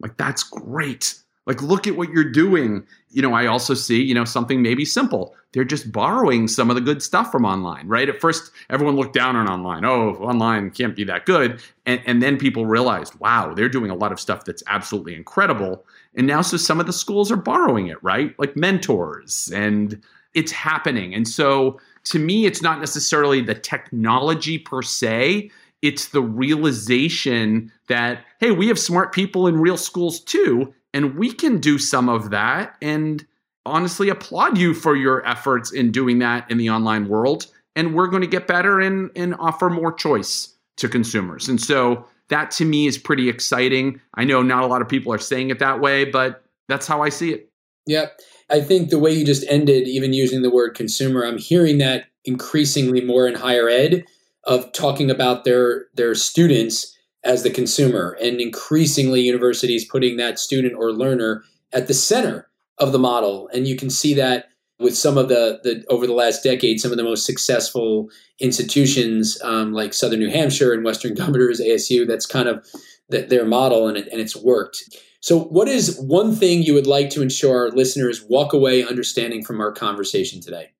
Like, 0.00 0.16
that's 0.16 0.42
great. 0.42 1.14
Like, 1.46 1.62
look 1.62 1.86
at 1.86 1.96
what 1.96 2.10
you're 2.10 2.30
doing. 2.30 2.86
You 3.10 3.22
know, 3.22 3.34
I 3.34 3.46
also 3.46 3.74
see, 3.74 4.02
you 4.02 4.14
know, 4.14 4.24
something 4.24 4.62
maybe 4.62 4.84
simple. 4.84 5.34
They're 5.52 5.64
just 5.64 5.90
borrowing 5.90 6.46
some 6.46 6.70
of 6.70 6.76
the 6.76 6.80
good 6.80 7.02
stuff 7.02 7.32
from 7.32 7.44
online, 7.44 7.88
right? 7.88 8.08
At 8.08 8.20
first, 8.20 8.52
everyone 8.68 8.94
looked 8.94 9.14
down 9.14 9.34
on 9.36 9.48
online. 9.48 9.84
Oh, 9.84 10.14
online 10.16 10.70
can't 10.70 10.94
be 10.94 11.02
that 11.04 11.26
good. 11.26 11.60
And, 11.86 12.00
and 12.06 12.22
then 12.22 12.38
people 12.38 12.66
realized, 12.66 13.18
wow, 13.18 13.52
they're 13.52 13.68
doing 13.68 13.90
a 13.90 13.96
lot 13.96 14.12
of 14.12 14.20
stuff 14.20 14.44
that's 14.44 14.62
absolutely 14.68 15.14
incredible. 15.14 15.84
And 16.14 16.26
now, 16.26 16.42
so 16.42 16.56
some 16.56 16.78
of 16.78 16.86
the 16.86 16.92
schools 16.92 17.32
are 17.32 17.36
borrowing 17.36 17.88
it, 17.88 18.02
right? 18.02 18.38
Like 18.38 18.56
mentors, 18.56 19.50
and 19.52 20.00
it's 20.34 20.52
happening. 20.52 21.14
And 21.14 21.26
so, 21.26 21.80
to 22.04 22.18
me, 22.18 22.46
it's 22.46 22.62
not 22.62 22.78
necessarily 22.78 23.40
the 23.40 23.54
technology 23.54 24.58
per 24.58 24.82
se, 24.82 25.50
it's 25.82 26.08
the 26.08 26.22
realization 26.22 27.72
that, 27.88 28.24
hey, 28.38 28.50
we 28.50 28.68
have 28.68 28.78
smart 28.78 29.12
people 29.12 29.46
in 29.46 29.58
real 29.60 29.76
schools 29.76 30.20
too 30.20 30.74
and 30.92 31.16
we 31.16 31.32
can 31.32 31.58
do 31.60 31.78
some 31.78 32.08
of 32.08 32.30
that 32.30 32.76
and 32.82 33.24
honestly 33.66 34.08
applaud 34.08 34.58
you 34.58 34.74
for 34.74 34.96
your 34.96 35.26
efforts 35.26 35.72
in 35.72 35.92
doing 35.92 36.18
that 36.18 36.50
in 36.50 36.58
the 36.58 36.70
online 36.70 37.08
world. 37.08 37.46
And 37.76 37.94
we're 37.94 38.08
going 38.08 38.22
to 38.22 38.28
get 38.28 38.46
better 38.46 38.80
and, 38.80 39.10
and 39.14 39.34
offer 39.38 39.70
more 39.70 39.92
choice 39.92 40.54
to 40.78 40.88
consumers. 40.88 41.48
And 41.48 41.60
so 41.60 42.04
that 42.28 42.50
to 42.52 42.64
me 42.64 42.86
is 42.86 42.98
pretty 42.98 43.28
exciting. 43.28 44.00
I 44.14 44.24
know 44.24 44.42
not 44.42 44.64
a 44.64 44.66
lot 44.66 44.82
of 44.82 44.88
people 44.88 45.12
are 45.12 45.18
saying 45.18 45.50
it 45.50 45.58
that 45.60 45.80
way, 45.80 46.04
but 46.04 46.42
that's 46.68 46.86
how 46.86 47.02
I 47.02 47.08
see 47.10 47.32
it. 47.32 47.50
Yep. 47.86 48.20
I 48.50 48.60
think 48.60 48.90
the 48.90 48.98
way 48.98 49.12
you 49.12 49.24
just 49.24 49.44
ended, 49.48 49.86
even 49.86 50.12
using 50.12 50.42
the 50.42 50.50
word 50.50 50.74
consumer, 50.74 51.24
I'm 51.24 51.38
hearing 51.38 51.78
that 51.78 52.06
increasingly 52.24 53.00
more 53.00 53.26
in 53.26 53.34
higher 53.34 53.68
ed 53.68 54.04
of 54.44 54.72
talking 54.72 55.10
about 55.10 55.44
their 55.44 55.86
their 55.94 56.14
students 56.14 56.96
as 57.24 57.42
the 57.42 57.50
consumer. 57.50 58.16
And 58.22 58.40
increasingly 58.40 59.20
universities 59.20 59.84
putting 59.84 60.16
that 60.16 60.38
student 60.38 60.74
or 60.74 60.92
learner 60.92 61.44
at 61.72 61.86
the 61.86 61.94
center 61.94 62.48
of 62.78 62.92
the 62.92 62.98
model. 62.98 63.48
And 63.52 63.68
you 63.68 63.76
can 63.76 63.90
see 63.90 64.14
that 64.14 64.46
with 64.78 64.96
some 64.96 65.18
of 65.18 65.28
the, 65.28 65.60
the 65.62 65.84
over 65.90 66.06
the 66.06 66.14
last 66.14 66.42
decade 66.42 66.80
some 66.80 66.90
of 66.90 66.96
the 66.96 67.04
most 67.04 67.26
successful 67.26 68.08
institutions 68.38 69.38
um, 69.42 69.74
like 69.74 69.92
southern 69.92 70.20
new 70.20 70.30
hampshire 70.30 70.72
and 70.72 70.84
western 70.84 71.12
governors 71.22 71.60
asu 71.60 72.06
that's 72.06 72.24
kind 72.24 72.48
of 72.48 72.66
the, 73.10 73.22
their 73.22 73.44
model 73.44 73.86
and, 73.88 73.98
it, 73.98 74.08
and 74.10 74.20
it's 74.20 74.36
worked. 74.36 74.98
So 75.20 75.38
what 75.38 75.68
is 75.68 76.00
one 76.00 76.34
thing 76.34 76.62
you 76.62 76.72
would 76.72 76.86
like 76.86 77.10
to 77.10 77.22
ensure 77.22 77.66
our 77.66 77.70
listeners 77.70 78.24
walk 78.26 78.54
away 78.54 78.82
understanding 78.82 79.44
from 79.44 79.60
our 79.60 79.70
conversation 79.70 80.40
today? 80.40 80.70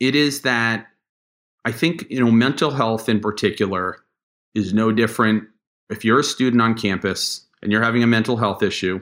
It 0.00 0.14
is 0.14 0.40
that 0.40 0.86
i 1.64 1.72
think 1.72 2.06
you 2.10 2.22
know 2.22 2.30
mental 2.30 2.70
health 2.70 3.08
in 3.08 3.20
particular 3.20 3.98
is 4.54 4.72
no 4.72 4.92
different 4.92 5.44
if 5.90 6.04
you're 6.04 6.20
a 6.20 6.24
student 6.24 6.62
on 6.62 6.74
campus 6.74 7.46
and 7.62 7.70
you're 7.70 7.82
having 7.82 8.02
a 8.02 8.06
mental 8.06 8.36
health 8.36 8.62
issue 8.62 9.00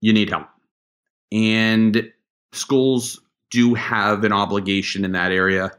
you 0.00 0.12
need 0.12 0.30
help 0.30 0.48
and 1.32 2.10
schools 2.52 3.20
do 3.50 3.74
have 3.74 4.24
an 4.24 4.32
obligation 4.32 5.04
in 5.04 5.12
that 5.12 5.32
area, 5.32 5.70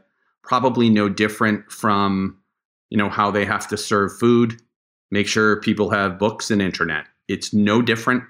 probably 0.42 0.88
no 0.88 1.08
different 1.08 1.70
from 1.70 2.36
you 2.90 2.96
know 2.96 3.10
how 3.10 3.30
they 3.30 3.44
have 3.44 3.68
to 3.68 3.76
serve 3.76 4.16
food, 4.18 4.60
make 5.10 5.26
sure 5.26 5.60
people 5.60 5.90
have 5.90 6.18
books 6.18 6.50
and 6.50 6.62
internet. 6.62 7.04
It's 7.28 7.52
no 7.52 7.82
different. 7.82 8.24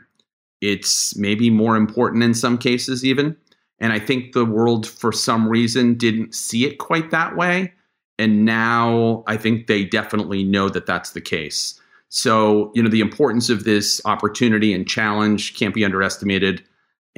It's 0.61 1.17
maybe 1.17 1.51
more 1.51 1.77
important 1.77 2.25
in 2.25 2.35
some 2.35 2.59
cases 2.59 3.05
even. 3.05 3.37
And 3.81 3.93
I 3.93 3.99
think 3.99 4.33
the 4.33 4.45
world 4.45 4.87
for 4.87 5.13
some 5.13 5.49
reason 5.49 5.95
didn't 5.95 6.35
see 6.35 6.67
it 6.67 6.79
quite 6.79 7.11
that 7.11 7.37
way. 7.37 7.73
And 8.19 8.45
now 8.45 9.23
I 9.27 9.37
think 9.37 9.67
they 9.67 9.85
definitely 9.85 10.43
know 10.43 10.69
that 10.69 10.87
that's 10.87 11.11
the 11.11 11.21
case. 11.21 11.81
So, 12.09 12.73
you 12.75 12.83
know, 12.83 12.89
the 12.89 13.01
importance 13.01 13.51
of 13.51 13.65
this 13.65 14.01
opportunity 14.05 14.73
and 14.73 14.89
challenge 14.89 15.55
can't 15.57 15.75
be 15.75 15.85
underestimated 15.85 16.65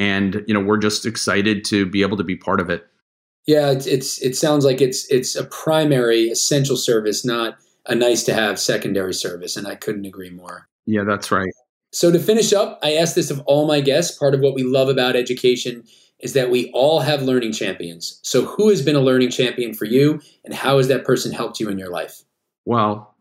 and 0.01 0.43
you 0.49 0.55
know 0.55 0.61
we're 0.61 0.79
just 0.79 1.07
excited 1.07 1.65
to 1.65 1.87
be 1.87 2.03
able 2.03 2.17
to 2.17 2.25
be 2.25 2.35
part 2.35 2.59
of 2.59 2.71
it 2.71 2.87
yeah 3.47 3.71
it's, 3.71 3.87
it's 3.87 4.21
it 4.23 4.37
sounds 4.37 4.65
like 4.65 4.81
it's 4.81 5.09
it's 5.13 5.37
a 5.37 5.45
primary 5.45 6.25
essential 6.25 6.77
service 6.77 7.25
not 7.25 7.59
a 7.87 7.95
nice 7.95 8.25
to 8.25 8.35
have 8.35 8.59
secondary 8.59 9.15
service 9.15 9.57
and 9.57 9.69
i 9.69 9.75
couldn't 9.77 10.07
agree 10.07 10.31
more 10.31 10.67
yeah 10.87 11.05
that's 11.05 11.31
right 11.31 11.53
so 11.93 12.11
to 12.11 12.19
finish 12.19 12.53
up 12.53 12.81
i 12.83 12.95
ask 12.95 13.15
this 13.15 13.31
of 13.31 13.41
all 13.41 13.67
my 13.69 13.81
guests 13.81 14.17
part 14.17 14.35
of 14.35 14.41
what 14.41 14.55
we 14.55 14.63
love 14.63 14.89
about 14.89 15.15
education 15.15 15.85
is 16.21 16.33
that 16.35 16.51
we 16.51 16.71
all 16.73 17.01
have 17.01 17.23
learning 17.23 17.53
champions 17.53 18.21
so 18.23 18.45
who 18.45 18.69
has 18.69 18.83
been 18.83 18.97
a 18.97 19.01
learning 19.01 19.31
champion 19.31 19.75
for 19.75 19.85
you 19.85 20.21
and 20.45 20.55
how 20.55 20.77
has 20.79 20.89
that 20.89 21.05
person 21.05 21.33
helped 21.33 21.61
you 21.61 21.69
in 21.69 21.79
your 21.79 21.91
life 21.91 22.23
well 22.65 23.15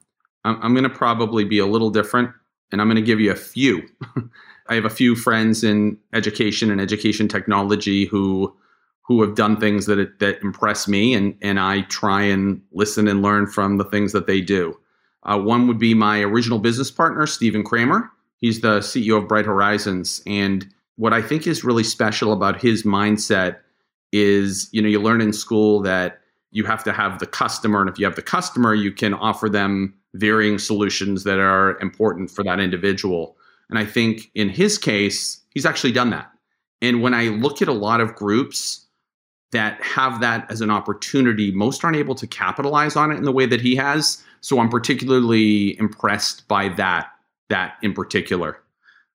i'm, 0.45 0.61
I'm 0.61 0.73
going 0.73 0.83
to 0.83 0.89
probably 0.89 1.43
be 1.43 1.59
a 1.59 1.65
little 1.65 1.89
different 1.89 2.31
and 2.71 2.81
i'm 2.81 2.87
going 2.87 2.95
to 2.95 3.01
give 3.01 3.19
you 3.19 3.31
a 3.31 3.35
few 3.35 3.87
I 4.69 4.75
have 4.75 4.85
a 4.85 4.89
few 4.89 5.15
friends 5.15 5.63
in 5.63 5.97
education 6.13 6.71
and 6.71 6.79
education 6.79 7.27
technology 7.27 8.05
who 8.05 8.55
who 9.01 9.21
have 9.23 9.33
done 9.33 9.59
things 9.59 9.87
that 9.87 10.19
that 10.19 10.41
impress 10.43 10.87
me, 10.87 11.15
and 11.15 11.35
and 11.41 11.59
I 11.59 11.81
try 11.81 12.21
and 12.21 12.61
listen 12.71 13.07
and 13.07 13.23
learn 13.23 13.47
from 13.47 13.77
the 13.77 13.83
things 13.83 14.13
that 14.13 14.27
they 14.27 14.39
do. 14.39 14.79
Uh, 15.23 15.39
one 15.39 15.67
would 15.67 15.79
be 15.79 15.93
my 15.95 16.21
original 16.21 16.59
business 16.59 16.91
partner, 16.91 17.25
Stephen 17.25 17.63
Kramer. 17.63 18.09
He's 18.37 18.61
the 18.61 18.79
CEO 18.79 19.17
of 19.17 19.27
Bright 19.27 19.47
Horizons, 19.47 20.21
and 20.27 20.67
what 20.99 21.13
I 21.13 21.21
think 21.21 21.47
is 21.47 21.63
really 21.63 21.85
special 21.85 22.33
about 22.33 22.61
his 22.61 22.83
mindset 22.83 23.59
is, 24.11 24.67
you 24.73 24.81
know, 24.81 24.89
you 24.89 24.99
learn 24.99 25.21
in 25.21 25.31
school 25.31 25.79
that 25.83 26.19
you 26.51 26.65
have 26.65 26.83
to 26.83 26.91
have 26.91 27.19
the 27.19 27.25
customer, 27.25 27.79
and 27.79 27.89
if 27.89 27.97
you 27.97 28.05
have 28.05 28.17
the 28.17 28.21
customer, 28.21 28.73
you 28.73 28.91
can 28.91 29.13
offer 29.13 29.47
them 29.47 29.93
varying 30.13 30.59
solutions 30.59 31.23
that 31.23 31.39
are 31.39 31.79
important 31.79 32.29
for 32.29 32.43
that 32.43 32.59
individual. 32.59 33.37
And 33.69 33.79
I 33.79 33.85
think 33.85 34.29
in 34.35 34.49
his 34.49 34.77
case, 34.77 35.39
he's 35.51 35.65
actually 35.65 35.93
done 35.93 36.09
that. 36.09 36.29
And 36.81 37.01
when 37.01 37.13
I 37.13 37.29
look 37.29 37.61
at 37.61 37.69
a 37.69 37.73
lot 37.73 38.01
of 38.01 38.15
groups 38.15 38.85
that 39.53 39.81
have 39.81 40.19
that 40.19 40.51
as 40.51 40.59
an 40.59 40.69
opportunity, 40.69 41.49
most 41.51 41.85
aren't 41.85 41.95
able 41.95 42.15
to 42.15 42.27
capitalize 42.27 42.97
on 42.97 43.09
it 43.09 43.15
in 43.15 43.23
the 43.23 43.31
way 43.31 43.45
that 43.45 43.61
he 43.61 43.73
has. 43.77 44.21
So 44.41 44.59
I'm 44.59 44.69
particularly 44.69 45.79
impressed 45.79 46.45
by 46.49 46.67
that, 46.69 47.07
that 47.47 47.75
in 47.81 47.93
particular. 47.93 48.59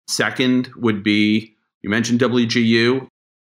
Second 0.06 0.70
would 0.76 1.02
be 1.02 1.53
you 1.84 1.90
mentioned 1.90 2.18
WGU. 2.18 3.06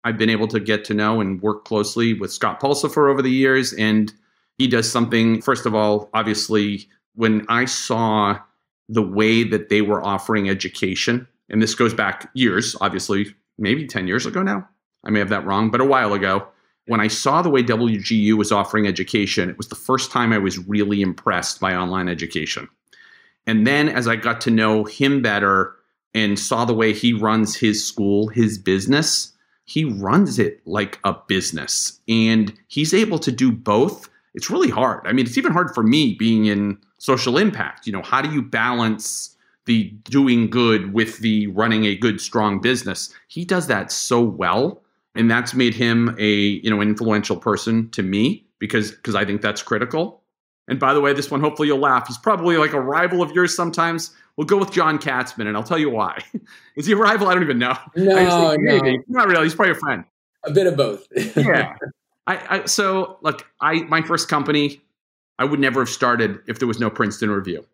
I've 0.05 0.19
been 0.19 0.29
able 0.29 0.49
to 0.49 0.61
get 0.61 0.85
to 0.85 0.95
know 0.95 1.23
and 1.23 1.41
work 1.41 1.65
closely 1.65 2.13
with 2.13 2.31
Scott 2.31 2.61
Pulsipher 2.61 3.11
over 3.11 3.23
the 3.23 3.31
years. 3.31 3.73
And 3.73 4.13
he 4.59 4.69
does 4.69 4.93
something, 4.93 5.41
first 5.41 5.65
of 5.65 5.75
all, 5.75 6.11
obviously, 6.13 6.89
when 7.15 7.47
I 7.49 7.65
saw 7.65 8.39
the 8.91 9.03
way 9.03 9.45
that 9.45 9.71
they 9.71 9.81
were 9.81 10.05
offering 10.05 10.51
education. 10.51 11.27
And 11.49 11.63
this 11.63 11.75
goes 11.75 11.95
back 11.95 12.29
years, 12.35 12.77
obviously, 12.83 13.35
maybe 13.57 13.87
10 13.87 14.07
years 14.07 14.27
ago 14.27 14.43
now. 14.43 14.69
I 15.05 15.11
may 15.11 15.21
have 15.21 15.31
that 15.31 15.47
wrong, 15.47 15.71
but 15.71 15.81
a 15.81 15.87
while 15.87 16.13
ago. 16.13 16.47
When 16.85 17.01
I 17.01 17.09
saw 17.09 17.41
the 17.41 17.51
way 17.51 17.63
WGU 17.63 18.35
was 18.35 18.53
offering 18.53 18.87
education, 18.87 19.49
it 19.49 19.57
was 19.57 19.69
the 19.69 19.75
first 19.75 20.11
time 20.11 20.35
I 20.35 20.39
was 20.39 20.59
really 20.59 21.01
impressed 21.01 21.61
by 21.61 21.75
online 21.75 22.11
education. 22.11 22.69
And 23.47 23.67
then 23.67 23.89
as 23.89 24.07
I 24.07 24.17
got 24.17 24.43
to 24.43 24.51
know 24.51 24.85
him 24.85 25.23
better 25.23 25.78
and 26.15 26.39
saw 26.39 26.65
the 26.65 26.75
way 26.75 26.93
he 26.93 27.13
runs 27.13 27.57
his 27.57 27.87
school, 27.87 28.29
his 28.29 28.59
business, 28.59 29.33
he 29.65 29.85
runs 29.85 30.39
it 30.39 30.61
like 30.67 30.99
a 31.05 31.15
business. 31.29 32.01
And 32.09 32.53
he's 32.69 32.95
able 32.95 33.19
to 33.21 33.31
do 33.31 33.53
both. 33.53 34.09
It's 34.35 34.51
really 34.51 34.71
hard. 34.71 35.07
I 35.07 35.13
mean, 35.13 35.27
it's 35.27 35.39
even 35.39 35.53
hard 35.53 35.75
for 35.75 35.83
me 35.83 36.15
being 36.15 36.47
in 36.47 36.79
social 36.99 37.37
impact. 37.37 37.87
You 37.87 37.93
know, 37.93 38.03
how 38.03 38.23
do 38.23 38.31
you 38.31 38.43
balance 38.43 39.37
the 39.67 39.91
doing 40.05 40.49
good 40.49 40.95
with 40.95 41.19
the 41.19 41.49
running 41.49 41.85
a 41.85 41.95
good, 41.95 42.21
strong 42.21 42.61
business? 42.61 43.13
He 43.29 43.45
does 43.45 43.67
that 43.67 43.93
so 43.93 44.23
well. 44.23 44.83
And 45.15 45.31
that's 45.31 45.53
made 45.53 45.75
him 45.75 46.17
a, 46.19 46.31
you 46.31 46.71
know, 46.71 46.81
influential 46.81 47.37
person 47.37 47.91
to 47.91 48.03
me 48.03 48.47
because 48.59 48.93
because 48.93 49.15
I 49.15 49.25
think 49.25 49.43
that's 49.43 49.63
critical. 49.63 50.23
And 50.69 50.79
by 50.79 50.95
the 50.95 51.01
way, 51.01 51.13
this 51.13 51.31
one, 51.31 51.41
hopefully 51.41 51.69
you'll 51.69 51.79
laugh. 51.79 52.07
He's 52.07 52.19
probably 52.19 52.57
like 52.57 52.73
a 52.73 52.81
rival 52.81 53.23
of 53.23 53.33
yours 53.33 53.57
sometimes. 53.57 54.15
We'll 54.39 54.47
go 54.47 54.57
with 54.57 54.71
John 54.71 55.01
Katzman, 55.01 55.49
and 55.49 55.57
I'll 55.57 55.65
tell 55.65 55.81
you 55.81 55.91
why. 55.91 56.23
Is 56.77 56.87
he 56.87 56.93
a 56.93 56.97
rival? 56.97 57.27
I 57.27 57.35
don't 57.35 57.43
even 57.43 57.59
know. 57.59 57.77
No, 57.97 58.55
no. 58.57 58.97
Not 59.09 59.27
really. 59.27 59.43
He's 59.43 59.55
probably 59.57 59.73
a 59.73 59.75
friend. 59.75 60.05
A 60.45 60.53
bit 60.53 60.69
of 60.69 60.77
both. 60.77 61.09
yeah. 61.37 61.75
I, 62.29 62.61
I, 62.61 62.65
so 62.67 63.19
look, 63.23 63.45
I 63.61 63.81
my 63.83 64.01
first 64.01 64.29
company 64.29 64.81
I 65.41 65.45
would 65.45 65.59
never 65.59 65.81
have 65.81 65.89
started 65.89 66.39
if 66.47 66.61
there 66.61 66.69
was 66.69 66.79
no 66.79 66.89
Princeton 66.89 67.31
review. 67.31 67.67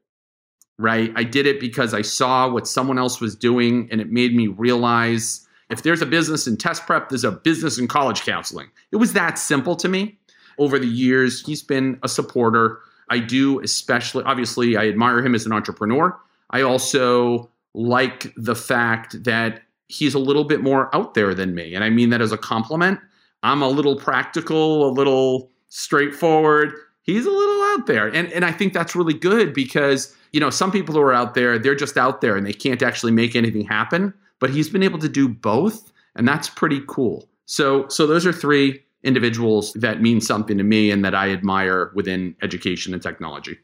Right? 0.79 1.12
I 1.15 1.23
did 1.23 1.47
it 1.47 1.61
because 1.61 1.93
I 1.93 2.01
saw 2.01 2.51
what 2.51 2.67
someone 2.67 2.99
else 2.99 3.21
was 3.21 3.37
doing 3.37 3.87
and 3.93 4.01
it 4.01 4.11
made 4.11 4.35
me 4.35 4.47
realize 4.47 5.47
if 5.69 5.83
there's 5.83 6.01
a 6.01 6.07
business 6.07 6.47
in 6.47 6.57
test 6.57 6.87
prep, 6.87 7.11
there's 7.11 7.25
a 7.25 7.33
business 7.33 7.79
in 7.79 7.89
college 7.89 8.23
counseling. 8.23 8.71
It 8.91 8.97
was 8.97 9.12
that 9.12 9.39
simple 9.39 9.77
to 9.77 9.89
me. 9.89 10.19
Over 10.57 10.79
the 10.79 10.87
years, 10.87 11.45
he's 11.45 11.62
been 11.62 11.99
a 12.03 12.09
supporter. 12.09 12.79
I 13.11 13.19
do, 13.19 13.61
especially, 13.61 14.25
obviously, 14.25 14.79
I 14.79 14.89
admire 14.89 15.19
him 15.19 15.35
as 15.35 15.45
an 15.45 15.53
entrepreneur. 15.53 16.19
I 16.55 16.62
also 16.62 17.50
like 17.74 18.32
the 18.36 18.55
fact 18.55 19.22
that 19.24 19.62
he's 19.88 20.14
a 20.14 20.18
little 20.18 20.44
bit 20.44 20.62
more 20.62 20.94
out 20.96 21.12
there 21.12 21.34
than 21.34 21.55
me. 21.55 21.74
And 21.74 21.84
I 21.84 21.90
mean 21.90 22.09
that 22.11 22.22
as 22.22 22.32
a 22.32 22.38
compliment. 22.38 22.98
I'm 23.42 23.61
a 23.61 23.68
little 23.68 23.96
practical, 23.96 24.88
a 24.88 24.92
little 24.92 25.50
straightforward 25.68 26.72
he's 27.05 27.26
a 27.26 27.30
little 27.30 27.62
out 27.62 27.86
there. 27.86 28.09
And 28.09 28.32
and 28.32 28.44
I 28.44 28.50
think 28.50 28.72
that's 28.72 28.96
really 28.96 29.14
good 29.14 29.55
because, 29.55 30.14
you 30.32 30.40
know, 30.40 30.50
some 30.50 30.72
people 30.72 30.94
who 30.94 31.00
are 31.00 31.12
out 31.12 31.34
there, 31.34 31.59
they're 31.59 31.74
just 31.76 31.96
out 31.96 32.20
there 32.20 32.36
and 32.36 32.44
they 32.44 32.52
can't 32.52 32.82
actually 32.82 33.12
make 33.12 33.36
anything 33.36 33.64
happen, 33.64 34.12
but 34.40 34.50
he's 34.50 34.68
been 34.68 34.82
able 34.82 34.98
to 34.98 35.09
do 35.09 35.28
both 35.28 35.92
and 36.16 36.26
that's 36.26 36.48
pretty 36.48 36.82
cool. 36.88 37.28
So 37.46 37.86
so 37.88 38.07
those 38.07 38.26
are 38.26 38.32
three 38.32 38.82
individuals 39.05 39.72
that 39.74 40.00
mean 40.00 40.20
something 40.20 40.59
to 40.59 40.64
me 40.64 40.90
and 40.90 41.05
that 41.05 41.14
I 41.14 41.30
admire 41.30 41.92
within 41.94 42.34
education 42.42 42.94
and 42.94 43.02
technology. 43.02 43.59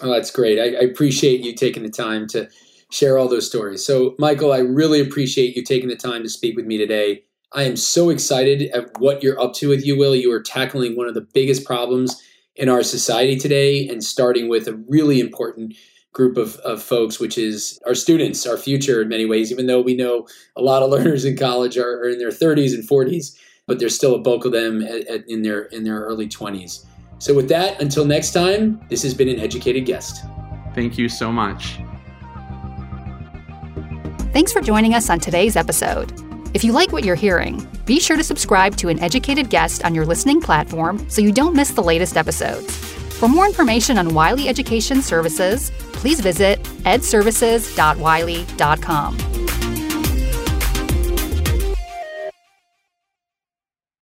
Oh, 0.00 0.12
that's 0.12 0.30
great. 0.30 0.58
I, 0.58 0.78
I 0.78 0.82
appreciate 0.82 1.40
you 1.40 1.54
taking 1.54 1.82
the 1.82 1.90
time 1.90 2.26
to 2.28 2.48
share 2.90 3.18
all 3.18 3.28
those 3.28 3.46
stories. 3.46 3.84
So, 3.84 4.14
Michael, 4.18 4.52
I 4.52 4.58
really 4.58 5.00
appreciate 5.00 5.56
you 5.56 5.62
taking 5.62 5.88
the 5.88 5.96
time 5.96 6.22
to 6.22 6.28
speak 6.28 6.56
with 6.56 6.66
me 6.66 6.78
today. 6.78 7.24
I 7.52 7.64
am 7.64 7.76
so 7.76 8.10
excited 8.10 8.70
at 8.70 8.98
what 9.00 9.22
you're 9.22 9.40
up 9.40 9.54
to 9.54 9.68
with 9.68 9.84
UWill. 9.84 10.20
You 10.20 10.32
are 10.32 10.42
tackling 10.42 10.96
one 10.96 11.08
of 11.08 11.14
the 11.14 11.26
biggest 11.32 11.64
problems 11.64 12.22
in 12.56 12.68
our 12.68 12.82
society 12.82 13.36
today 13.36 13.88
and 13.88 14.02
starting 14.02 14.48
with 14.48 14.68
a 14.68 14.74
really 14.88 15.20
important 15.20 15.74
group 16.12 16.36
of, 16.36 16.56
of 16.56 16.82
folks, 16.82 17.20
which 17.20 17.38
is 17.38 17.78
our 17.86 17.94
students, 17.94 18.46
our 18.46 18.56
future 18.56 19.00
in 19.02 19.08
many 19.08 19.24
ways, 19.24 19.52
even 19.52 19.66
though 19.66 19.80
we 19.80 19.94
know 19.94 20.26
a 20.56 20.62
lot 20.62 20.82
of 20.82 20.90
learners 20.96 21.24
in 21.24 21.36
college 21.36 21.78
are, 21.78 22.00
are 22.00 22.08
in 22.08 22.18
their 22.18 22.30
30s 22.30 22.74
and 22.74 22.86
40s, 22.88 23.38
but 23.66 23.78
there's 23.78 23.94
still 23.94 24.14
a 24.14 24.18
bulk 24.18 24.44
of 24.44 24.52
them 24.52 24.82
at, 24.82 25.06
at, 25.06 25.28
in 25.28 25.42
their 25.42 25.62
in 25.62 25.84
their 25.84 26.00
early 26.00 26.26
20s. 26.26 26.84
So 27.18 27.34
with 27.34 27.48
that, 27.48 27.80
until 27.80 28.04
next 28.04 28.32
time, 28.32 28.80
this 28.88 29.02
has 29.02 29.14
been 29.14 29.28
an 29.28 29.40
educated 29.40 29.84
guest. 29.84 30.24
Thank 30.74 30.98
you 30.98 31.08
so 31.08 31.32
much. 31.32 31.80
Thanks 34.32 34.52
for 34.52 34.60
joining 34.60 34.94
us 34.94 35.10
on 35.10 35.18
today's 35.18 35.56
episode. 35.56 36.12
If 36.54 36.62
you 36.64 36.72
like 36.72 36.92
what 36.92 37.04
you're 37.04 37.16
hearing, 37.16 37.68
be 37.84 38.00
sure 38.00 38.16
to 38.16 38.24
subscribe 38.24 38.76
to 38.76 38.88
an 38.88 38.98
educated 39.00 39.50
guest 39.50 39.84
on 39.84 39.94
your 39.94 40.06
listening 40.06 40.40
platform 40.40 41.10
so 41.10 41.20
you 41.20 41.32
don't 41.32 41.54
miss 41.54 41.72
the 41.72 41.82
latest 41.82 42.16
episodes. 42.16 42.74
For 43.18 43.28
more 43.28 43.44
information 43.46 43.98
on 43.98 44.14
Wiley 44.14 44.48
Education 44.48 45.02
Services, 45.02 45.72
please 45.92 46.20
visit 46.20 46.62
edservices.wiley.com. 46.84 49.47